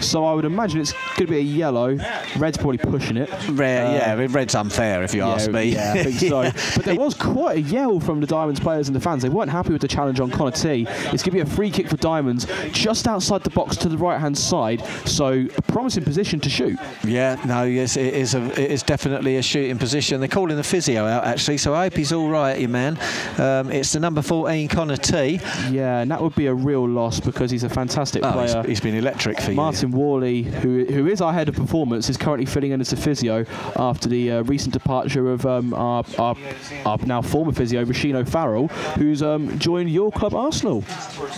[0.00, 1.98] So I would imagine it's going to be a yellow.
[2.36, 3.30] Red's probably pushing it.
[3.50, 5.64] Red, uh, yeah, red's unfair if you yeah, ask me.
[5.64, 6.42] Yeah, I think so.
[6.76, 9.22] but there was quite a yell from the Diamonds players and the fans.
[9.22, 10.86] They weren't happy with the challenge on Connor T.
[10.88, 13.98] It's going to be a free kick for Diamonds just outside the box to the
[13.98, 14.84] right hand side.
[15.06, 16.78] So a promising position to shoot.
[17.04, 18.34] Yeah, no, yes, it is.
[18.34, 20.20] A, it is definitely a shooting position.
[20.20, 22.98] They're calling the physio out actually, so I hope he's all right, your man.
[23.38, 25.40] Um, it's the number 14 Connor T.
[25.70, 28.62] Yeah, and that would be a real loss because he's a fantastic oh, player.
[28.62, 29.95] He's, he's been electric for Martin you.
[29.96, 33.44] Worley, who who is our head of performance, is currently filling in as a physio
[33.76, 36.36] after the uh, recent departure of um, our, our,
[36.84, 38.68] our now former physio Rashino Farrell,
[38.98, 40.84] who's um, joined your club Arsenal.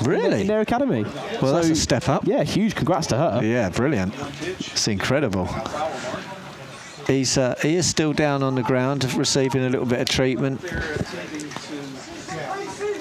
[0.02, 0.26] Really?
[0.26, 1.04] In, in their academy.
[1.04, 2.26] Well, so, that's a step up.
[2.26, 2.74] Yeah, huge.
[2.74, 3.40] Congrats to her.
[3.42, 4.14] Yeah, brilliant.
[4.42, 5.48] It's incredible.
[7.06, 10.60] He's uh, he is still down on the ground, receiving a little bit of treatment.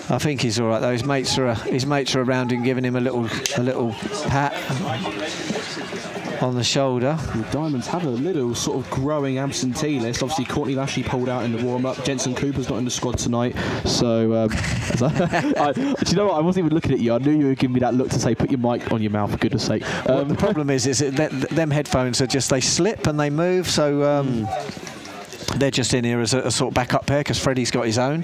[0.10, 0.92] I think he's all right though.
[0.92, 3.28] His mates are his mates are around him, giving him a little
[3.58, 3.92] a little
[4.30, 4.54] pat.
[6.42, 7.18] on the shoulder.
[7.36, 10.22] The Diamonds have a little sort of growing absentee list.
[10.22, 12.04] Obviously, Courtney Lashley pulled out in the warm up.
[12.04, 13.56] Jensen Cooper's not in the squad tonight.
[13.86, 16.36] So, um, I, do you know what?
[16.36, 17.14] I wasn't even looking at you.
[17.14, 19.12] I knew you were giving me that look to say, put your mic on your
[19.12, 19.84] mouth, for goodness sake.
[20.08, 23.30] Um, well, the problem is, is that them headphones are just, they slip and they
[23.30, 23.68] move.
[23.68, 24.04] So.
[24.04, 24.94] Um, mm
[25.56, 27.98] they're just in here as a, a sort of backup pair because Freddie's got his
[27.98, 28.24] own.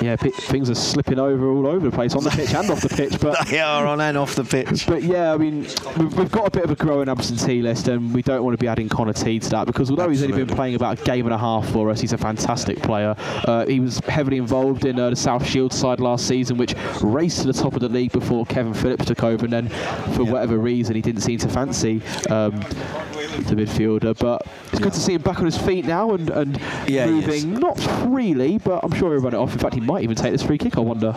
[0.00, 2.80] Yeah, p- things are slipping over all over the place on the pitch and off
[2.80, 3.20] the pitch.
[3.20, 4.86] But they are on and off the pitch.
[4.86, 5.66] But yeah, I mean,
[5.96, 8.58] we've, we've, got a bit of a growing absentee list, and we don't want to
[8.58, 10.26] be adding Connor T to that because although Absolutely.
[10.26, 12.78] he's only been playing about a game and a half for us, he's a fantastic
[12.82, 13.14] player.
[13.18, 17.42] Uh, he was heavily involved in uh, the South Shield side last season, which raced
[17.42, 19.68] to the top of the league before Kevin Phillips took over, and then
[20.14, 22.02] for whatever reason, he didn't seem to fancy.
[22.30, 22.60] Um,
[23.42, 24.18] the midfielder.
[24.18, 27.54] But it's good to see him back on his feet now and, and yeah, moving
[27.54, 29.52] not freely, but I'm sure he'll run it off.
[29.52, 30.76] In fact, he might even take this free kick.
[30.76, 31.14] I wonder.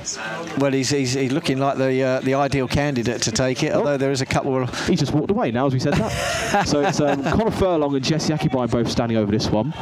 [0.57, 3.73] Well, he's, he's, he's looking like the uh, the ideal candidate to take it.
[3.73, 4.63] Although there is a couple.
[4.63, 6.63] Of he's just walked away now as we said that.
[6.67, 9.73] so it's um, Connor Furlong and Jesse Akibine both standing over this one.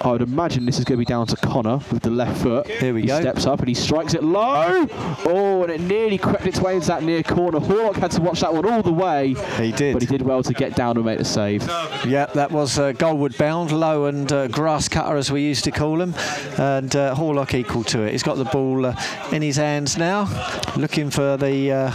[0.00, 2.66] I would imagine this is going to be down to Connor with the left foot.
[2.66, 3.20] Here we he go.
[3.20, 4.86] steps up and he strikes it low.
[5.24, 7.58] Oh, and it nearly crept its way into that near corner.
[7.58, 9.34] Horlock had to watch that one all the way.
[9.56, 9.94] He did.
[9.94, 11.66] But he did well to get down and make the save.
[12.06, 15.70] Yeah, that was uh, goalward bound, low and uh, grass cutter as we used to
[15.70, 16.14] call him.
[16.58, 18.12] And uh, Horlock equal to it.
[18.12, 18.94] He's got the ball uh,
[19.32, 20.28] in his hands now,
[20.76, 21.90] looking for the uh,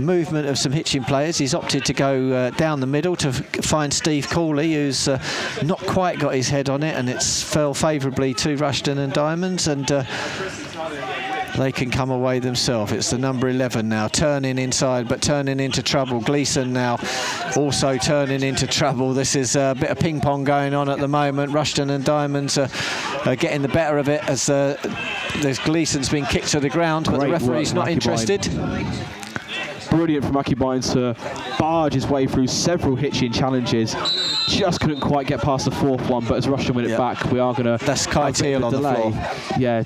[0.00, 1.38] movement of some Hitchin players.
[1.38, 5.22] He's opted to go uh, down the middle to find Steve Corley, who's uh,
[5.62, 9.68] not quite got his head on it, and it's fell favourably to Rushden and Diamonds.
[9.68, 10.04] And uh,
[11.56, 12.92] they can come away themselves.
[12.92, 16.20] It's the number 11 now, turning inside, but turning into trouble.
[16.20, 16.98] Gleeson now
[17.56, 19.14] also turning into trouble.
[19.14, 21.52] This is a bit of ping pong going on at the moment.
[21.52, 22.68] Rushden and Diamonds are,
[23.24, 24.76] are getting the better of it as uh,
[25.42, 28.48] there's Gleeson's been kicked to the ground, but Great the referee's not interested
[29.94, 31.14] brilliant from Akibine to
[31.58, 33.94] barge his way through several Hitchin challenges.
[34.48, 36.98] Just couldn't quite get past the fourth one, but as Rushden win it yep.
[36.98, 37.84] back, we are going to.
[37.84, 38.94] That's Kai Teal on delay.
[38.94, 39.58] the floor.
[39.58, 39.82] Yeah,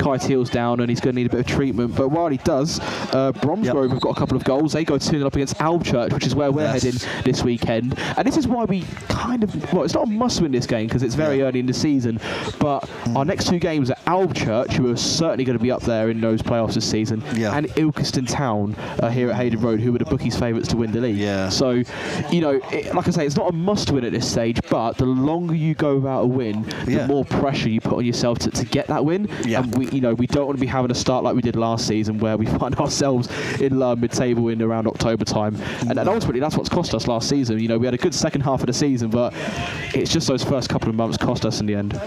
[0.00, 1.96] Kai Teal's down and he's going to need a bit of treatment.
[1.96, 2.78] But while he does,
[3.12, 3.92] uh, Bromsgrove yep.
[3.92, 4.72] have got a couple of goals.
[4.72, 6.82] They go 2 0 up against Alvechurch, which is where we're yes.
[6.82, 7.98] heading this weekend.
[8.16, 9.72] And this is why we kind of.
[9.72, 11.44] Well, it's not a must win this game because it's very yeah.
[11.44, 12.20] early in the season.
[12.60, 13.16] But mm.
[13.16, 16.20] our next two games are Alvechurch, who are certainly going to be up there in
[16.20, 17.56] those playoffs this season, yeah.
[17.56, 20.92] and Ilkeston Town uh, here at Hayden Road, who were the bookies' favourites to win
[20.92, 21.16] the league.
[21.16, 21.48] Yeah.
[21.48, 21.82] So,
[22.30, 24.96] you know, it, like I say, it's not a must win at this stage, but
[24.98, 26.98] the longer you go without a win, yeah.
[26.98, 29.28] the more pressure you put on yourself to, to get that win.
[29.44, 29.60] Yeah.
[29.60, 31.56] And we, you know, we don't want to be having a start like we did
[31.56, 33.28] last season, where we find ourselves
[33.60, 36.14] in low mid-table in around October time, and, and mm.
[36.14, 37.58] ultimately that's what's cost us last season.
[37.60, 39.32] You know, we had a good second half of the season, but
[39.94, 42.00] it's just those first couple of months cost us in the end.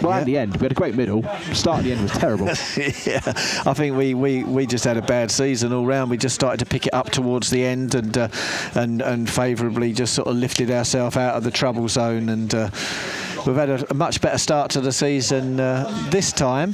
[0.00, 0.18] Well, yeah.
[0.18, 1.22] at the end, we had a great middle.
[1.52, 2.46] Start at the end was terrible.
[3.06, 3.20] yeah,
[3.66, 6.10] I think we, we, we just had a bad season all round.
[6.10, 8.28] We just started to pick it up towards the end and uh,
[8.74, 12.54] and and favourably just sort of lifted ourselves out of the trouble zone and.
[12.54, 12.70] Uh,
[13.46, 16.72] we've had a, a, much better start to the season uh, this time.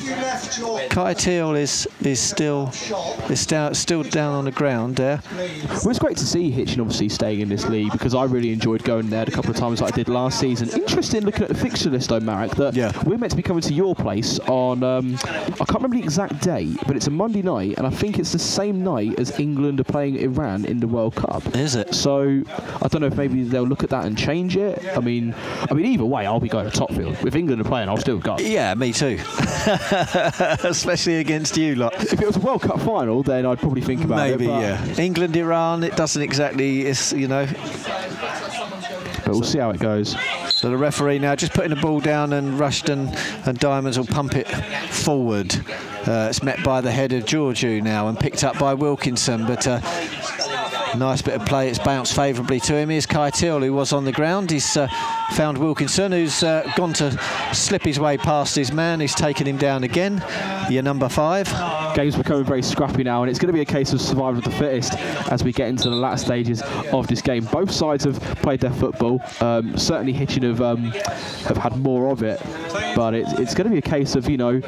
[0.91, 2.73] Kai Teal is is still
[3.29, 5.21] is down, still down on the ground there.
[5.37, 8.83] Well, it's great to see Hitchin obviously staying in this league because I really enjoyed
[8.85, 10.69] going there a couple of times like I did last season.
[10.71, 12.93] Interesting looking at the fixture list though, Marek, that yeah.
[13.05, 16.41] we're meant to be coming to your place on um, I can't remember the exact
[16.43, 19.81] date, but it's a Monday night, and I think it's the same night as England
[19.81, 21.45] are playing Iran in the World Cup.
[21.55, 21.95] Is it?
[21.95, 22.43] So
[22.83, 24.85] I don't know if maybe they'll look at that and change it.
[24.97, 25.35] I mean,
[25.71, 27.17] I mean either way, I'll be going to Top Field.
[27.27, 28.39] If England are playing, I'll still go.
[28.39, 29.19] Yeah, me too.
[30.65, 31.95] Especially against you lot.
[32.13, 34.49] If it was a World Cup final, then I'd probably think about maybe, it.
[34.49, 35.01] Maybe, yeah.
[35.01, 37.47] England, Iran, it doesn't exactly, it's, you know.
[39.25, 40.17] But we'll see how it goes.
[40.59, 43.15] So the referee now just putting the ball down and Rushden
[43.47, 44.49] and Diamonds will pump it
[44.89, 45.55] forward.
[46.07, 49.67] Uh, it's met by the head of Georgiou now and picked up by Wilkinson, but
[49.67, 49.81] uh,
[50.97, 51.69] Nice bit of play.
[51.69, 52.89] It's bounced favourably to him.
[52.89, 54.51] Here's Kai who was on the ground.
[54.51, 54.89] He's uh,
[55.33, 57.11] found Wilkinson, who's uh, gone to
[57.53, 59.01] slip his way past his man.
[59.01, 60.25] He's taken him down again.
[60.71, 61.47] Your number five.
[61.95, 64.45] Game's becoming very scrappy now, and it's going to be a case of survival of
[64.45, 64.95] the fittest
[65.31, 66.63] as we get into the last stages
[66.93, 67.45] of this game.
[67.45, 69.21] Both sides have played their football.
[69.41, 70.91] Um, certainly, Hitchin have um,
[71.47, 72.41] have had more of it,
[72.95, 74.61] but it's, it's going to be a case of you know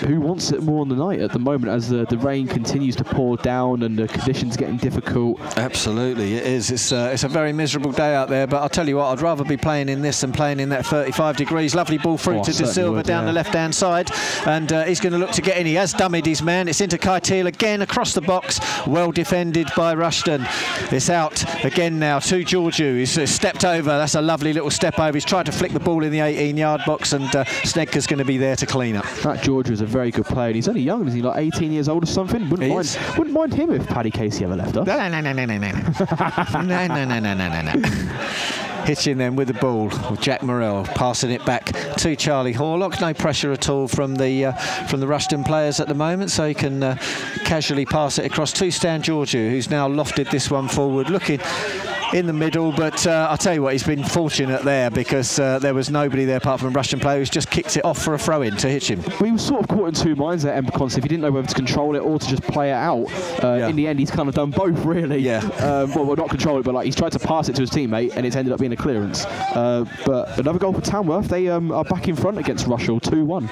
[0.00, 2.94] who wants it more on the night at the moment as the, the rain continues
[2.96, 5.37] to pour down and the conditions getting difficult.
[5.56, 6.70] Absolutely, it is.
[6.70, 8.46] It's uh, it's a very miserable day out there.
[8.46, 10.86] But I'll tell you what, I'd rather be playing in this than playing in that
[10.86, 11.74] 35 degrees.
[11.74, 13.26] Lovely ball through oh, to De Silva would, down yeah.
[13.26, 14.10] the left hand side,
[14.46, 15.66] and uh, he's going to look to get in.
[15.66, 16.68] He has dummied his man.
[16.68, 18.60] It's into Kai Teal again across the box.
[18.86, 20.46] Well defended by Rushden.
[20.92, 22.98] It's out again now to Georgiou.
[22.98, 23.90] He's uh, stepped over.
[23.90, 25.16] That's a lovely little step over.
[25.16, 28.18] He's tried to flick the ball in the 18 yard box, and uh, Snedker's going
[28.18, 29.04] to be there to clean up.
[29.22, 30.48] That Georgiou is a very good player.
[30.48, 31.22] And he's only young, is he?
[31.22, 32.48] Like 18 years old or something?
[32.48, 32.86] Wouldn't He mind.
[32.86, 32.98] is.
[33.16, 34.86] Wouldn't mind him if Paddy Casey ever left us.
[34.86, 35.84] No, no, no, no, no, no, no,
[36.62, 37.88] no, no, no, no, no, no, no.
[38.84, 41.66] Hitchin them with the ball Jack Morrell, passing it back
[41.98, 43.00] to Charlie Horlock.
[43.00, 44.52] No pressure at all from the uh,
[44.86, 46.96] from the Rushden players at the moment, so he can uh,
[47.44, 51.40] casually pass it across to Stan Georgiou, who's now lofted this one forward, looking
[52.12, 52.72] in the middle.
[52.72, 56.24] But uh, I'll tell you what, he's been fortunate there because uh, there was nobody
[56.24, 58.56] there apart from a Rushden player who's just kicked it off for a throw in
[58.56, 59.02] to hit him.
[59.20, 60.96] We were sort of caught in two minds there, Embacons.
[60.96, 63.06] If he didn't know whether to control it or to just play it out,
[63.42, 63.68] uh, Yeah.
[63.68, 65.18] in the end, he's kind of done both, really.
[65.18, 65.38] Yeah.
[65.58, 67.70] Um, well, well, not control it, but like he's tried to pass it to his
[67.70, 69.24] teammate, and it's ended up being a clearance.
[69.26, 71.28] Uh, but another goal for Tamworth.
[71.28, 73.48] They um, are back in front against Rushall, 2-1.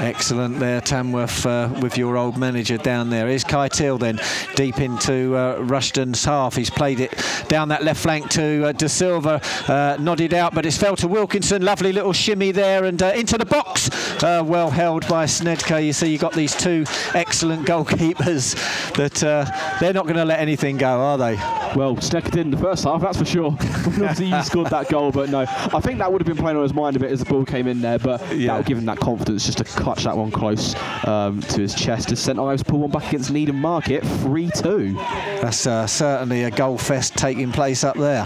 [0.00, 3.28] Excellent there, Tamworth, uh, with your old manager down there.
[3.28, 4.18] Here's Kai Teal then,
[4.56, 6.56] deep into uh, Rushden's half.
[6.56, 7.12] He's played it
[7.48, 11.08] down that left flank to uh, De Silva, uh, nodded out, but it's fell to
[11.08, 11.62] Wilkinson.
[11.64, 13.90] Lovely little shimmy there and uh, into the box.
[14.22, 15.84] Uh, well held by Snedker.
[15.84, 16.84] You see, you've got these two
[17.14, 18.54] excellent goalkeepers
[18.94, 19.44] that uh,
[19.80, 21.34] they're not going to let anything go, are they?
[21.76, 23.50] Well, Snedker did in the first half, that's for sure.
[23.60, 25.40] Obviously, he scored that goal, but no.
[25.40, 27.44] I think that would have been playing on his mind a bit as the ball
[27.44, 28.48] came in there, but Yeah.
[28.48, 30.74] that would give him that confidence just to clutch that one close
[31.06, 32.12] um, to his chest.
[32.12, 34.92] As St Ives pull one back against Needham Market, 3 2.
[34.94, 38.24] That's uh, certainly a goal fest taking place up there.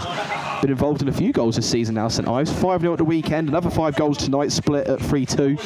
[0.61, 2.51] Been involved in a few goals this season now, St Ives.
[2.51, 5.57] 5 0 at the weekend, another five goals tonight, split at 3 2.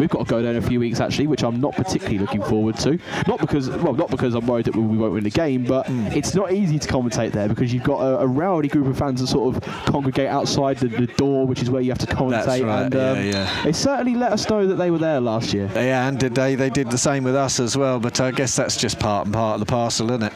[0.00, 2.76] We've got to go down a few weeks actually, which I'm not particularly looking forward
[2.78, 2.98] to.
[3.28, 6.34] Not because, well, not because I'm worried that we won't win the game, but it's
[6.34, 9.28] not easy to commentate there because you've got a, a rowdy group of fans that
[9.28, 12.66] sort of congregate outside the, the door, which is where you have to commentate.
[12.66, 13.62] right, and yeah, um, yeah.
[13.62, 15.70] they certainly let us know that they were there last year.
[15.74, 18.76] Yeah, and today they did the same with us as well, but I guess that's
[18.76, 20.32] just part and part of the parcel, isn't it?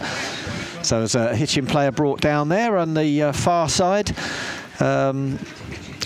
[0.83, 4.17] So there's a Hitchin player brought down there on the uh, far side.
[4.81, 5.39] Um,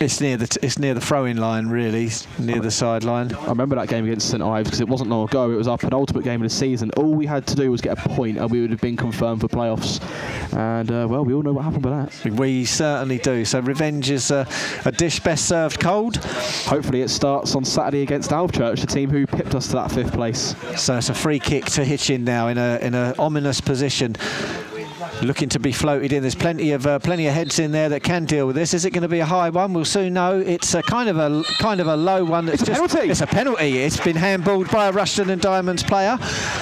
[0.00, 3.34] it's near the t- it's near the throwing line, really, near the sideline.
[3.34, 5.50] I remember that game against St Ives because it wasn't long ago.
[5.50, 6.90] It was our penultimate game of the season.
[6.96, 9.40] All we had to do was get a point, and we would have been confirmed
[9.40, 10.02] for playoffs.
[10.54, 12.38] And uh, well, we all know what happened with that.
[12.38, 13.44] We certainly do.
[13.44, 14.44] So revenge is uh,
[14.84, 16.16] a dish best served cold.
[16.16, 20.12] Hopefully, it starts on Saturday against Alvechurch, the team who pipped us to that fifth
[20.12, 20.54] place.
[20.76, 24.16] So it's a free kick to Hitchin now in a in a ominous position.
[25.22, 26.22] Looking to be floated in.
[26.22, 28.74] There's plenty of uh, plenty of heads in there that can deal with this.
[28.74, 29.72] Is it going to be a high one?
[29.72, 30.38] We'll soon know.
[30.38, 32.48] It's a kind of a kind of a low one.
[32.48, 33.10] It's, It's a just, penalty.
[33.10, 33.78] It's a penalty.
[33.78, 36.18] It's been handballed by a Rushden and Diamonds player,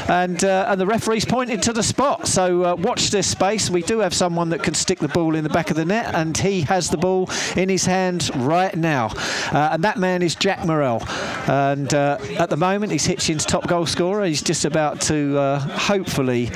[0.08, 2.28] and uh, and the referee's pointed to the spot.
[2.28, 3.68] So uh, watch this space.
[3.68, 6.14] We do have someone that can stick the ball in the back of the net,
[6.14, 9.08] and he has the ball in his hands right now.
[9.50, 11.02] Uh, and that man is Jack Morrell.
[11.48, 14.24] And uh, at the moment, he's Hitchin's top goal scorer.
[14.24, 16.50] He's just about to uh, hopefully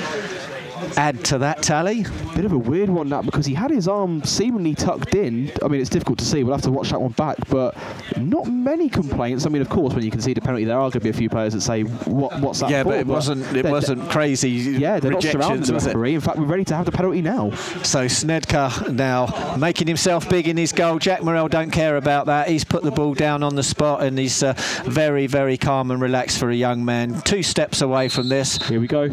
[0.97, 2.05] add to that tally.
[2.35, 5.51] Bit of a weird one that because he had his arm seemingly tucked in.
[5.63, 6.43] I mean, it's difficult to see.
[6.45, 7.37] We'll have to watch that one back.
[7.49, 7.77] But
[8.19, 9.47] not many complaints.
[9.47, 11.13] I mean, of course, when you concede a penalty, there are going to be a
[11.13, 12.39] few players that say, "What?
[12.41, 13.43] What's that Yeah, for?" but it wasn't.
[13.57, 16.15] It they're- wasn't crazy Yeah, they're not surrounding the referee.
[16.15, 17.51] In fact, we're ready to have the penalty now.
[17.83, 20.99] So Snedker now making himself big in his goal.
[20.99, 22.49] Jack Morrell don't care about that.
[22.49, 24.55] He's put the ball down on the spot and he's uh,
[24.85, 27.21] very, very calm and relaxed for a young man.
[27.23, 29.11] Two steps away from this Here we go.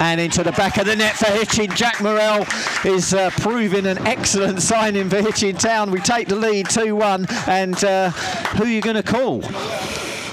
[0.00, 1.70] And into the back of the net for Hitchin.
[1.74, 2.46] Jack Morrell
[2.84, 5.90] is uh, proving an excellent signing for Hitchin Town.
[5.90, 9.42] We take the lead 2-1 and uh, who are you going to call?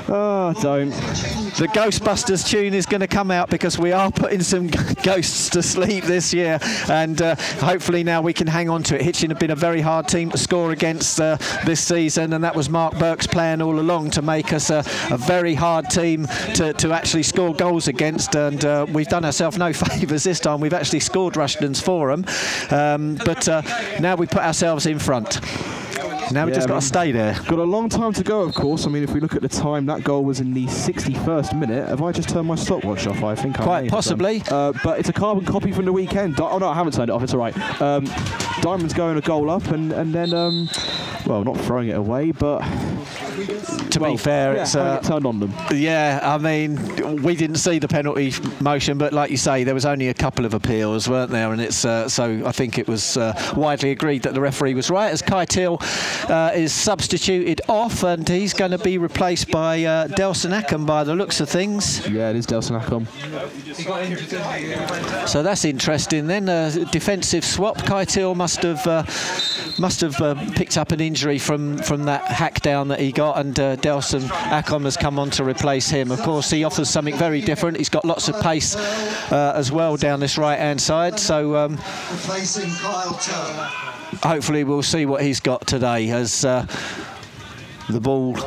[0.07, 0.89] Oh, don't.
[0.89, 4.67] The Ghostbusters tune is going to come out because we are putting some
[5.03, 6.59] ghosts to sleep this year,
[6.89, 9.01] and uh, hopefully now we can hang on to it.
[9.01, 12.55] Hitchin have been a very hard team to score against uh, this season, and that
[12.55, 14.79] was Mark Burke's plan all along to make us a,
[15.11, 16.25] a very hard team
[16.55, 18.35] to, to actually score goals against.
[18.35, 20.61] And uh, we've done ourselves no favours this time.
[20.61, 22.25] We've actually scored Rushden's for them,
[22.71, 23.61] um, but uh,
[23.99, 25.39] now we put ourselves in front.
[26.31, 27.33] Now we Yeah, just got to stay there.
[27.47, 28.85] Got a long time to go, of course.
[28.85, 31.89] I mean, if we look at the time, that goal was in the 61st minute.
[31.89, 33.21] Have I just turned my stopwatch off?
[33.23, 33.89] I think I Quite done.
[33.89, 34.41] possibly.
[34.49, 36.37] Uh, but it's a carbon copy from the weekend.
[36.37, 37.23] Di- oh no, I haven't turned it off.
[37.23, 37.81] It's all right.
[37.81, 38.05] Um,
[38.61, 40.69] Diamond's going a goal up, and and then um,
[41.25, 42.61] well, not throwing it away, but
[43.91, 45.53] To well, be fair, yeah, it's uh, it turned on them.
[45.73, 49.85] Yeah, I mean, we didn't see the penalty motion, but like you say, there was
[49.85, 51.51] only a couple of appeals, weren't there?
[51.51, 54.89] And it's uh, so I think it was uh, widely agreed that the referee was
[54.89, 55.11] right.
[55.11, 55.77] As Kai Teal
[56.29, 61.03] uh, is substituted off, and he's going to be replaced by uh, Delson Ackham by
[61.03, 62.07] the looks of things.
[62.07, 63.07] Yeah, it is Delson Acom.
[65.27, 66.27] So that's interesting.
[66.27, 67.77] Then uh, defensive swap.
[67.85, 69.03] Kai Teal must have uh,
[69.79, 73.37] must have uh, picked up an injury from from that hack down that he got,
[73.37, 76.11] and uh, Delson Delson Acom has come on to replace him.
[76.11, 77.77] Of course, he offers something very different.
[77.77, 81.19] He's got lots of pace uh, as well down this right-hand side.
[81.19, 81.77] So um,
[84.23, 86.65] hopefully we'll see what he's got today as uh,
[87.89, 88.37] the ball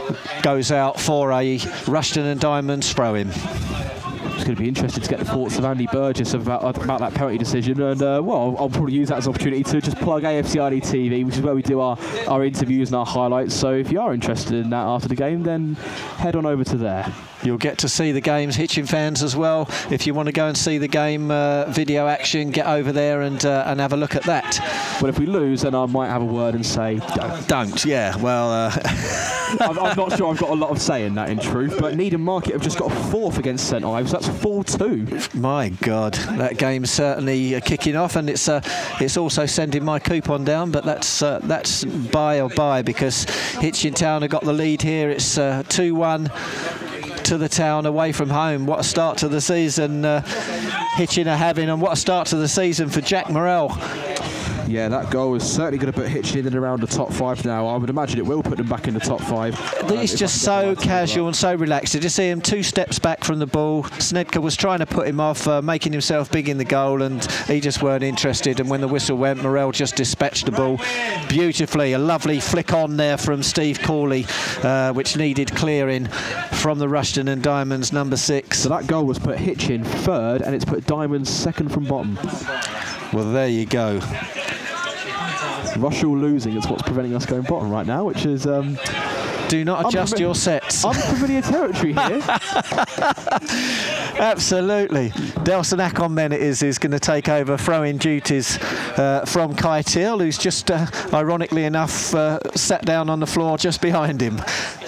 [0.42, 3.28] goes out for a Rushden and Diamonds throw in.
[3.28, 7.14] It's going to be interesting to get the thoughts of Andy Burgess about, about that
[7.14, 7.80] penalty decision.
[7.80, 10.82] And, uh, well, I'll, I'll, probably use that as an opportunity to just plug AFC
[10.82, 11.96] TV, which is where we do our,
[12.28, 13.54] our interviews and our highlights.
[13.54, 15.74] So if you are interested in that after the game, then
[16.16, 17.12] head on over to there.
[17.44, 19.68] You'll get to see the games, Hitchin fans as well.
[19.90, 23.20] If you want to go and see the game uh, video action, get over there
[23.20, 24.58] and uh, and have a look at that.
[24.98, 27.46] But if we lose, then I might have a word and say don't.
[27.46, 28.16] Don't, yeah.
[28.16, 28.72] Well, uh,
[29.60, 31.76] I'm, I'm, not sure I've got a lot of say in that, in truth.
[31.78, 34.10] But Needham Market have just got a fourth against St Ives.
[34.10, 35.06] That's four-two.
[35.34, 38.62] My God, that game's certainly uh, kicking off, and it's uh,
[39.00, 40.70] it's also sending my coupon down.
[40.70, 43.24] But that's uh, that's buy or buy because
[43.60, 45.10] Hitchin Town have got the lead here.
[45.10, 45.34] It's
[45.68, 46.30] two-one
[47.24, 48.66] to the town away from home.
[48.66, 50.22] What a start to the season uh,
[50.96, 53.68] Hitchin are having, and what a start to the season for Jack Morrell.
[54.66, 57.44] Yeah, that goal is certainly going to put Hitchin in and around the top five
[57.44, 57.66] now.
[57.66, 59.58] I would imagine it will put them back in the top five.
[59.88, 61.92] He's just so casual and so relaxed.
[61.92, 63.84] Did you see him two steps back from the ball?
[63.84, 67.24] Snedker was trying to put him off, uh, making himself big in the goal, and
[67.46, 68.58] he just weren't interested.
[68.58, 70.80] And when the whistle went, Morrell just dispatched the ball
[71.28, 71.92] beautifully.
[71.92, 74.26] A lovely flick on there from Steve Corley,
[74.62, 76.06] uh, which needed clearing
[76.52, 78.60] from the Rushden and Diamonds number six.
[78.60, 82.18] So that goal was put Hitchin third, and it's put Diamonds second from bottom.
[83.12, 84.00] Well, there you go.
[85.74, 88.46] Rushall losing is what's preventing us going bottom right now, which is.
[88.46, 88.78] Um,
[89.48, 90.84] do not adjust your sets.
[90.84, 92.22] Unfamiliar territory here.
[94.18, 95.10] Absolutely.
[95.44, 98.58] Delson then it is is going to take over throwing duties
[98.98, 103.58] uh, from Kai Teal, who's just uh, ironically enough uh, sat down on the floor
[103.58, 104.40] just behind him.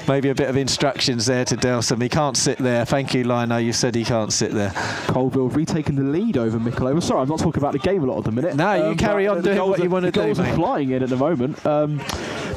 [0.09, 2.01] Maybe a bit of instructions there to Delson.
[2.01, 2.85] He can't sit there.
[2.85, 3.57] Thank you, Lino.
[3.57, 4.71] You said he can't sit there.
[5.07, 7.01] Coalville retaking the lead over Mickle.
[7.01, 8.55] Sorry, I'm not talking about the game a lot at the minute.
[8.55, 10.21] No, you um, carry on doing what you want to do.
[10.21, 11.65] Goals are flying in at the moment.
[11.67, 11.99] Um,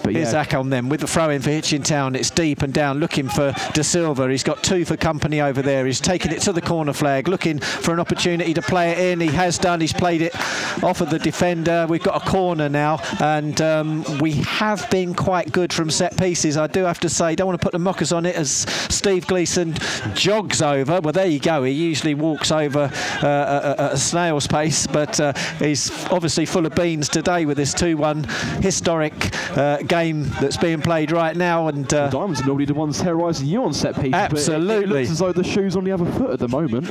[0.03, 0.45] but Here's yeah.
[0.45, 2.15] Acon then with the throw in for Hitchin Town.
[2.15, 4.29] It's deep and down, looking for De Silva.
[4.29, 5.85] He's got two for company over there.
[5.85, 9.19] He's taking it to the corner flag, looking for an opportunity to play it in.
[9.19, 9.81] He has done.
[9.81, 10.33] He's played it
[10.81, 11.85] off of the defender.
[11.89, 16.55] We've got a corner now, and um, we have been quite good from set pieces.
[16.55, 18.49] I do have to say, don't want to put the mockers on it as
[18.89, 19.73] Steve Gleeson
[20.13, 21.01] jogs over.
[21.01, 21.63] Well, there you go.
[21.63, 22.89] He usually walks over
[23.21, 27.73] uh, at a snail's pace, but uh, he's obviously full of beans today with this
[27.73, 28.25] 2-1
[28.63, 29.13] historic
[29.57, 31.67] uh, game that's being played right now.
[31.67, 34.13] And uh, Diamonds are normally the ones terrorising you on set pieces.
[34.13, 34.75] Absolutely.
[34.75, 36.87] It, it, looks as though the shoe's on the other foot at the moment.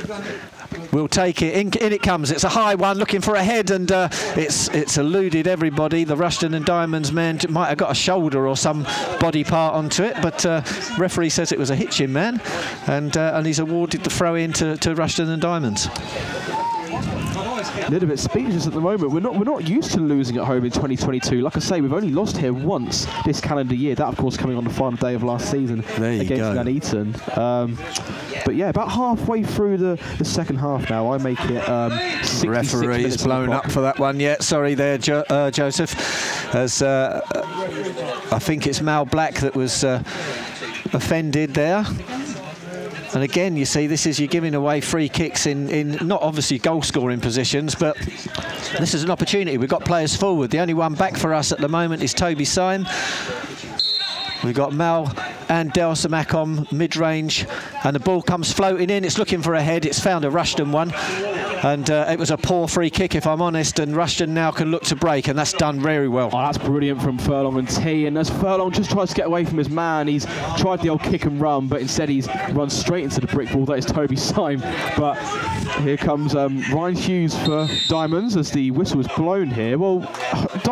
[0.91, 1.55] We'll take it.
[1.55, 2.31] In, in it comes.
[2.31, 6.03] It's a high one, looking for a head, and uh, it's it's eluded everybody.
[6.03, 8.83] The Rushden and Diamonds man might have got a shoulder or some
[9.19, 10.61] body part onto it, but uh,
[10.97, 12.41] referee says it was a Hitchin man,
[12.87, 15.87] and uh, and he's awarded the throw in to, to Rushden and Diamonds
[17.89, 19.11] a little bit speechless at the moment.
[19.11, 21.41] We're not we're not used to losing at home in 2022.
[21.41, 23.95] Like I say, we've only lost here once this calendar year.
[23.95, 25.83] That, of course, coming on the final day of last season
[26.21, 27.37] against Nuneaton.
[27.37, 27.77] Um,
[28.45, 31.67] but yeah, about halfway through the, the second half now, I make it.
[31.67, 31.91] Um,
[32.47, 34.19] Referee is blown up for that one.
[34.19, 35.95] Yeah, sorry there, jo- uh, Joseph.
[36.53, 37.21] As uh,
[38.31, 40.03] I think it's Mal Black that was uh,
[40.93, 41.83] offended there.
[43.13, 46.59] And again, you see, this is you're giving away free kicks in, in not obviously
[46.59, 47.97] goal scoring positions, but
[48.77, 49.57] this is an opportunity.
[49.57, 50.51] We've got players forward.
[50.51, 52.85] The only one back for us at the moment is Toby Syme.
[54.43, 55.13] We've got Mal
[55.49, 57.45] and Del Samakon mid-range,
[57.83, 59.03] and the ball comes floating in.
[59.03, 59.85] It's looking for a head.
[59.85, 60.91] It's found a Rushden one
[61.63, 63.79] and uh, it was a poor free kick, if I'm honest.
[63.79, 66.29] And Rushden now can look to break, and that's done very well.
[66.31, 68.05] Oh, that's brilliant from Furlong and T.
[68.05, 70.25] And as Furlong just tries to get away from his man, he's
[70.57, 73.65] tried the old kick and run, but instead he's run straight into the brick wall.
[73.65, 74.61] That is Toby Syme.
[74.97, 75.15] But
[75.81, 79.77] here comes um, Ryan Hughes for Diamonds as the whistle is blown here.
[79.77, 79.99] Well,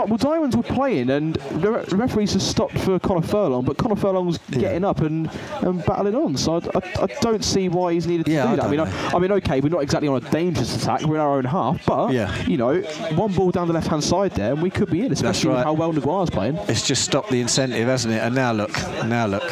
[0.06, 3.95] well Diamonds were playing, and the, re- referees have stopped for Connor Furlong, but Connor
[3.95, 4.60] Furlong's yeah.
[4.60, 5.30] getting up and,
[5.61, 6.38] and battling on.
[6.38, 8.65] So I, I, I, don't see why he's needed to yeah, do that.
[8.65, 11.02] I, I mean, I, I mean, okay, we're not exactly on a dangerous attack.
[11.02, 12.36] We're in our own half, but yeah.
[12.45, 12.82] you know,
[13.15, 15.57] one ball down the left-hand side there, and we could be in, especially right.
[15.57, 16.57] with how well Naguar's playing.
[16.68, 18.19] It's just stopped the incentive, hasn't it?
[18.19, 18.74] And now look,
[19.06, 19.44] now look.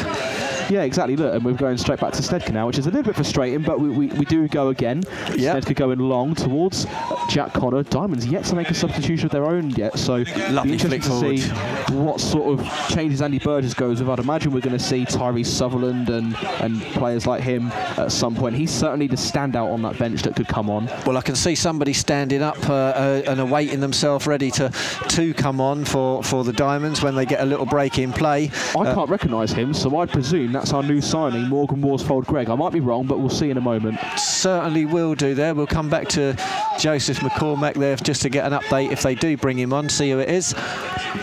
[0.70, 1.16] Yeah, exactly.
[1.16, 3.62] Look, and we're going straight back to Snedker now, which is a little bit frustrating,
[3.62, 5.04] but we, we, we do go again.
[5.36, 5.64] Yep.
[5.64, 6.86] Snedker going long towards
[7.30, 7.84] Jack Connor.
[7.84, 11.08] Diamonds yet to make a substitution of their own yet, so Lovely be interesting to
[11.10, 11.40] forward.
[11.40, 11.50] see
[11.94, 14.10] what sort of changes Andy Burgess goes with.
[14.10, 18.36] I'd imagine we're going to see Tyree Sutherland and, and players like him at some
[18.36, 18.56] point.
[18.56, 20.88] He's certainly the standout on that bench that could come on.
[21.06, 24.72] Well, I can see somebody standing up uh, uh, and awaiting themselves ready to
[25.10, 28.50] to come on for, for the Diamonds when they get a little break in play.
[28.76, 32.50] I uh, can't recognise him, so I'd presume that's our new signing, Morgan Worsfold Greg.
[32.50, 34.00] I might be wrong, but we'll see in a moment.
[34.18, 35.54] Certainly will do there.
[35.54, 36.36] We'll come back to
[36.80, 40.12] Joseph McCormack there just to get an update if they do bring him on, see
[40.12, 40.54] who it is.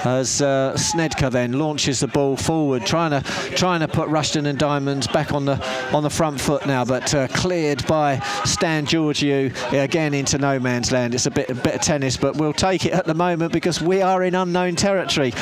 [0.04, 3.20] As uh, Snedker then launches the ball forward, trying to
[3.56, 5.62] trying to put Rushden and Diamonds back on the
[5.94, 10.90] on the front foot now, but uh, cleared by Stan Georgiou again into no man's
[10.90, 11.14] land.
[11.14, 13.80] It's a bit a bit of tennis, but we'll take it at the moment because
[13.80, 15.32] we are in unknown territory.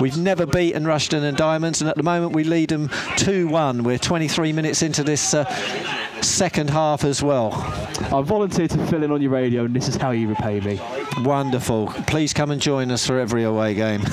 [0.00, 2.88] We've never beaten Rushden and Diamonds, and at the moment we lead them
[3.36, 3.82] 2-1.
[3.82, 5.34] We're 23 minutes into this.
[5.34, 5.44] Uh,
[6.26, 7.52] second half as well.
[8.12, 10.80] I volunteered to fill in on your radio, and this is how you repay me.
[11.22, 11.86] Wonderful.
[12.06, 14.02] Please come and join us for every away game.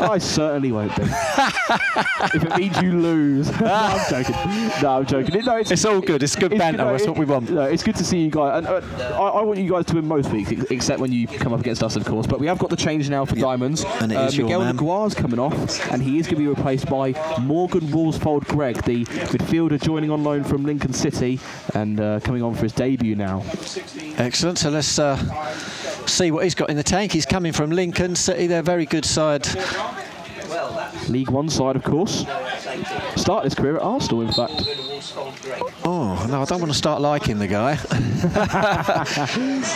[0.00, 1.02] I certainly won't be.
[1.02, 3.50] if it means you lose.
[3.60, 4.82] no, I'm joking.
[4.82, 5.44] No, I'm joking.
[5.44, 6.22] No, it's, it's all good.
[6.22, 6.78] It's good banter.
[6.78, 7.50] no, That's what we want.
[7.50, 8.58] No, it's good to see you guys.
[8.58, 8.80] And, uh,
[9.20, 11.82] I, I want you guys to win most weeks, except when you come up against
[11.82, 12.26] us, of course.
[12.26, 13.84] But we have got the change now for Diamonds.
[14.00, 14.60] And it uh, is Miguel.
[14.60, 19.04] Naguar's coming off, and he is going to be replaced by Morgan Worsfold Greg, the
[19.04, 21.40] midfielder joining on loan from Lincoln City
[21.74, 23.42] and uh, coming on for his debut now.
[24.16, 24.58] Excellent.
[24.58, 25.16] So let's uh,
[26.06, 27.12] see what he's got in the tank.
[27.12, 28.46] He's coming from Lincoln City.
[28.46, 29.46] They're a very good side.
[31.08, 32.24] League One side, of course.
[33.16, 34.52] Started his career at Arsenal, in fact.
[35.84, 37.76] Oh, no, I don't want to start liking the guy.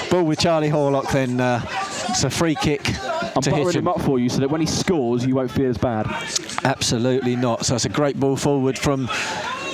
[0.10, 1.40] Ball with Charlie Horlock then.
[1.40, 1.62] Uh,
[2.08, 2.88] it's a free kick
[3.36, 3.78] I'm to buttering him.
[3.80, 6.06] him up for you so that when he scores, you won't feel as bad.
[6.64, 7.64] Absolutely not.
[7.64, 9.08] So it's a great ball forward from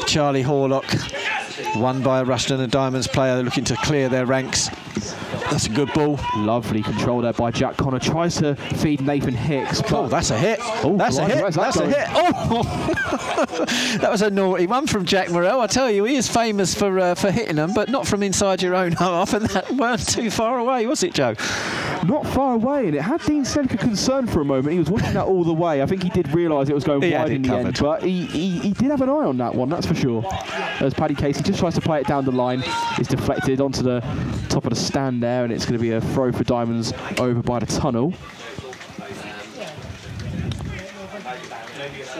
[0.06, 0.84] Charlie Horlock.
[1.76, 4.68] Won by a Rushden and Diamonds player looking to clear their ranks.
[4.96, 6.18] That's a good ball.
[6.36, 7.98] Lovely control there by Jack Connor.
[7.98, 9.82] Tries to feed Nathan Hicks.
[9.90, 10.58] Oh, that's a hit.
[10.62, 11.38] Oh, that's a hit.
[11.38, 12.08] that That's a hit.
[12.10, 15.60] Oh, that was a naughty one from Jack Morrell.
[15.60, 18.62] I tell you, he is famous for uh, for hitting them, but not from inside
[18.62, 21.34] your own half, and that weren't too far away, was it, Joe?
[22.06, 24.72] not far away, and it had Dean Snedker concerned for a moment.
[24.72, 25.82] He was watching that all the way.
[25.82, 28.26] I think he did realise it was going He wide in the end, but he,
[28.26, 30.24] he, he did have an eye on that one, that's for sure.
[30.80, 32.62] As Paddy Casey just tries to play it down the line,
[32.98, 34.00] is deflected onto the
[34.48, 37.42] top of the stand there, and it's going to be a throw for Diamonds over
[37.42, 38.14] by the tunnel.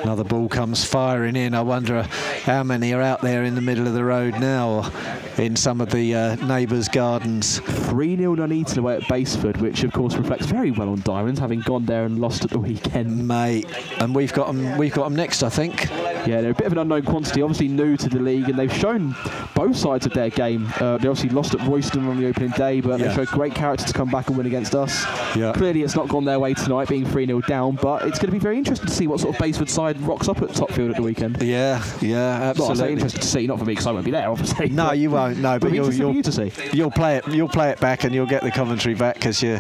[0.07, 1.53] Another ball comes firing in.
[1.53, 2.05] I wonder
[2.45, 5.81] how many are out there in the middle of the road now, or in some
[5.81, 7.59] of the uh, neighbours' gardens.
[7.59, 11.59] 3 0 Nuneaton away at Basford, which of course reflects very well on Diamonds, having
[11.63, 13.27] gone there and lost at the weekend.
[13.27, 13.67] Mate,
[14.01, 14.77] and we've got them.
[14.77, 15.91] We've got them next, I think.
[15.91, 18.73] Yeah, they're a bit of an unknown quantity, obviously new to the league, and they've
[18.73, 19.15] shown
[19.57, 20.67] both sides of their game.
[20.81, 23.09] Uh, they obviously lost at Royston on the opening day, but Yeah.
[23.09, 25.05] they showed great character to come back and win against us.
[25.37, 25.53] Yeah.
[25.53, 28.33] Clearly, it's not gone their way tonight, being 3 0 down, but it's going to
[28.33, 30.91] be very interesting to see what sort of Basford side rocks up at Top Field
[30.91, 31.41] at the weekend.
[31.43, 32.93] Yeah, yeah, Well, I say absolutely.
[32.95, 34.69] interested to see, not for me because I won't be there, obviously.
[34.69, 35.39] No, you won't.
[35.39, 36.53] No, but it'll you'll, you'll you to see.
[36.73, 37.27] you'll play it.
[37.29, 39.59] You'll play it back, and you'll get the commentary back because you.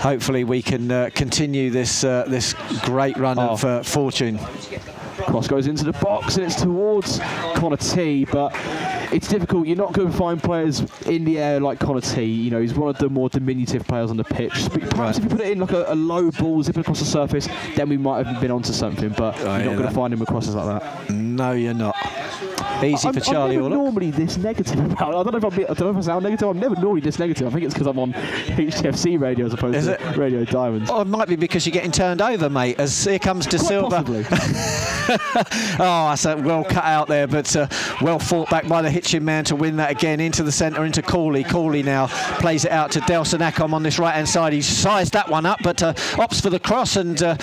[0.00, 3.68] Hopefully, we can uh, continue this uh, this great run of Oh.
[3.68, 4.38] uh, fortune.
[5.26, 7.18] Cross goes into the box and it's towards
[7.54, 8.52] Connor T, but
[9.12, 9.66] it's difficult.
[9.66, 12.24] You're not going to find players in the air like Connor T.
[12.24, 14.52] You know, he's one of the more diminutive players on the pitch.
[14.72, 15.16] But Perhaps Right.
[15.18, 17.88] if you put it in like a, a low ball zipping across the surface, then
[17.88, 19.10] we might have been onto something.
[19.10, 21.10] But I you're not going to find him across us like that.
[21.10, 21.94] No, you're not.
[22.82, 25.14] Easy I'm, for Charlie I'm never normally this negative about.
[25.14, 25.16] it.
[25.16, 26.48] I don't know if I'm, I don't know if I sound negative.
[26.48, 27.46] I'm never normally this negative.
[27.46, 30.16] I think it's because I'm on HTFC radio as opposed Is to it?
[30.16, 30.90] Radio Diamonds.
[30.92, 32.78] Oh, it might be because you're getting turned over, mate.
[32.78, 34.02] As here comes De Quite Silva.
[35.76, 37.66] Oh, that's a well cut out there, but uh,
[38.00, 41.02] well fought back by the Hitchin man to win that again into the centre, into
[41.02, 41.42] Corley.
[41.42, 42.06] Corley now
[42.38, 44.52] plays it out to Delson Acom on this right hand side.
[44.52, 47.36] He's sized that one up, but uh, opts for the cross, and uh,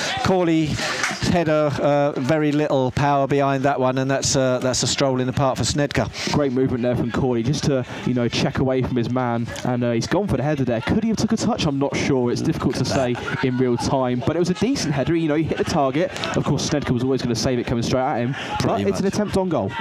[1.32, 5.20] had a uh, very little power behind that one, and that's uh, that's a stroll
[5.20, 6.10] in the park for Snedker.
[6.34, 9.84] Great movement there from Corley, just to you know check away from his man, and
[9.84, 10.82] uh, he's gone for the header there.
[10.82, 11.66] Could he have took a touch?
[11.66, 12.32] I'm not sure.
[12.32, 15.16] It's difficult to say in real time, but it was a decent header.
[15.16, 16.12] You know, he hit the target.
[16.38, 18.90] Of course, Snedker was always going to save it coming straight at him, but Pretty
[18.90, 19.72] it's an attempt on goal.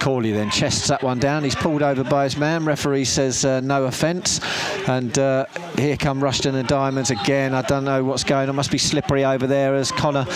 [0.00, 1.44] Corley then chests that one down.
[1.44, 2.64] He's pulled over by his man.
[2.64, 4.40] Referee says uh, no offence.
[4.88, 5.46] And uh,
[5.76, 7.54] here come Rushden and Diamonds again.
[7.54, 8.56] I don't know what's going on.
[8.56, 10.26] Must be slippery over there as Connor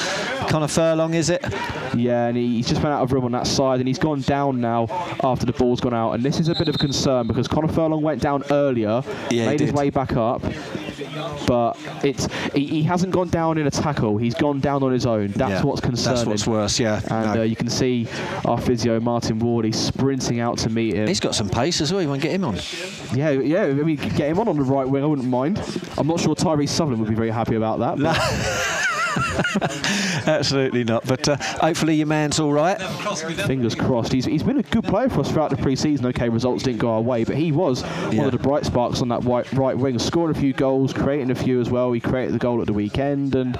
[0.48, 1.42] Connor Furlong, is it?
[1.96, 4.20] Yeah, and he- he's just run out of room on that side, and he's gone
[4.20, 4.86] down now
[5.22, 6.12] after the ball's gone out.
[6.12, 9.60] And this is a bit of concern because Connor Furlong went down earlier, Yeah, made
[9.60, 10.42] his way back up,
[11.46, 14.16] but it's he, he hasn't gone down in a tackle.
[14.16, 15.28] He's gone down on his own.
[15.28, 16.16] That's Yeah, what's concerning.
[16.16, 17.00] That's what's worse, yeah.
[17.10, 17.40] And No.
[17.40, 18.06] uh, you can see
[18.44, 19.64] our physio Martin Ward.
[19.64, 21.06] He's sprinting out to meet him.
[21.08, 22.02] He's got some pace as well.
[22.02, 22.56] You want to get him on?
[23.14, 23.62] yeah, yeah.
[23.62, 25.02] I mean, get him on on the right wing.
[25.02, 25.60] I wouldn't mind.
[25.98, 27.98] I'm not sure Tyrese Sutherland would be very happy about that.
[29.58, 31.06] but Absolutely not.
[31.06, 32.80] But uh, hopefully your man's all right.
[33.46, 34.12] Fingers crossed.
[34.12, 36.06] He's, he's been a good player for us throughout the pre-season.
[36.06, 38.18] Okay, results didn't go our way, but he was Yeah.
[38.18, 41.30] one of the bright sparks on that right, right wing, scoring a few goals, creating
[41.30, 41.92] a few as well.
[41.92, 43.58] He created the goal at the weekend, and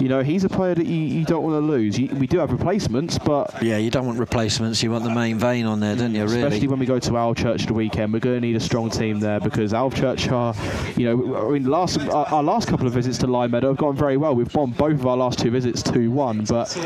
[0.00, 1.98] you know he's a player that you, you don't want to lose.
[1.98, 4.82] You, we do have replacements, but Yeah, you don't want replacements.
[4.82, 6.24] You want the main vein on there, don't you?
[6.24, 6.42] Really?
[6.42, 9.20] especially when we go to Alvechurch the weekend, we're going to need a strong team
[9.20, 10.54] there because Alvechurch are,
[10.98, 13.76] you know, I mean, last our, our last couple of visits to Lye Meadow have
[13.76, 14.34] gone very well.
[14.34, 16.76] We've won both of our last two visits two one, but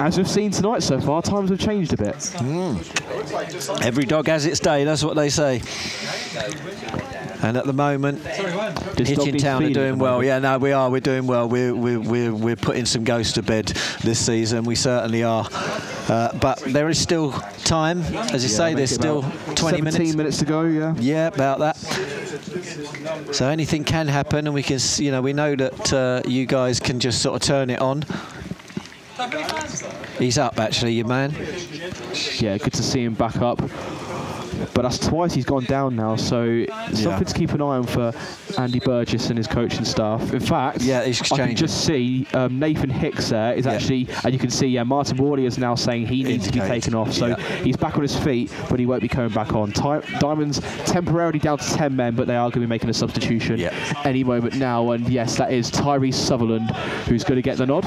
[0.00, 2.24] as we've seen tonight so far, times have changed a bit.
[2.38, 2.76] Hmm.
[3.82, 4.84] Every dog has its day.
[4.84, 5.60] That's what they say.
[7.40, 10.24] And at the moment, Hitchin Town are doing well.
[10.24, 10.90] Yeah, no, we are.
[10.90, 11.48] We're doing well.
[11.48, 13.66] We're we're we're, we're putting some ghosts to bed
[14.02, 14.64] this season.
[14.64, 15.46] We certainly are.
[16.08, 17.32] Uh, but there is still
[17.64, 18.00] time,
[18.32, 18.74] as you say.
[18.74, 20.16] There's still about 20 17 minutes.
[20.16, 20.62] minutes to go.
[20.62, 20.94] Yeah.
[20.98, 21.76] Yeah, about that.
[23.32, 26.80] So anything can happen, and we can, you know, we know that uh, you guys
[26.80, 28.04] can just sort of turn it on.
[30.18, 31.32] He's up, actually, your man.
[32.38, 33.60] Yeah, good to see him back up.
[34.74, 38.12] But that's twice he's gone down now, so something to keep an eye on for
[38.58, 40.32] Andy Burgess and his coaching staff.
[40.32, 43.72] In fact, Yeah, I can just see um, Nathan Hicks there is Yeah.
[43.72, 46.60] actually, and you can see, yeah, Martin Worley is now saying he needs to be
[46.60, 47.12] taken off.
[47.12, 47.36] So yeah.
[47.62, 49.72] he's back on his feet, but he won't be coming back on.
[49.72, 52.94] Ti- Diamonds temporarily down to 10 men, but they are going to be making a
[52.94, 53.74] substitution Yeah.
[54.04, 54.90] any moment now.
[54.92, 56.70] And yes, that is Tyrese Sutherland
[57.06, 57.84] who's going to get the nod.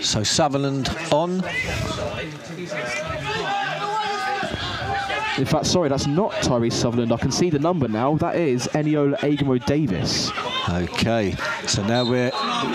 [0.00, 1.42] So Sutherland on.
[5.38, 7.12] In fact, sorry, that's not Tyrese Sutherland.
[7.12, 8.16] I can see the number now.
[8.16, 10.30] That is Eniola Agamo Davis.
[10.68, 11.34] Okay,
[11.66, 12.30] so now we're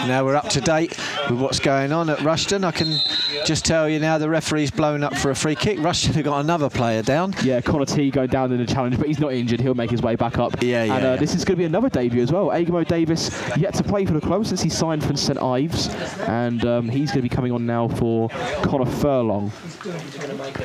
[0.08, 0.98] now we're up to date
[1.30, 2.64] with what's going on at Rushden.
[2.64, 2.98] I can
[3.46, 5.78] just tell you now the referee's blown up for a free kick.
[5.80, 7.36] Rushden have got another player down.
[7.44, 9.60] Yeah, Connor T going down in the challenge, but he's not injured.
[9.60, 10.62] He'll make his way back up.
[10.62, 11.16] Yeah, yeah, And uh, yeah.
[11.18, 12.48] this is going to be another debut as well.
[12.48, 15.90] Agamo Davis yet to play for the club since he signed from St Ives,
[16.22, 18.30] and um, he's going to be coming on now for
[18.64, 19.52] Connor Furlong.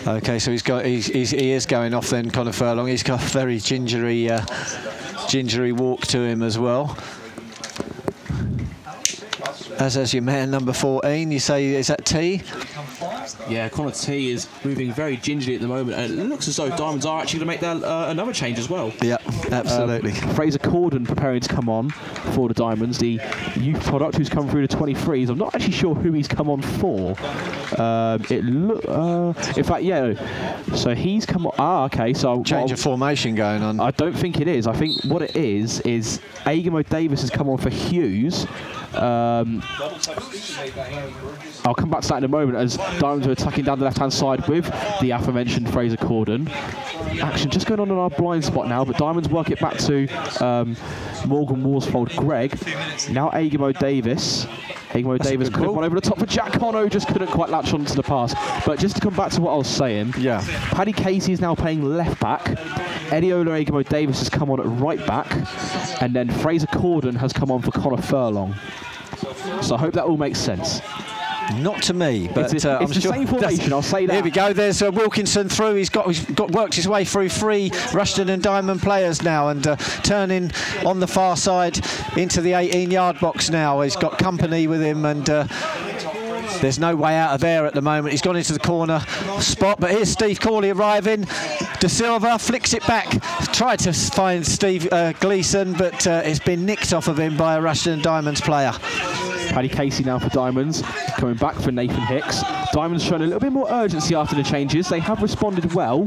[0.07, 2.87] Okay, so he's got he's, he's, he is going off then, Conor Furlong.
[2.87, 4.45] He's got a very gingery uh,
[5.29, 6.97] gingery walk to him as well.
[9.79, 12.43] As as your man number 14, you say is that T?
[13.49, 16.69] Yeah, Connor T is moving very gingerly at the moment, and it looks as though
[16.71, 18.93] Diamonds are actually going to make that uh, another change as well.
[19.01, 19.18] Yeah,
[19.53, 20.13] absolutely.
[20.13, 21.91] Fraser Corden preparing to come on
[22.35, 23.21] for the Diamonds, the
[23.57, 25.29] youth product who's come through the 23s.
[25.29, 27.17] I'm not actually sure who he's come on for.
[27.81, 30.15] Um, it look, uh, in fact, yeah.
[30.75, 31.55] So he's come on.
[31.59, 32.15] Ah, okay.
[32.15, 33.81] So Change of formation going on.
[33.81, 34.67] I don't think it is.
[34.67, 38.47] I think what it is is Agamo Davis has come on for Hughes.
[38.95, 39.63] Um,
[41.65, 44.13] I'll come back to that in a moment as Diamonds are attacking down the left-hand
[44.13, 44.65] side with
[45.01, 46.49] the aforementioned Fraser Corden.
[47.21, 50.09] Action just going on in our blind spot now, but Diamonds work it back to
[50.45, 50.77] um,
[51.27, 52.53] Morgan Worsfold Greg.
[53.11, 54.47] Now Agamo Davis.
[54.91, 57.75] Agamo Davis could have gone over the top for Jack Connor, just couldn't quite latch
[57.75, 58.35] onto the pass.
[58.65, 60.43] But just to come back to what I was saying, Yeah.
[60.71, 62.43] Paddy Casey is now playing left back.
[63.11, 65.31] Ediola Agamo Davis has come on at right back.
[66.03, 68.55] And then Fraser Corden has come on for Connor Furlong.
[69.63, 70.81] So I hope that all makes sense.
[71.57, 74.13] Not to me, but It's- uh, it's I'm the sure same formation, I'll say that.
[74.13, 74.53] Here we go.
[74.53, 75.77] There's uh, Wilkinson through.
[75.77, 79.67] He's got he's got worked his way through three Rushden and Diamond players now, and
[79.67, 80.51] uh, turning
[80.85, 81.81] on the far side
[82.19, 83.81] into the 18-yard box now.
[83.81, 85.29] He's got company with him, and.
[86.61, 88.13] There's no way out of there at the moment.
[88.13, 89.01] He's gone into the corner
[89.41, 91.27] spot, but here's Steve Corley arriving.
[91.81, 93.07] De Silva flicks it back.
[93.53, 97.57] Tried to find Steve uh, Gleeson, but uh, it's been nicked off of him by
[97.57, 98.73] a Rushden and Diamonds player.
[99.51, 100.83] Paddy Casey now for Diamonds,
[101.17, 102.43] coming back for Nathan Hicks.
[102.73, 104.89] Diamonds showing a little bit more urgency after the changes.
[104.89, 106.07] They have responded well,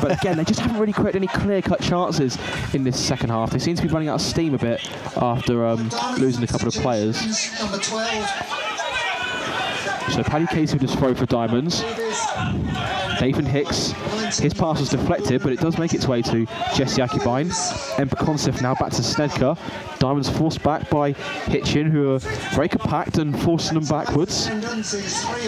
[0.00, 2.38] but again, they just haven't really created any clear-cut chances
[2.72, 3.50] in this second half.
[3.50, 4.80] They seem to be running out of steam a bit
[5.16, 7.18] after um, losing a couple of players.
[10.14, 10.26] Number 12.
[10.26, 11.82] So Paddy Casey his throw for Diamonds.
[13.20, 13.92] Nathan Hicks,
[14.38, 17.50] his pass was deflected, but it does make its way to Jesse Akibine.
[17.96, 19.56] Emper Consif now back to Snedker.
[19.98, 24.48] Diamonds forced back by Hitchin, who are very compact and forcing them backwards,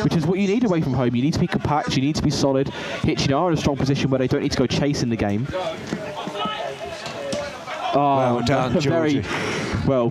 [0.03, 1.15] which is what you need away from home.
[1.15, 2.69] You need to be compact, you need to be solid.
[3.03, 5.47] Hitchin are in a strong position where they don't need to go chasing the game.
[7.99, 9.66] Oh, Well done, ah, very Georgie.
[9.87, 10.11] Well.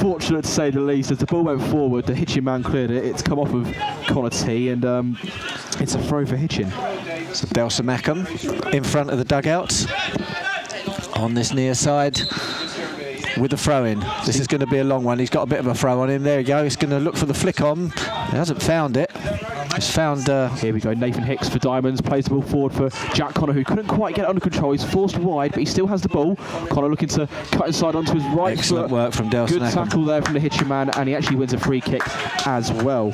[0.00, 3.04] Fortunate to say the least, as the ball went forward, the Hitchin man cleared it.
[3.04, 3.72] It's come off of
[4.06, 5.18] Connor T, and um,
[5.78, 6.70] it's a throw for Hitchin.
[7.32, 8.26] So Belsa Mackham
[8.72, 9.86] in front of the dugout
[11.16, 12.20] on this near side.
[13.40, 14.00] With the throw in.
[14.26, 15.18] This is going to be a long one.
[15.18, 16.22] He's got a bit of a throw on him.
[16.22, 16.62] There you go.
[16.62, 17.90] He's going to look for the flick on.
[17.90, 19.10] He hasn't found it.
[19.74, 20.28] He's found.
[20.28, 20.92] Uh, Here we go.
[20.92, 24.24] Nathan Hicks for Diamonds plays the ball forward for Jack Connor, who couldn't quite get
[24.24, 24.72] it under control.
[24.72, 26.36] He's forced wide, but he still has the ball.
[26.36, 28.94] Connor looking to cut inside onto his right Excellent foot.
[28.94, 31.58] work from Delson Good tackle there from the Hitchin man, and he actually wins a
[31.58, 32.02] free kick
[32.46, 33.12] as well.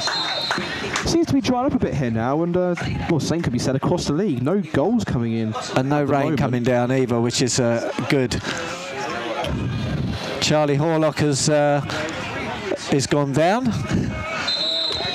[1.05, 2.75] Seems to be drying up a bit here now, and uh,
[3.11, 4.43] well, same could be said across the league.
[4.43, 5.55] No goals coming in.
[5.77, 6.39] and no rain moment.
[6.41, 8.41] coming down either, which is uh, good.
[10.47, 11.81] Charlie Horlock has uh,
[12.93, 13.67] is gone down,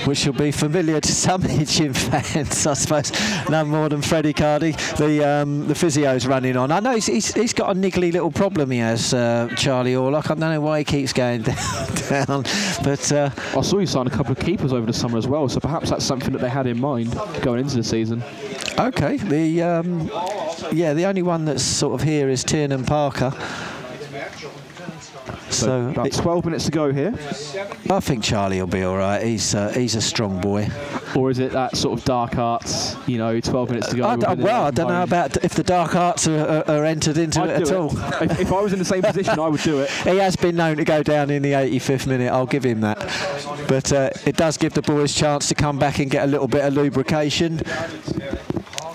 [0.06, 3.14] which will be familiar to some Hitchin fans, I suppose.
[3.49, 4.74] No more than Freddie Cardi.
[4.98, 6.70] The um, the physio's running on.
[6.70, 8.72] I know he's, he's, he's got a niggly little problem.
[8.72, 10.26] He has uh, Charlie Horlock.
[10.26, 11.56] I don't know why he keeps going down,
[12.10, 12.44] down
[12.84, 13.10] but.
[13.10, 15.62] Uh, I saw you sign a couple of keepers over the summer as well, so
[15.62, 18.22] perhaps that's something that they had in mind going into the season.
[18.78, 20.12] Okay, the um,
[20.74, 23.32] yeah, the only one that's sort of here is Tiernan Parker.
[25.66, 27.14] So, about it- 12 minutes to go here,
[27.90, 29.24] I think Charlie will be all right.
[29.24, 30.68] He's uh, he's a strong boy.
[31.16, 32.96] or is it that sort of dark arts?
[33.08, 34.08] You know, 12 minutes to go.
[34.08, 37.18] I d- well, I don't know about if the dark arts are, are, are entered
[37.18, 37.98] into I'd it at do all.
[38.22, 39.90] If, if I was in the same position, I would do it.
[40.12, 42.32] He has been known to go down in the 85th minute.
[42.32, 42.98] I'll give him that.
[43.68, 46.48] But uh, it does give the boys chance to come back and get a little
[46.48, 47.62] bit of lubrication.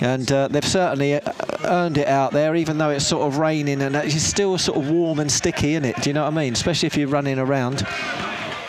[0.01, 1.21] And uh, they've certainly uh,
[1.65, 4.91] earned it out there, even though it's sort of raining and it's still sort of
[4.91, 5.97] warm and sticky, isn't it?
[6.03, 6.53] Do you know what I mean?
[6.53, 7.87] Especially if you're running around.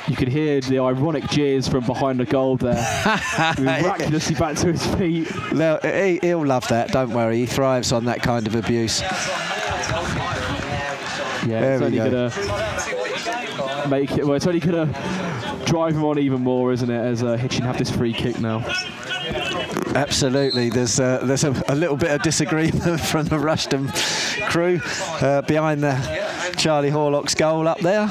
[0.07, 2.75] You could hear the ironic jeers from behind the goal there.
[3.59, 5.27] Miraculously back to his feet.
[5.51, 6.91] No, he, he'll love that.
[6.93, 7.39] Don't worry.
[7.39, 9.01] He thrives on that kind of abuse.
[11.45, 12.29] Yeah, There it's only go.
[12.29, 14.25] gonna make it.
[14.25, 14.85] Well, it's only gonna
[15.65, 16.99] drive him on even more, isn't it?
[16.99, 18.59] As uh, Hitchin have this free kick now.
[19.97, 20.69] Absolutely.
[20.69, 23.91] There's uh, there's a, a little bit of disagreement from the Rushden
[24.47, 24.79] crew
[25.25, 25.95] uh, behind the
[26.55, 28.07] Charlie Horlock's goal up there.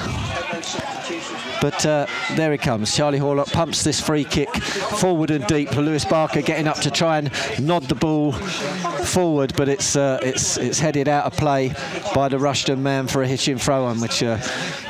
[1.60, 2.94] But uh, there he comes.
[2.94, 5.76] Charlie Horlock pumps this free kick forward and deep.
[5.76, 7.30] Lewis Barker getting up to try and
[7.60, 11.68] nod the ball forward, but it's uh, it's it's headed out of play
[12.16, 14.38] by the Rushden man for a Hitchin throw on, which uh,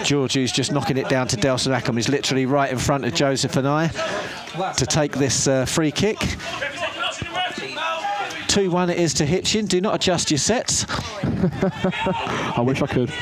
[0.02, 3.12] George, who's just knocking it down to Delson Ackham, is literally right in front of
[3.12, 3.90] Joseph and I
[4.77, 6.18] to take this uh, free kick.
[8.48, 9.66] 2 1 it is to Hitchin.
[9.66, 10.86] Do not adjust your sets.
[11.23, 13.12] I wish I could.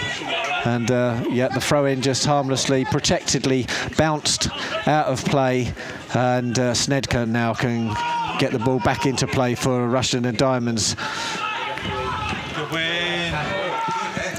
[0.65, 4.49] And uh, yeah, the throw in just harmlessly, protectedly bounced
[4.87, 5.73] out of play.
[6.15, 7.89] And uh, Snedker now can
[8.39, 10.95] get the ball back into play for Rushden and Diamonds.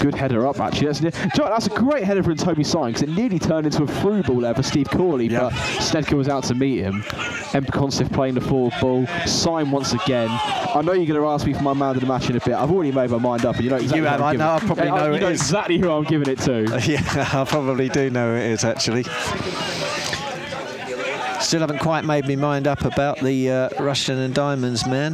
[0.01, 0.87] Good header up, actually.
[0.91, 0.99] That's,
[1.35, 4.23] John, that's a great header from Toby Syme because it nearly turned into a through
[4.23, 5.41] ball there for Steve Corley, Yeah.
[5.41, 7.03] but Snedker was out to meet him.
[7.53, 7.63] M.
[7.65, 9.07] Consiff playing the forward ball.
[9.25, 10.27] Syme once again.
[10.31, 12.39] I know you're going to ask me for my man of the match in a
[12.39, 12.53] bit.
[12.55, 14.31] I've already made my mind up, and you know exactly You who have, I'm I
[14.33, 16.81] giving- know, I probably Yeah, know know exactly who I'm giving it to.
[16.85, 19.03] Yeah, I probably do know who it is actually.
[21.41, 25.13] Still haven't quite made my mind up about the uh, Rushden and Diamonds man.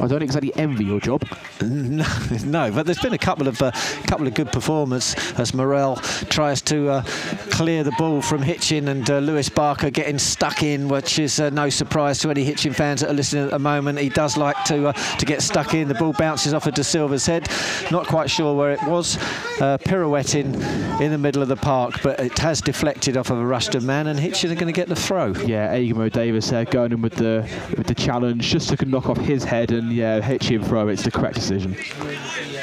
[0.00, 1.24] I don't exactly envy your job.
[1.60, 2.06] No,
[2.44, 3.72] no, but there's been a couple of uh,
[4.06, 5.96] couple of good performances as Morrell
[6.30, 7.02] tries to uh,
[7.50, 11.50] clear the ball from Hitchin and uh, Lewis Barker getting stuck in, which is uh,
[11.50, 13.98] no surprise to any Hitchin fans that are listening at the moment.
[13.98, 15.88] He does like to uh, to get stuck in.
[15.88, 17.48] The ball bounces off of De Silva's head.
[17.90, 19.16] Not quite sure where it was.
[19.60, 20.54] Uh, pirouetting
[21.00, 24.06] in the middle of the park, but it has deflected off of a Rushden man,
[24.06, 25.32] and Hitchin are going to get the throw.
[25.44, 29.18] Yeah, Agamo Davis there going in with the with the challenge just to knock off
[29.18, 30.88] his head and yeah, Hitchin throw.
[30.88, 31.76] It's the correct decision.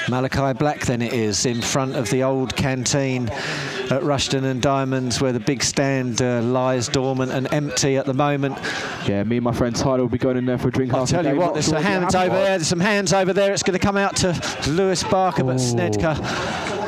[0.10, 5.20] Malachi Black then it is in front of the old canteen at Rushden and Diamonds
[5.20, 8.58] where the big stand uh, lies dormant and empty at the moment.
[9.08, 11.08] Yeah, me and my friend Tyler will be going in there for a drink I'll
[11.08, 13.54] tell you what, there's some hands over there, there's some hands over there.
[13.54, 15.58] It's going to come out to Lewis Barker, but.
[15.58, 16.85] Snedker.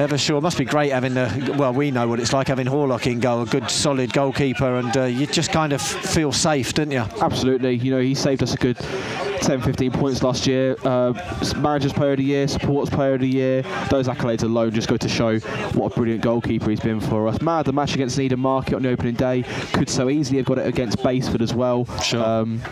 [0.00, 1.74] Evershaw must be great having the well.
[1.74, 5.04] We know what it's like having Horlock in goal, a good solid goalkeeper, and uh,
[5.04, 7.04] you just kind of feel safe, don't you?
[7.20, 7.74] Absolutely.
[7.74, 10.74] You know, he saved us a good 10, 15 points last year.
[10.84, 11.12] Uh,
[11.58, 13.60] managers player of the year, supporters player of the year.
[13.90, 17.42] Those accolades alone just go to show what a brilliant goalkeeper he's been for us.
[17.42, 19.42] Mad the match against Needham Market on the opening day.
[19.74, 21.84] Could so easily have got it against Basford as well.
[22.00, 22.24] Sure.
[22.24, 22.62] Um,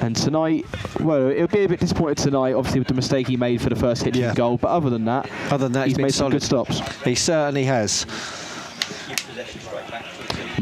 [0.00, 0.66] and tonight,
[1.00, 3.76] well, it'll be a bit disappointed tonight, obviously, with the mistake he made for the
[3.76, 4.34] first hit Yeah.
[4.34, 4.58] goal.
[4.58, 6.32] But other than that, Other than that, he's he's made some solid.
[6.32, 6.80] good stops.
[7.04, 8.06] He certainly has.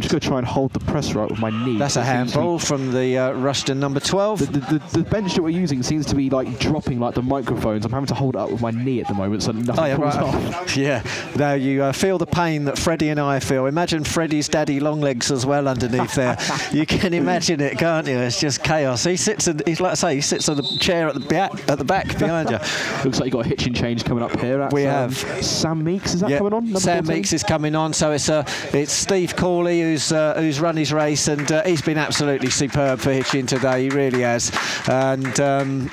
[0.00, 1.76] I'm just going to try and hold the press right with my knee.
[1.76, 4.38] That's a It seems to be- handball from the uh, Rushton number 12.
[4.38, 7.20] The, the, the, the bench that we're using seems to be like dropping like the
[7.20, 7.84] microphones.
[7.84, 9.86] I'm having to hold it up with my knee at the moment so nothing Oh,
[9.86, 10.54] yeah, falls right.
[10.54, 10.74] off.
[10.78, 11.02] yeah.
[11.36, 13.66] Now you uh, feel the pain that Freddie and I feel.
[13.66, 16.38] Imagine Freddie's daddy Longlegs as well underneath there.
[16.72, 18.16] you can imagine it, can't you?
[18.16, 19.04] It's just chaos.
[19.04, 21.68] He sits, in, he's like I say, he sits on the chair at the back,
[21.68, 22.56] at the back behind you.
[23.04, 24.66] Looks like you got a Hitchin change coming up here.
[24.72, 25.44] We um, have.
[25.44, 26.14] Sam Meeks.
[26.14, 26.64] Is that coming on?
[26.64, 27.18] Number Sam 14?
[27.18, 30.92] Meeks is coming on, so it's uh, it's Steve Corley who's uh, who's run his
[30.92, 33.84] race, and uh, he's been absolutely superb for Hitchin today.
[33.84, 34.52] He really has,
[34.88, 35.40] and.
[35.40, 35.90] Um,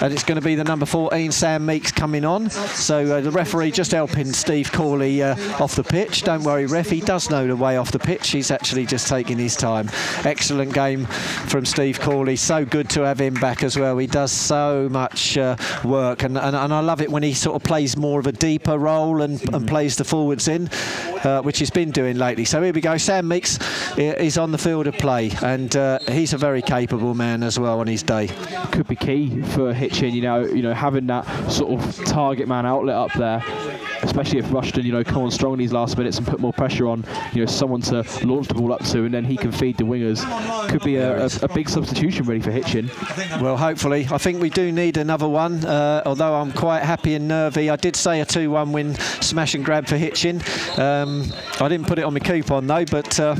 [0.00, 2.48] and it's going to be the number 14, Sam Meeks, coming on.
[2.50, 6.22] So uh, the referee just helping Steve Corley uh, off the pitch.
[6.22, 6.88] Don't worry, ref.
[6.88, 8.30] He does know the way off the pitch.
[8.30, 9.90] He's actually just taking his time.
[10.24, 12.36] Excellent game from Steve Corley.
[12.36, 13.98] So good to have him back as well.
[13.98, 17.56] He does so much uh, work, and, and, and I love it when he sort
[17.56, 20.68] of plays more of a deeper role and, and plays the forwards in,
[21.24, 22.46] uh, which he's been doing lately.
[22.46, 22.96] So here we go.
[22.96, 23.58] Sam Meeks
[23.98, 27.80] is on the field of play, and uh, he's a very capable man as well
[27.80, 28.28] on his day.
[28.72, 30.14] could be key for Hitchin.
[30.14, 33.42] You know, you know, having that sort of target man outlet up there,
[34.02, 36.52] especially if Rushden, you know, come on strong in these last minutes and put more
[36.52, 39.52] pressure on, you know, someone to launch the ball up to, and then he can
[39.52, 40.20] feed the wingers.
[40.68, 42.90] Could be a, a, a big substitution really for Hitchin.
[43.40, 44.06] Well, hopefully.
[44.10, 47.70] I think we do need another one, uh, although I'm quite happy and nervy.
[47.70, 50.42] I did say a 2 1 win, smash and grab for Hitchin.
[50.76, 51.24] Um,
[51.60, 53.34] I didn't put it on my coupon though, but uh,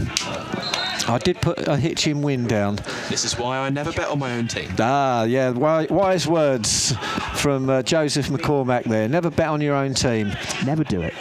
[1.09, 2.77] I did put a Hitchin win down.
[3.09, 4.71] This is why I never bet on my own team.
[4.79, 6.95] Ah, yeah, wise words
[7.35, 9.09] from uh, Joseph McCormack there.
[9.09, 10.33] Never bet on your own team,
[10.65, 11.15] Never do it.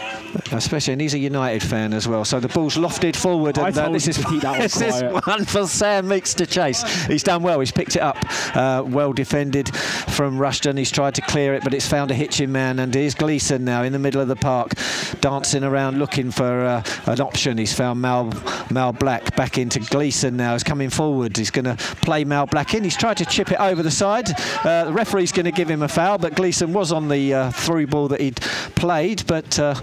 [0.52, 2.24] especially, and he's a United fan as well.
[2.24, 5.44] So the ball's lofted forward, and uh, this is to that one this is one
[5.44, 6.82] for Sam Meeks to chase.
[7.06, 7.60] He's done well.
[7.60, 8.18] He's picked it up,
[8.56, 10.76] uh, well defended from Rushden.
[10.78, 13.82] He's tried to clear it, but it's found a Hitchin man, and here's Gleeson now
[13.82, 14.72] in the middle of the park,
[15.20, 17.58] dancing around looking for uh, an option.
[17.58, 18.32] He's found Mal
[18.70, 20.54] Mal Black back into Gleeson now.
[20.54, 21.36] He's coming forward.
[21.36, 22.82] He's going to play Mal Black in.
[22.82, 24.28] He's tried to chip it over the side.
[24.64, 27.50] Uh, the referee's going to give him a foul, but Gleeson was on the uh,
[27.52, 28.40] through ball that he'd
[28.74, 29.58] played, but.
[29.58, 29.74] Uh,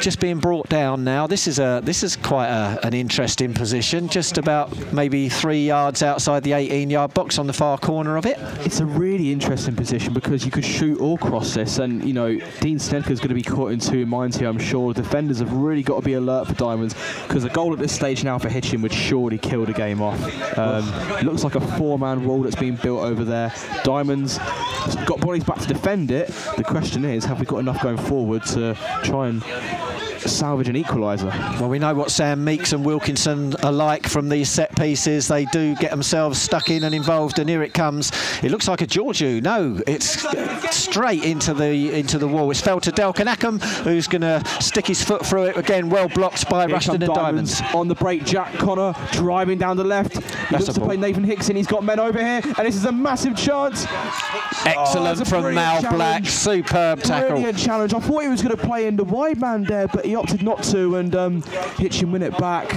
[0.00, 1.26] just being brought down now.
[1.26, 4.08] This is a this is quite a, an interesting position.
[4.08, 8.36] Just about maybe three yards outside the 18-yard box on the far corner of it.
[8.64, 12.38] It's a really interesting position because you could shoot or cross this, and you know
[12.60, 14.48] Dean Snedker's going to be caught in two minds here.
[14.48, 16.94] I'm sure defenders have really got to be alert for Diamonds
[17.26, 20.18] because a goal at this stage now for Hitchin would surely kill the game off.
[20.58, 20.84] Um,
[21.24, 23.52] looks like a four-man wall that's been built over there.
[23.84, 24.38] Diamonds
[25.06, 26.28] got bodies back to defend it.
[26.56, 29.42] The question is, have we got enough going forward to try and
[30.20, 31.30] salvage an equaliser?
[31.60, 35.28] Well, we know what Sam Meeks and Wilkinson are like from these set pieces.
[35.28, 38.10] They do get themselves stuck in and involved, and here it comes.
[38.42, 39.42] It looks like a Georgiou.
[39.42, 40.26] No, it's
[40.74, 42.50] straight into the into the wall.
[42.50, 45.90] It's fell to Delkanakam, who's going to stick his foot through it again.
[45.90, 47.60] Well blocked by Here Rushden and Diamonds.
[47.74, 48.24] on the break.
[48.24, 50.14] Jack Connor driving down the left.
[50.14, 50.88] He That's looks to ball.
[50.88, 51.56] play Nathan Hickson.
[51.56, 53.86] He's got men over here, and this is a massive chance.
[54.64, 55.96] Excellent oh, that's a from Mal challenge.
[55.96, 56.26] Black.
[56.26, 57.30] Superb tackle.
[57.30, 57.94] Brilliant challenge.
[57.94, 60.42] I thought he was going to play in the wide man there, but he opted
[60.42, 61.42] not to, and um,
[61.76, 62.68] Hitchin win it back.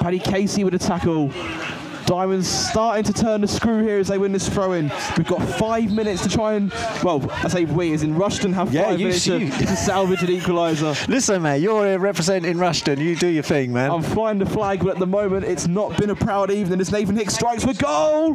[0.00, 1.30] Paddy Casey with a tackle.
[2.06, 4.92] Diamonds starting to turn the screw here as they win this throw in.
[5.16, 6.70] We've got five minutes to try and,
[7.02, 10.20] well, I say we, as in Rushden have Yeah, five you- minutes to, to salvage
[10.22, 11.08] an equaliser.
[11.08, 12.98] Listen, man, you're representing Rushden.
[12.98, 13.90] You do your thing, man.
[13.90, 16.92] I'm flying the flag, but at the moment it's not been a proud evening as
[16.92, 18.34] Nathan Hicks strikes for goal,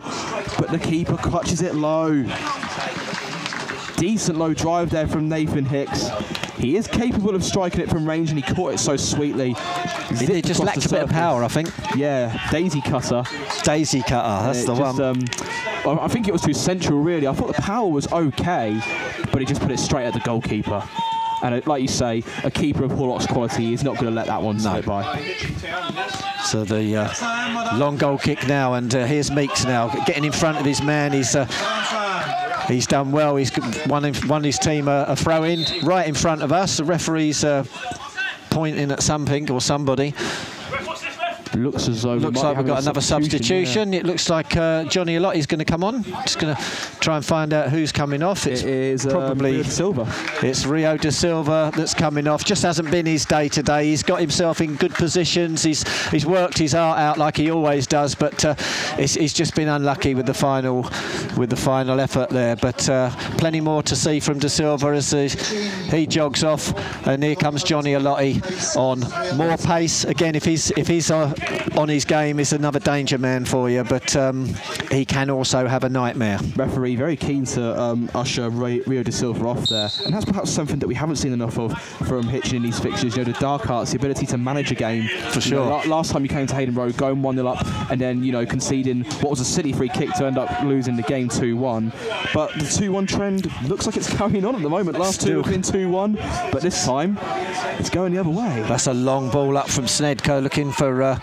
[0.58, 2.24] but the keeper clutches it low.
[3.98, 6.10] Decent low drive there from Nathan Hicks.
[6.60, 9.56] He is capable of striking it from range, and he caught it so sweetly.
[10.12, 11.72] It, it just lacked a bit of power, I think.
[11.96, 13.24] Yeah, daisy cutter.
[13.64, 15.26] Daisy cutter, that's the just, one.
[15.88, 17.28] Um, I think it was too central, really.
[17.28, 18.80] I thought the power was okay,
[19.32, 20.84] but he just put it straight at the goalkeeper.
[21.42, 24.28] And it, like you say, a keeper of Horlock's quality is not going to let
[24.28, 25.18] that one slip by.
[26.44, 30.58] So the uh, long goal kick now, and uh, here's Meeks now getting in front
[30.58, 31.14] of his man.
[31.14, 31.46] He's uh,
[32.70, 33.36] he's done well.
[33.36, 33.52] He's
[33.88, 36.78] won, him, won his team a, a throw in right in front of us.
[36.78, 37.64] The referee's uh,
[38.50, 40.14] pointing at something or somebody.
[41.56, 43.94] Looks as though we Looks might like we've got another substitution.
[43.94, 46.04] It looks like uh, Johnny Alotti's going to come on.
[46.04, 46.62] Just going to
[47.00, 48.46] try and find out who's coming off.
[48.46, 48.54] yeah.
[48.54, 50.14] It's It is um, probably Rio Silver.
[50.44, 52.46] It's Rio da Silva that's coming off.
[52.46, 53.86] Just hasn't been his day today.
[53.86, 55.64] He's got himself in good positions.
[55.64, 58.56] He's he's worked his heart out like he always does, but uh,
[58.98, 60.84] it's, he's just been unlucky with the final
[61.38, 62.56] with the final effort there.
[62.56, 65.28] But uh, plenty more to see from de Silva as he,
[65.98, 66.74] he jogs off.
[67.08, 69.00] And here comes Johnny Alotti on
[69.38, 70.36] more pace again.
[70.36, 71.34] If he's if he's uh,
[71.78, 74.50] on his game is another danger man for you, but um,
[74.92, 76.40] he can also have a nightmare.
[76.56, 80.50] Referee very keen to um, usher Ray, Rio de Silva off there, and that's perhaps
[80.52, 83.16] something that we haven't seen enough of from Hitchin in these fixtures.
[83.16, 85.08] You know, the dark arts, the ability to manage a game.
[85.32, 85.90] For You know, sure.
[85.90, 88.46] last time you came to Hayden Road, going 1 0 up, and then, you know,
[88.46, 91.92] conceding what was a city free kick to end up losing the game 2 1.
[92.34, 94.98] But the 2 1 trend looks like it's carrying on at the moment.
[94.98, 95.44] Last two Still.
[95.44, 96.14] have been 2 1,
[96.52, 97.18] but this time
[97.80, 98.64] it's going the other way.
[98.68, 101.02] That's a long ball up from Snedker looking for.
[101.04, 101.20] Uh,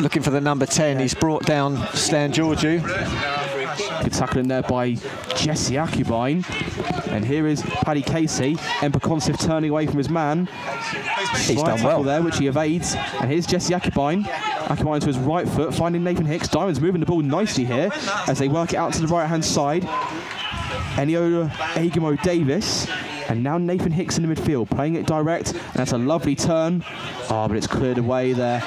[0.00, 2.82] Looking for the number 10, he's brought down Stan Georgiou.
[4.02, 4.94] Good tackle in there by
[5.36, 6.44] Jesse Akubine.
[7.10, 8.56] And here is Paddy Casey.
[8.80, 10.46] Emper Consif turning away from his man.
[11.46, 12.02] He's Right done well.
[12.02, 12.94] there, which he evades.
[13.20, 14.24] And here's Jesse Akubine.
[14.24, 16.48] Akubine to his right foot, finding Nathan Hicks.
[16.48, 17.90] Diamond's moving the ball nicely here
[18.26, 19.82] as they work it out to the right hand side.
[20.96, 22.86] Eniola Agamo Davis.
[23.28, 25.52] And now Nathan Hicks in the midfield, playing it direct.
[25.52, 26.84] And that's a lovely turn.
[27.30, 28.60] Oh, but it's cleared away there.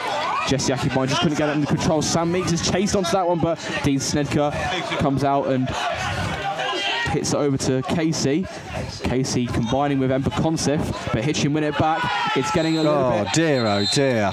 [0.47, 2.01] Jesse Akubine just couldn't get it under control.
[2.01, 4.51] Sam Meeks is chased onto that one, but Dean Snedker
[4.99, 5.67] comes out and
[7.11, 8.45] hits it over to Casey.
[9.03, 10.79] Casey combining with Ember Consif,
[11.13, 12.37] but Hitchin win it back.
[12.37, 13.33] It's getting a little Oh bit.
[13.33, 14.31] dear, oh dear.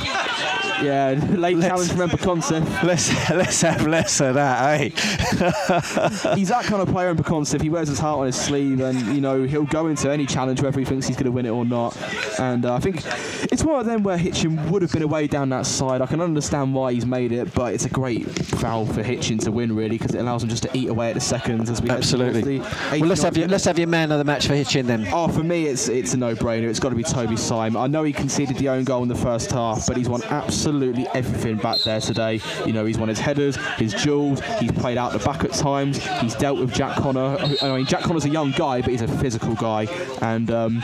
[0.84, 2.16] Yeah, late Let's- challenge from Ember
[2.84, 4.88] Let's let's have less of that, eh?
[6.34, 7.62] He's that kind of player, Ember Consif.
[7.62, 10.60] He wears his heart on his sleeve, and you know he'll go into any challenge
[10.60, 11.96] whether he thinks he's going to win it or not.
[12.38, 13.02] And uh, I think
[13.50, 16.02] it's one of them where Hitchin would have been away down that side.
[16.02, 19.52] I can understand why he's made it, but it's a great foul for Hitchin to
[19.52, 21.90] win really because it allows him just to eat away at the seconds as we
[21.90, 22.58] Absolutely.
[22.58, 25.08] Well, let's have your let's have your man of the match for Hitchin then.
[25.12, 26.68] Oh, for me, it's it's a no-brainer.
[26.68, 27.76] It's got to be Toby Syme.
[27.76, 30.73] I know he conceded the own goal in the first half, but he's won absolutely
[31.14, 32.40] everything back there today.
[32.66, 34.40] You know, he's won his headers, his duels.
[34.58, 36.04] He's played out the back at times.
[36.20, 37.36] He's dealt with Jack Connor.
[37.62, 39.86] I mean, Jack Connor's a young guy, but he's a physical guy.
[40.22, 40.82] And um,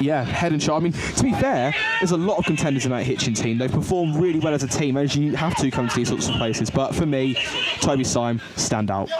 [0.00, 0.80] yeah, head and shoulders.
[0.80, 3.58] I mean, to be fair, there's a lot of contenders in that Hitchin team.
[3.58, 6.28] They've performed really well as a team, as you have to come to these sorts
[6.28, 6.70] of places.
[6.70, 7.36] But for me,
[7.80, 9.10] Toby Syme, stand out.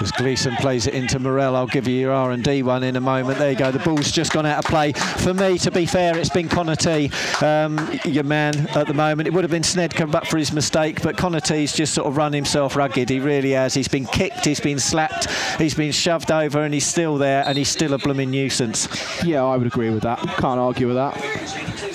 [0.00, 3.38] As Gleeson plays it into Morrell, I'll give you your R&D one in a moment.
[3.38, 3.70] There you go.
[3.70, 4.92] The ball's just gone out of play.
[4.92, 7.10] For me, to be fair, it's been Connor T,
[7.40, 9.26] um, your man at the moment.
[9.26, 12.16] It would have been Snedcombe back for his mistake, but Connor T's just sort of
[12.16, 13.08] run himself rugged.
[13.08, 13.72] He really has.
[13.72, 17.56] He's been kicked, he's been slapped, he's been shoved over, and he's still there, and
[17.56, 18.88] he's still a blooming nuisance.
[19.24, 20.18] Yeah, I would agree with that.
[20.18, 21.16] Can't argue with that.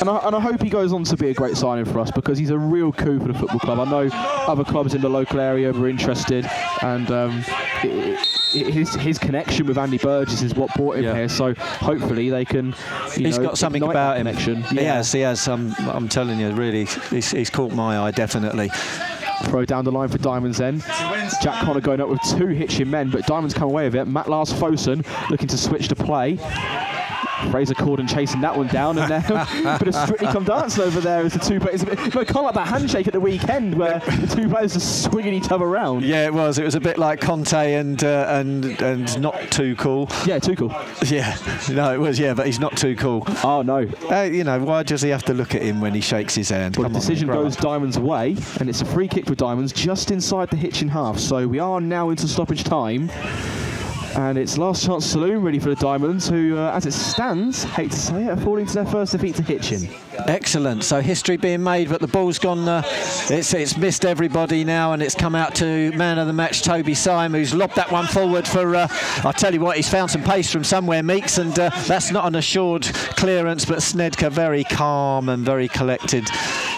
[0.01, 2.09] And I, and I hope he goes on to be a great signing for us
[2.09, 3.79] because he's a real coup for the football club.
[3.79, 6.49] I know other clubs in the local area were interested,
[6.81, 7.43] and um,
[7.81, 11.15] his his connection with Andy Burgess is what brought him Yeah.
[11.15, 11.29] here.
[11.29, 12.67] So hopefully they can.
[13.17, 14.27] You He's know, got something about him.
[14.27, 14.63] Connection.
[14.63, 15.47] He has, he has.
[15.47, 18.69] I'm, I'm telling you, really, he's, he's caught my eye, definitely.
[19.45, 20.81] Throw down the line for Diamonds then.
[21.41, 24.05] Jack Connor going up with two Hitchin men, but Diamonds come away with it.
[24.05, 26.37] Matt Lars Fosun looking to switch to play.
[27.49, 29.23] Fraser Corden chasing that one down, and then
[29.65, 31.81] a bit of strictly come dancing over there as the two players.
[31.83, 34.73] It's a bit- kind of like that handshake at the weekend where the two players
[34.73, 36.03] just swinging each other around.
[36.03, 36.57] Yeah, it was.
[36.59, 40.09] It was a bit like Conte and uh, and and not Tuchel.
[40.27, 40.69] Yeah, Tuchel.
[41.11, 41.35] Yeah,
[41.73, 42.19] no, it was.
[42.19, 43.23] Yeah, but he's not too cool.
[43.43, 43.87] Oh no.
[44.11, 46.49] Uh, you know, why does he have to look at him when he shakes his
[46.49, 46.77] hand?
[46.77, 47.63] Well, Come the decision grow goes up.
[47.63, 51.17] Diamonds' way, and it's a free kick for Diamonds just inside the Hitchin half.
[51.19, 53.09] So we are now into stoppage time.
[54.15, 57.91] And it's last chance saloon really for the Diamonds, who, uh, as it stands, hate
[57.91, 59.89] to say it, are falling to their first defeat to Hitchin.
[60.27, 60.83] Excellent.
[60.83, 62.67] So history being made, but the ball's gone.
[62.67, 62.81] Uh,
[63.29, 66.93] it's it's missed everybody now, and it's come out to man of the match, Toby
[66.93, 68.75] Syme, who's lobbed that one forward for.
[68.75, 68.87] Uh,
[69.23, 72.25] I tell you what, he's found some pace from somewhere, Meeks, and uh, that's not
[72.25, 76.27] an assured clearance, but Snedker very calm and very collected,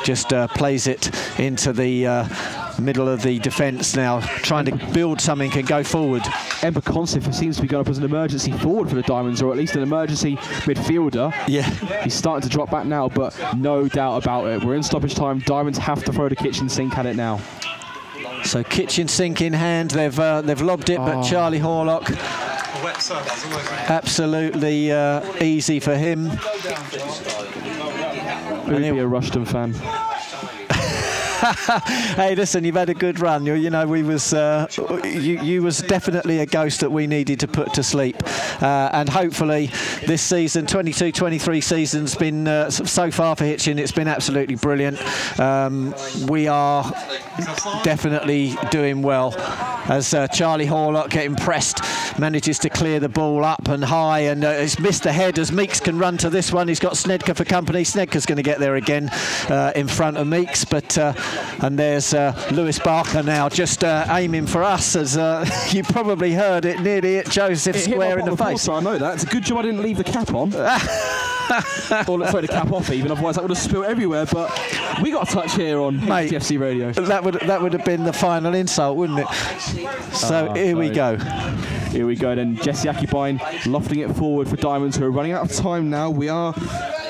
[0.03, 2.62] just uh, plays it into the.
[2.79, 6.23] Middle of the defence now, trying to build something and go forward.
[6.61, 9.51] Ember Consif seems to be going up as an emergency forward for the Diamonds, or
[9.51, 10.35] at least an emergency
[10.65, 11.33] midfielder.
[11.47, 11.63] Yeah,
[12.03, 14.63] He's starting to drop back now, but no doubt about it.
[14.63, 15.39] We're in stoppage time.
[15.39, 17.39] Diamonds have to throw the kitchen sink at it now.
[18.43, 21.23] So kitchen sink in hand, they've uh, they've lobbed it, but Oh.
[21.23, 22.09] Charlie Horlock,
[23.89, 26.25] absolutely uh, easy for him.
[28.65, 29.73] Who would be a Rushden fan?
[32.13, 33.45] Hey, listen, you've had a good run.
[33.45, 34.67] You, you know, we was uh,
[35.03, 38.17] you, you was definitely a ghost that we needed to put to sleep,
[38.61, 39.67] uh, and hopefully
[40.05, 43.79] this season, 22-23 season's been uh, so far for Hitchin.
[43.79, 44.99] It's been absolutely brilliant.
[45.39, 45.95] Um,
[46.27, 46.83] we are
[47.83, 49.33] definitely doing well.
[49.85, 51.81] As uh, Charlie Horlock getting pressed,
[52.17, 55.51] manages to clear the ball up and high, and uh, it's missed the head as
[55.51, 56.67] Meeks can run to this one.
[56.67, 57.83] He's got Snedker for company.
[57.83, 59.09] Snedker's going to get there again
[59.49, 61.13] uh, in front of Meeks, but uh,
[61.61, 66.33] And there's uh, Lewis Barker now just uh, aiming for us, as uh, you probably
[66.33, 68.67] heard it, nearly hit Joseph It hit square in the face.
[68.67, 69.13] water, I know that.
[69.15, 70.53] It's a good job I didn't leave the cap on.
[72.07, 73.11] or sorry, the cap off even.
[73.11, 74.25] Otherwise, that would have spilled everywhere.
[74.25, 74.51] But
[75.01, 76.31] we got a touch here on Mate.
[76.51, 76.91] Radio.
[76.93, 79.27] That would that would have been the final insult, wouldn't it?
[80.13, 81.17] So Ah, here we go.
[81.91, 82.55] Here we go then.
[82.57, 86.09] Jesse Akibine lofting it forward for Diamonds, who are running out of time now.
[86.09, 86.53] We are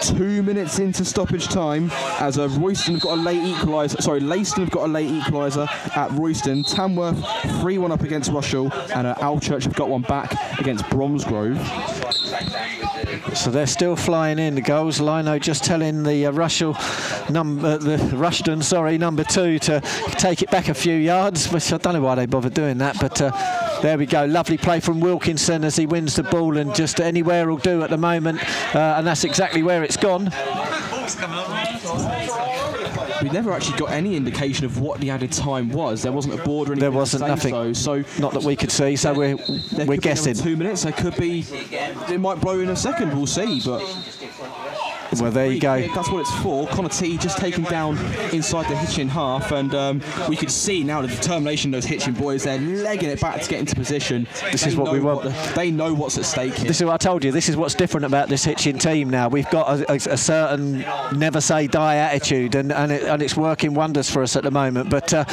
[0.02, 1.90] two minutes into stoppage time
[2.20, 4.02] as uh, Royston have got a late equaliser.
[4.04, 5.66] Sorry, Leiston have got a late equaliser
[5.96, 6.64] at Royston.
[6.64, 7.18] Tamworth
[7.62, 11.58] 3 1 up against Rushall, and uh, Alvechurch have got one back against Bromsgrove.
[13.34, 15.00] So they're still flying in the goals.
[15.00, 16.74] Lino just telling the uh, Rushall
[17.30, 19.80] number, the Rushden, sorry, number two to
[20.18, 21.50] take it back a few yards.
[21.50, 23.32] Which I don't know why they bother doing that, but uh,
[23.82, 24.26] there we go.
[24.26, 27.90] Lovely play from Wilkinson as he wins the ball, and just anywhere will do at
[27.90, 28.42] the moment,
[28.76, 30.30] uh, and that's exactly where it's gone.
[33.24, 36.02] We never actually got any indication of what the added time was.
[36.04, 36.82] There wasn't a board or anything.
[36.82, 37.74] There wasn't nothing.
[37.74, 40.34] So, so Not that we could see, so we're there we're be another guessing.
[40.36, 40.84] two minutes.
[40.84, 41.46] There could be.
[42.10, 43.16] It might blow in a second.
[43.16, 43.62] We'll see.
[43.64, 43.80] But
[45.20, 45.80] Well, there you go.
[45.94, 46.68] That's what it's for.
[46.68, 47.98] Connor T just taken down
[48.34, 52.14] inside the Hitchin half, and um, we could see now the determination of those Hitchin
[52.14, 52.44] boys.
[52.44, 54.28] They're legging it back to get into position.
[54.52, 55.24] This They is what we want.
[55.24, 56.68] the- they know what's at stake here.
[56.68, 57.32] This is what I told you.
[57.32, 59.28] This is what's different about this Hitchin team now.
[59.28, 60.84] We've got a, a, a certain
[61.16, 64.52] never say die attitude, and and, it, and it's working wonders for us at the
[64.52, 64.90] moment.
[64.90, 65.26] But uh,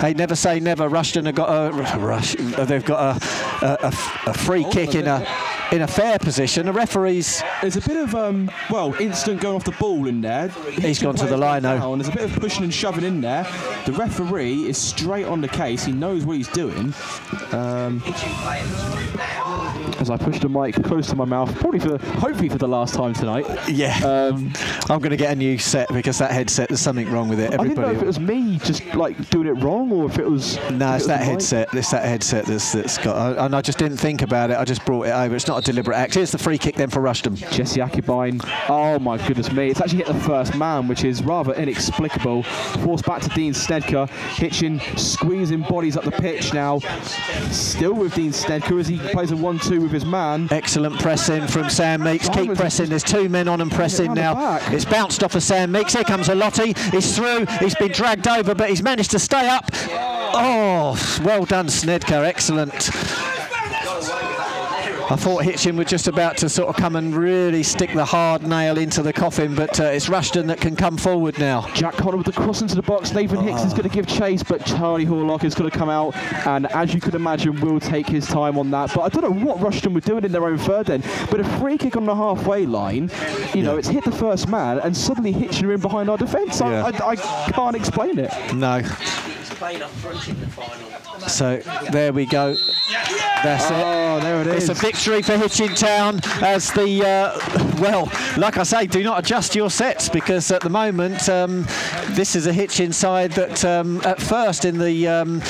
[0.00, 0.88] hey, never say never.
[0.88, 2.34] Rushden have got a rush.
[2.38, 3.88] They've got a, a,
[4.30, 5.26] a free kick in a
[5.72, 6.66] in a fair position.
[6.66, 7.42] The referees.
[7.60, 10.48] There's a bit of um, well, instant going off the ball in there.
[10.72, 11.78] He's gone to the line, though.
[11.78, 11.98] down.
[11.98, 13.46] There's a bit of pushing and shoving in there.
[13.86, 15.86] The referee is straight on the case.
[15.86, 16.92] He knows what he's doing.
[17.50, 18.02] Um,
[20.00, 22.94] as I push the mic close to my mouth, probably for hopefully for the last
[22.94, 23.46] time tonight.
[23.68, 24.52] Yeah, Um,
[24.88, 26.68] I'm going to get a new set because that headset.
[26.68, 27.52] There's something wrong with it.
[27.52, 27.70] Everybody.
[27.70, 30.28] I didn't know if it was me just like doing it wrong or if it
[30.28, 30.56] was.
[30.70, 31.32] No, it's it that the mic.
[31.32, 31.68] headset.
[31.74, 33.38] It's that headset that's, that's got.
[33.38, 34.56] I- And I just didn't think about it.
[34.58, 35.34] I just brought it over.
[35.36, 36.14] It's not a deliberate act.
[36.14, 37.36] Here's the free kick then for Rushden.
[37.52, 38.40] Jesse Akibine.
[38.68, 39.68] Oh my goodness me.
[39.70, 42.42] It's actually hit the first man, which is rather inexplicable.
[42.42, 44.08] Forced back to Dean Snedker.
[44.36, 46.78] Hitchin squeezing bodies up the pitch now.
[47.50, 50.48] Still with Dean Snedker as he plays a 1 2 with his man.
[50.50, 52.28] Excellent pressing from Sam Meeks.
[52.28, 52.90] Keep pressing.
[52.90, 54.58] There's two men on and pressing now.
[54.66, 55.94] It's bounced off of Sam Meeks.
[55.94, 56.74] Here comes a Lottie.
[56.90, 57.46] He's through.
[57.60, 59.70] He's been dragged over, but he's managed to stay up.
[59.72, 62.24] Oh, well done, Snedker.
[62.24, 62.90] Excellent.
[65.08, 68.42] I thought Hitchin was just about to sort of come and really stick the hard
[68.42, 71.68] nail into the coffin, but uh, it's Rushden that can come forward now.
[71.74, 73.12] Jack Connor with the cross into the box.
[73.14, 76.16] Nathan Hicks is going to give chase, but Charlie Horlock is going to come out
[76.46, 78.92] and, as you can imagine, will take his time on that.
[78.94, 81.02] But I don't know what Rushden were doing in their own third then.
[81.30, 83.10] But a free kick on the halfway line,
[83.54, 83.78] you know, Yeah.
[83.78, 86.60] it's hit the first man, and suddenly Hitchin are in behind our defence.
[86.60, 87.00] I, Yeah.
[87.04, 87.16] I, I
[87.52, 88.32] can't explain it.
[88.54, 88.82] No.
[91.28, 91.58] So
[91.90, 92.56] there we go.
[93.42, 93.74] That's it.
[93.74, 98.62] Oh, there it It's a victory for Hitchin Town as the, uh, well, like I
[98.62, 101.66] say, do not adjust your sets because at the moment um,
[102.10, 105.42] this is a Hitchin side that um, at first in the um,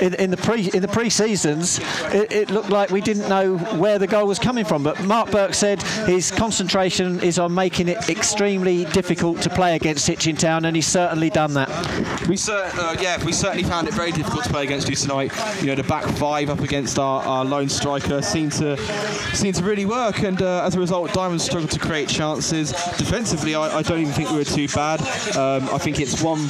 [0.00, 1.78] in, in the pre in the pre-seasons
[2.12, 4.82] it, it looked like we didn't know where the goal was coming from.
[4.82, 10.06] But Mark Burke said his concentration is on making it extremely difficult to play against
[10.06, 11.68] Hitchin Town, and he's certainly done that.
[12.28, 15.19] We cer- uh, yeah, we certainly found it very difficult to play against you tonight.
[15.60, 18.76] You know, the back five up against our, our lone striker seemed to
[19.34, 22.70] seemed to really work, and uh, as a result, Diamonds struggled to create chances.
[22.96, 25.00] Defensively, I, I don't even think we were too bad.
[25.36, 26.48] Um, I think it's one.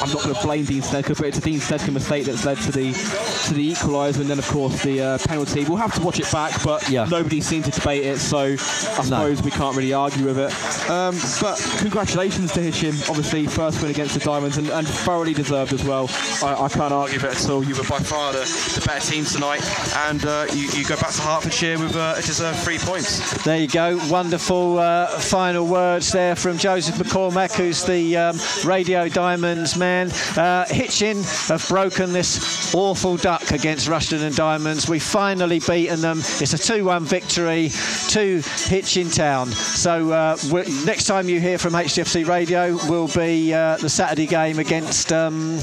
[0.00, 2.58] I'm not going to blame Dean Snedker, but it's a Dean Snedker mistake that's led
[2.58, 5.64] to the to the equaliser, and then of course the uh, penalty.
[5.64, 7.04] We'll have to watch it back, but Yeah.
[7.10, 10.90] nobody seemed to debate it, so I suppose we can't really argue with it.
[10.90, 15.72] Um, but congratulations to Hitchin, obviously first win against the Diamonds, and, and thoroughly deserved
[15.72, 16.08] as well.
[16.42, 17.62] I, I can't argue with it at all.
[17.64, 18.40] You were by far the,
[18.74, 19.62] the better team tonight,
[20.08, 23.44] and uh, you, you go back to Hertfordshire with uh, a deserved three points.
[23.44, 24.00] There you go.
[24.10, 30.10] Wonderful uh, final words there from Joseph McCormack, who's the um, Radio Diamonds man.
[30.36, 34.88] Uh, Hitchin have broken this awful duck against Rushden and Diamonds.
[34.88, 36.18] We've finally beaten them.
[36.18, 37.68] It's a 2 1 victory
[38.08, 39.52] to Hitchin Town.
[39.52, 40.36] So uh,
[40.84, 45.12] next time you hear from HTFC Radio will be uh, the Saturday game against.
[45.12, 45.60] Um,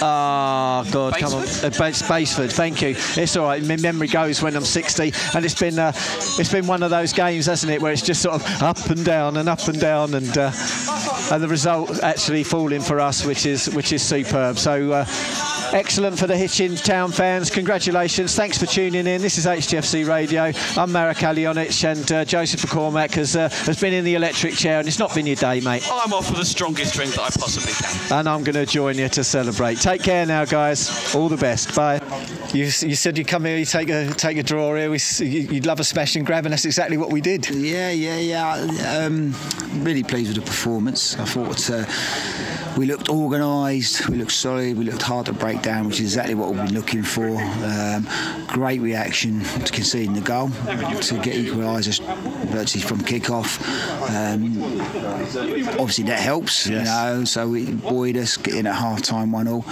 [0.00, 2.52] Ah, God, come on, uh, Basford.
[2.52, 2.94] Thank you.
[3.16, 3.62] It's all right.
[3.62, 7.12] My memory goes when I'm 60, and it's been uh, it's been one of those
[7.12, 10.14] games, hasn't it, where it's just sort of up and down and up and down,
[10.14, 10.52] and uh,
[11.32, 14.58] and the result actually falling for us, which is which is superb.
[14.58, 15.04] So.
[15.72, 17.50] Excellent for the Hitchin Town fans.
[17.50, 18.34] Congratulations.
[18.34, 19.20] Thanks for tuning in.
[19.20, 20.52] This is HTFC Radio.
[20.80, 24.78] I'm Marek Alionic and uh, Joseph McCormack has, uh, has been in the electric chair
[24.78, 25.86] and it's not been your day, mate.
[25.92, 28.18] I'm off for the strongest drink that I possibly can.
[28.18, 29.78] And I'm going to join you to celebrate.
[29.78, 31.14] Take care now, guys.
[31.14, 31.74] All the best.
[31.74, 32.00] Bye.
[32.54, 34.90] You, you said you'd come here, you take a take a draw here.
[34.90, 37.50] We, you'd love a smash and grab, and that's exactly what we did.
[37.50, 39.04] Yeah, yeah, yeah.
[39.04, 39.34] Um,
[39.84, 41.18] really pleased with the performance.
[41.18, 41.68] I thought.
[41.68, 41.84] Uh,
[42.78, 46.34] we looked organised, we looked solid, we looked hard to break down, which is exactly
[46.34, 47.36] what we've been looking for.
[47.38, 48.06] Um,
[48.46, 52.00] great reaction to conceding the goal, to get equalisers
[52.46, 53.60] virtually from kick-off.
[54.10, 54.62] Um,
[55.78, 56.78] obviously that helps, yes.
[56.78, 57.24] you know.
[57.24, 59.64] So we buoyed us getting at half time one all,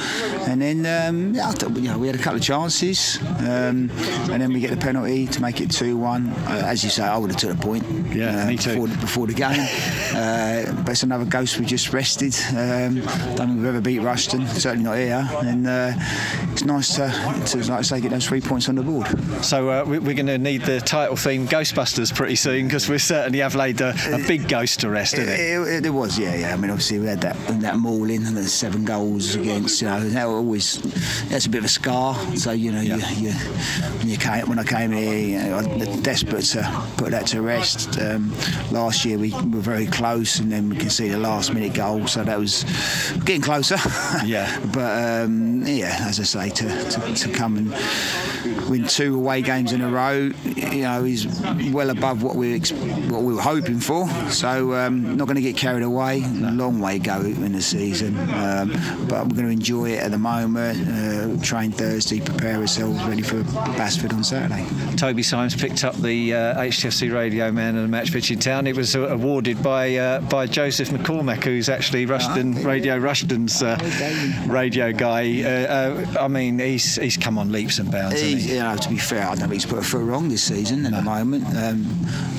[0.46, 3.90] and then um, yeah, thought, you know, we had a couple of chances, um,
[4.30, 6.28] and then we get the penalty to make it two one.
[6.28, 7.84] Uh, as you say, I would have took a point.
[8.14, 8.80] Yeah, uh, me too.
[8.80, 9.60] Before, before the game,
[10.14, 12.34] uh, but it's another ghost we just rested.
[12.50, 13.00] Um,
[13.36, 15.28] don't think we've ever beat Rushden, certainly not here.
[15.42, 15.92] And uh,
[16.52, 17.08] it's nice to,
[17.46, 19.06] to, like I say, get those three points on the board.
[19.44, 23.40] So uh, we're going to need the title theme Ghostbusters pretty soon because we certainly
[23.40, 26.52] have laid a, a big ghost to rest, it, it, it, it, was, yeah, yeah.
[26.52, 29.80] I mean, obviously we had that that mauling and the seven goals against.
[29.82, 30.80] You know, that always
[31.28, 32.14] that's a bit of a scar.
[32.36, 32.96] So you know, yeah.
[33.10, 36.86] you, you, when you came when I came here, you know, I was desperate to
[36.96, 37.98] put that to rest.
[38.00, 38.32] Um,
[38.70, 42.06] last year we were very close, and then we can see the last minute goal.
[42.06, 42.64] So that was
[43.24, 43.76] getting closer.
[44.24, 44.46] Yeah.
[44.72, 49.72] but um, yeah, as I say, to, to, to, come and win two away games
[49.72, 51.26] in a row, you know, is
[51.72, 52.58] well above what we
[53.08, 54.08] what we were hoping for.
[54.30, 56.20] So um, not going to get carried away.
[56.20, 58.70] Long way go in the season, um,
[59.08, 60.88] but we're going to enjoy it at the moment.
[60.88, 63.42] Uh, train Thursday, prepare ourselves ready for
[63.76, 64.66] Basford on Saturday.
[64.96, 68.66] Toby Symes picked up the uh, HTFC Radio Man of the Match Pitch in Town.
[68.66, 73.76] It was awarded by uh, by Joseph McCormack, who's actually Rushden oh, Radio Rushden's uh,
[74.48, 75.42] radio guy.
[75.64, 78.20] Uh, uh, I mean, he's he's come on leaps and bounds.
[78.20, 80.42] He, you know, to be fair, I don't think he's put a foot wrong this
[80.42, 80.98] season at no.
[80.98, 81.44] the moment.
[81.56, 81.86] Um,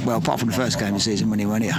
[0.05, 1.73] well, apart from the first game of the season when he went here.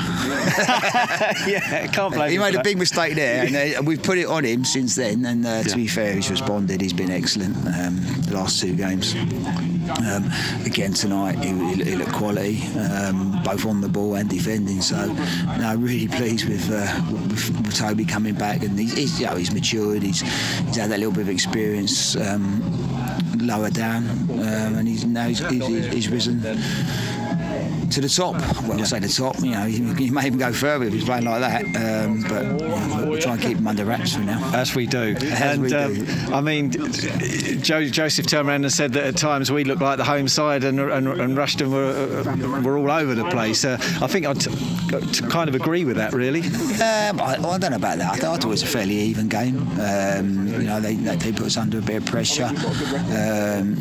[1.47, 2.31] yeah, can't blame.
[2.31, 5.25] He made a big mistake there, and uh, we've put it on him since then.
[5.25, 5.77] And uh, to yeah.
[5.77, 6.81] be fair, he's responded.
[6.81, 7.97] He's been excellent um,
[8.27, 9.15] the last two games.
[9.89, 10.31] Um,
[10.67, 11.49] again tonight, he,
[11.83, 14.83] he, looked quality, um, both on the ball and defending.
[14.83, 15.07] So,
[15.59, 19.37] no, really pleased with, uh, with, with Toby coming back, and he's, he's, you know,
[19.37, 20.03] he's matured.
[20.03, 22.63] He's, he's had that little bit of experience um,
[23.39, 26.41] lower down, um, and he's now he's, he's, he's risen
[27.91, 28.35] to the top.
[28.67, 28.81] Well.
[28.81, 29.39] I say the top.
[29.41, 31.65] You know, you, may even go further if he's playing like that.
[31.65, 34.39] Um, but you know, we'll try and keep him under wraps for now.
[34.55, 35.17] As we do.
[35.19, 36.35] As and we um.
[36.35, 36.71] I mean,
[37.63, 40.65] Joe, Joseph turned around and said that at times we look like the home side,
[40.65, 43.65] and and, and Rushden were uh, were all over the place.
[43.65, 44.51] Uh, I think I'd t-
[45.29, 46.41] kind of agree with that, really.
[46.79, 48.13] Um, I, I, don't know about that.
[48.13, 49.59] I thought, it was a fairly even game.
[49.81, 52.47] Um, you know, they, they put us under a bit of pressure.
[52.47, 53.77] Um,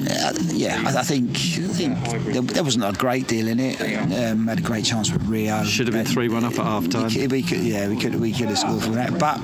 [0.48, 1.98] yeah, I, I, think, I think
[2.34, 3.80] there, there wasn't a great deal in it.
[3.98, 5.64] Um, had a great chance with Rio.
[5.64, 7.10] Should have been three-one up at half time.
[7.14, 9.18] We, we could, yeah, we could we could have scored from that.
[9.20, 9.40] But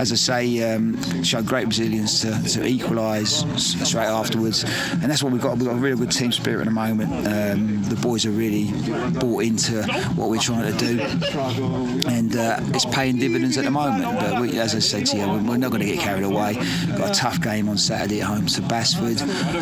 [0.00, 5.32] as I say, um, showed great resilience to, to equalise straight afterwards, and that's what
[5.32, 5.56] we've got.
[5.58, 7.12] We've got a really good team spirit at the moment.
[7.26, 8.70] Um, the boys are really
[9.18, 9.82] bought into
[10.14, 11.00] what we're trying to do,
[12.08, 14.04] and uh, it's paying dividends at the moment.
[14.18, 16.56] But we, as I said to you, we're not going to get carried away.
[16.86, 19.20] We've got a tough game on Saturday at home to Basford.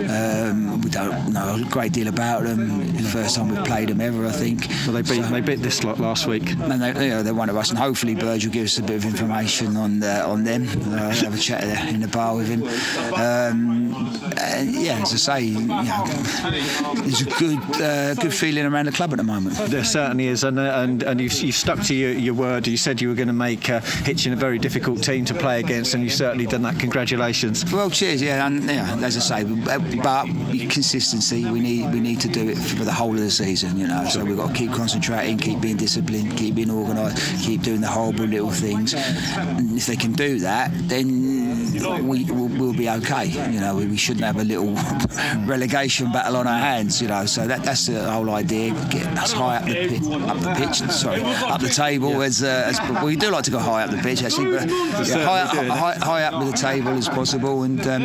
[0.09, 2.93] Um, we don't know a great deal about them.
[2.97, 4.67] The first time we've played them ever, I think.
[4.87, 6.51] Well, they beat so, they beat this lot last week.
[6.51, 8.83] And they, you know, they're one of us, and hopefully Burge will give us a
[8.83, 10.69] bit of information on uh, on them.
[10.69, 12.63] Uh, have a chat in the bar with him.
[13.15, 13.95] Um,
[14.39, 16.05] and yeah, as I say, you know,
[16.97, 19.57] there's a good uh, good feeling around the club at the moment.
[19.57, 22.67] There certainly is, and uh, and, and you've, you've stuck to your, your word.
[22.67, 25.61] You said you were going to make uh, Hitchin a very difficult team to play
[25.61, 26.79] against, and you've certainly done that.
[26.79, 27.71] Congratulations.
[27.73, 28.23] Well, cheers.
[28.23, 30.27] Yeah, and yeah, as I say, but
[30.71, 31.45] consistency.
[31.51, 33.79] We need we need to do it for the whole of the season.
[33.79, 37.63] You know, so we've got to keep concentrating, keep being disciplined, keep being organised, keep
[37.63, 38.95] doing the horrible little things.
[38.95, 41.28] And if they can do that, then
[42.03, 43.27] we will we'll be okay.
[43.27, 44.75] You know, we, shouldn't have a little
[45.47, 47.01] relegation battle on our hands.
[47.01, 48.71] You know, so that that's the whole idea.
[48.91, 50.91] Get as high up the pitch, up the pitch.
[50.91, 52.23] Sorry, up the table yeah.
[52.23, 55.25] as, uh, as we do like to go high up the pitch actually, but yeah,
[55.25, 58.03] high, high, high, up the table as possible, and um,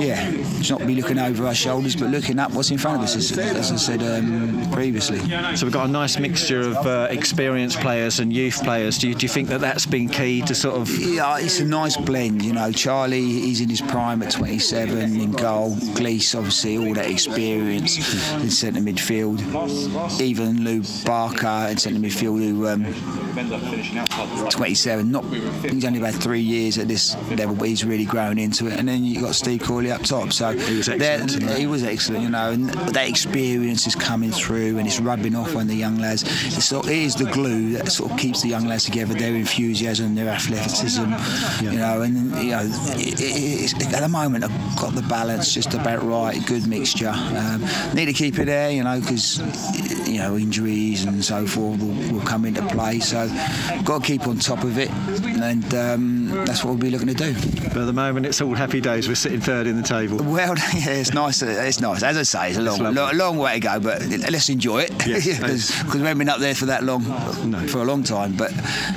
[0.00, 0.30] yeah,
[0.68, 3.36] not be looking over our shoulders, but looking up what's in front of us, as,
[3.36, 5.18] as I said um, previously.
[5.56, 8.98] So we've got a nice mixture of uh, experienced players and youth players.
[8.98, 10.90] Do you, do you think that that's been key to sort of?
[10.90, 12.44] Yeah, it's a nice blend.
[12.44, 15.74] You know, Charlie Charlie, he's in his prime at 27 in goal.
[15.94, 17.96] Glees, obviously, all that experience
[18.34, 19.40] in centre midfield.
[20.20, 22.84] Even Lou Barker in centre midfield, who um,
[24.50, 25.10] 27.
[25.10, 25.24] Not
[25.64, 28.78] he's only about three years at this level, but he's really grown into it.
[28.78, 30.34] And then you have got Steve Corley up top.
[30.34, 34.76] So he was excellent, He was excellent, you know, and that experience is coming through
[34.76, 36.22] and it's rubbing off on the young lads.
[36.22, 39.14] It's sort, it is the glue that sort of keeps the young lads together.
[39.14, 41.10] Their enthusiasm, their athleticism,
[41.64, 42.68] you know, and you know,
[42.98, 47.12] it, it, at the moment I've got the balance just about right, good mixture.
[47.14, 47.64] Um,
[47.94, 49.38] need to keep it there, you know, because
[50.08, 53.00] you know injuries and so forth will, will come into play.
[53.00, 53.28] So
[53.84, 57.14] got to keep on top of it, and um, that's what we'll be looking to
[57.14, 57.34] do.
[57.68, 59.08] But at the moment, it's all happy days.
[59.08, 60.18] We're sitting third in the table.
[60.18, 61.42] Well, yeah, it's nice.
[61.42, 62.02] It's nice.
[62.02, 62.96] As I say, it's a long, lovely.
[62.96, 66.38] long, long way to go, but let's enjoy it Yes, because we haven't been up
[66.40, 67.04] there for that long,
[67.48, 67.58] No.
[67.68, 68.36] for a long time.
[68.36, 68.52] But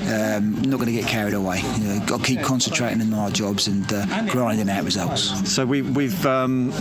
[0.08, 1.62] um, not going to get carried away.
[1.78, 5.52] You know, got to keep concentrating on our jobs and uh, grinding out results.
[5.52, 6.26] So we, we've.
[6.26, 6.72] Um,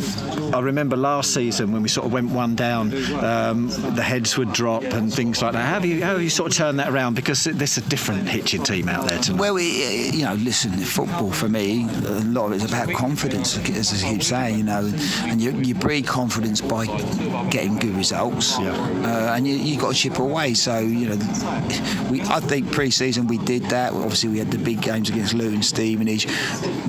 [0.55, 2.93] I remember last season when we sort of went one down,
[3.25, 5.63] um, the heads would drop and things like that.
[5.65, 7.15] How have you how have you sort of turned that around?
[7.15, 9.41] Because there's a different Hitchin team out there tonight.
[9.41, 13.57] Well, we, uh, you know, listen, football for me, a lot of it's about confidence,
[13.59, 14.93] as I keep saying, you know,
[15.25, 16.87] and you, you breed confidence by
[17.51, 18.71] getting good results, Yeah.
[19.05, 20.55] uh, and you, you got to chip away.
[20.55, 21.17] So, you know,
[22.11, 23.93] we, I think pre-season we did that.
[23.93, 26.27] Obviously, we had the big games against Luton, Stevenage,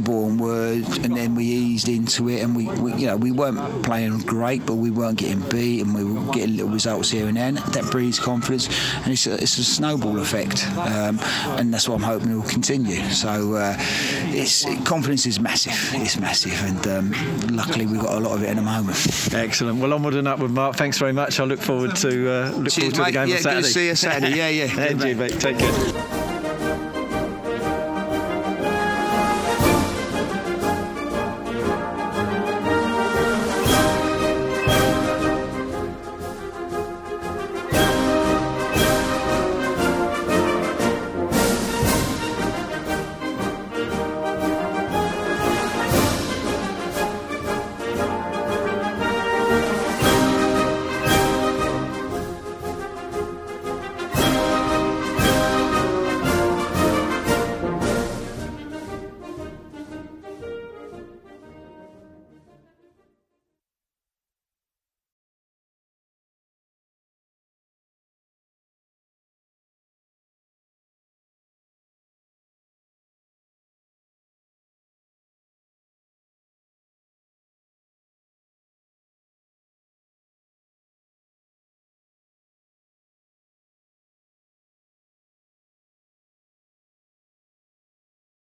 [0.04, 4.20] Bournemouth, and then we eased into it, and we, we, you know, we weren't playing
[4.20, 7.56] great, but we weren't getting beat, and we were getting little results here and then.
[7.56, 8.68] That breeds confidence,
[8.98, 11.20] and it's a, it's a snowball effect, um,
[11.58, 13.02] and that's what I'm hoping will continue.
[13.10, 15.74] So, uh, it's confidence is massive.
[16.02, 19.34] It's massive, and um, luckily we've got a lot of it at the moment.
[19.34, 19.80] Excellent.
[19.80, 20.76] Well, onward and upward, Mark.
[20.76, 21.40] Thanks very much.
[21.40, 23.14] I look forward to uh, look Cheers, forward to the mate.
[23.14, 23.68] game Yeah, on good to Saturday.
[23.68, 24.36] see you Saturday.
[24.38, 24.80] Yeah, yeah.
[24.90, 25.40] and you, mate.
[25.40, 26.33] Take care.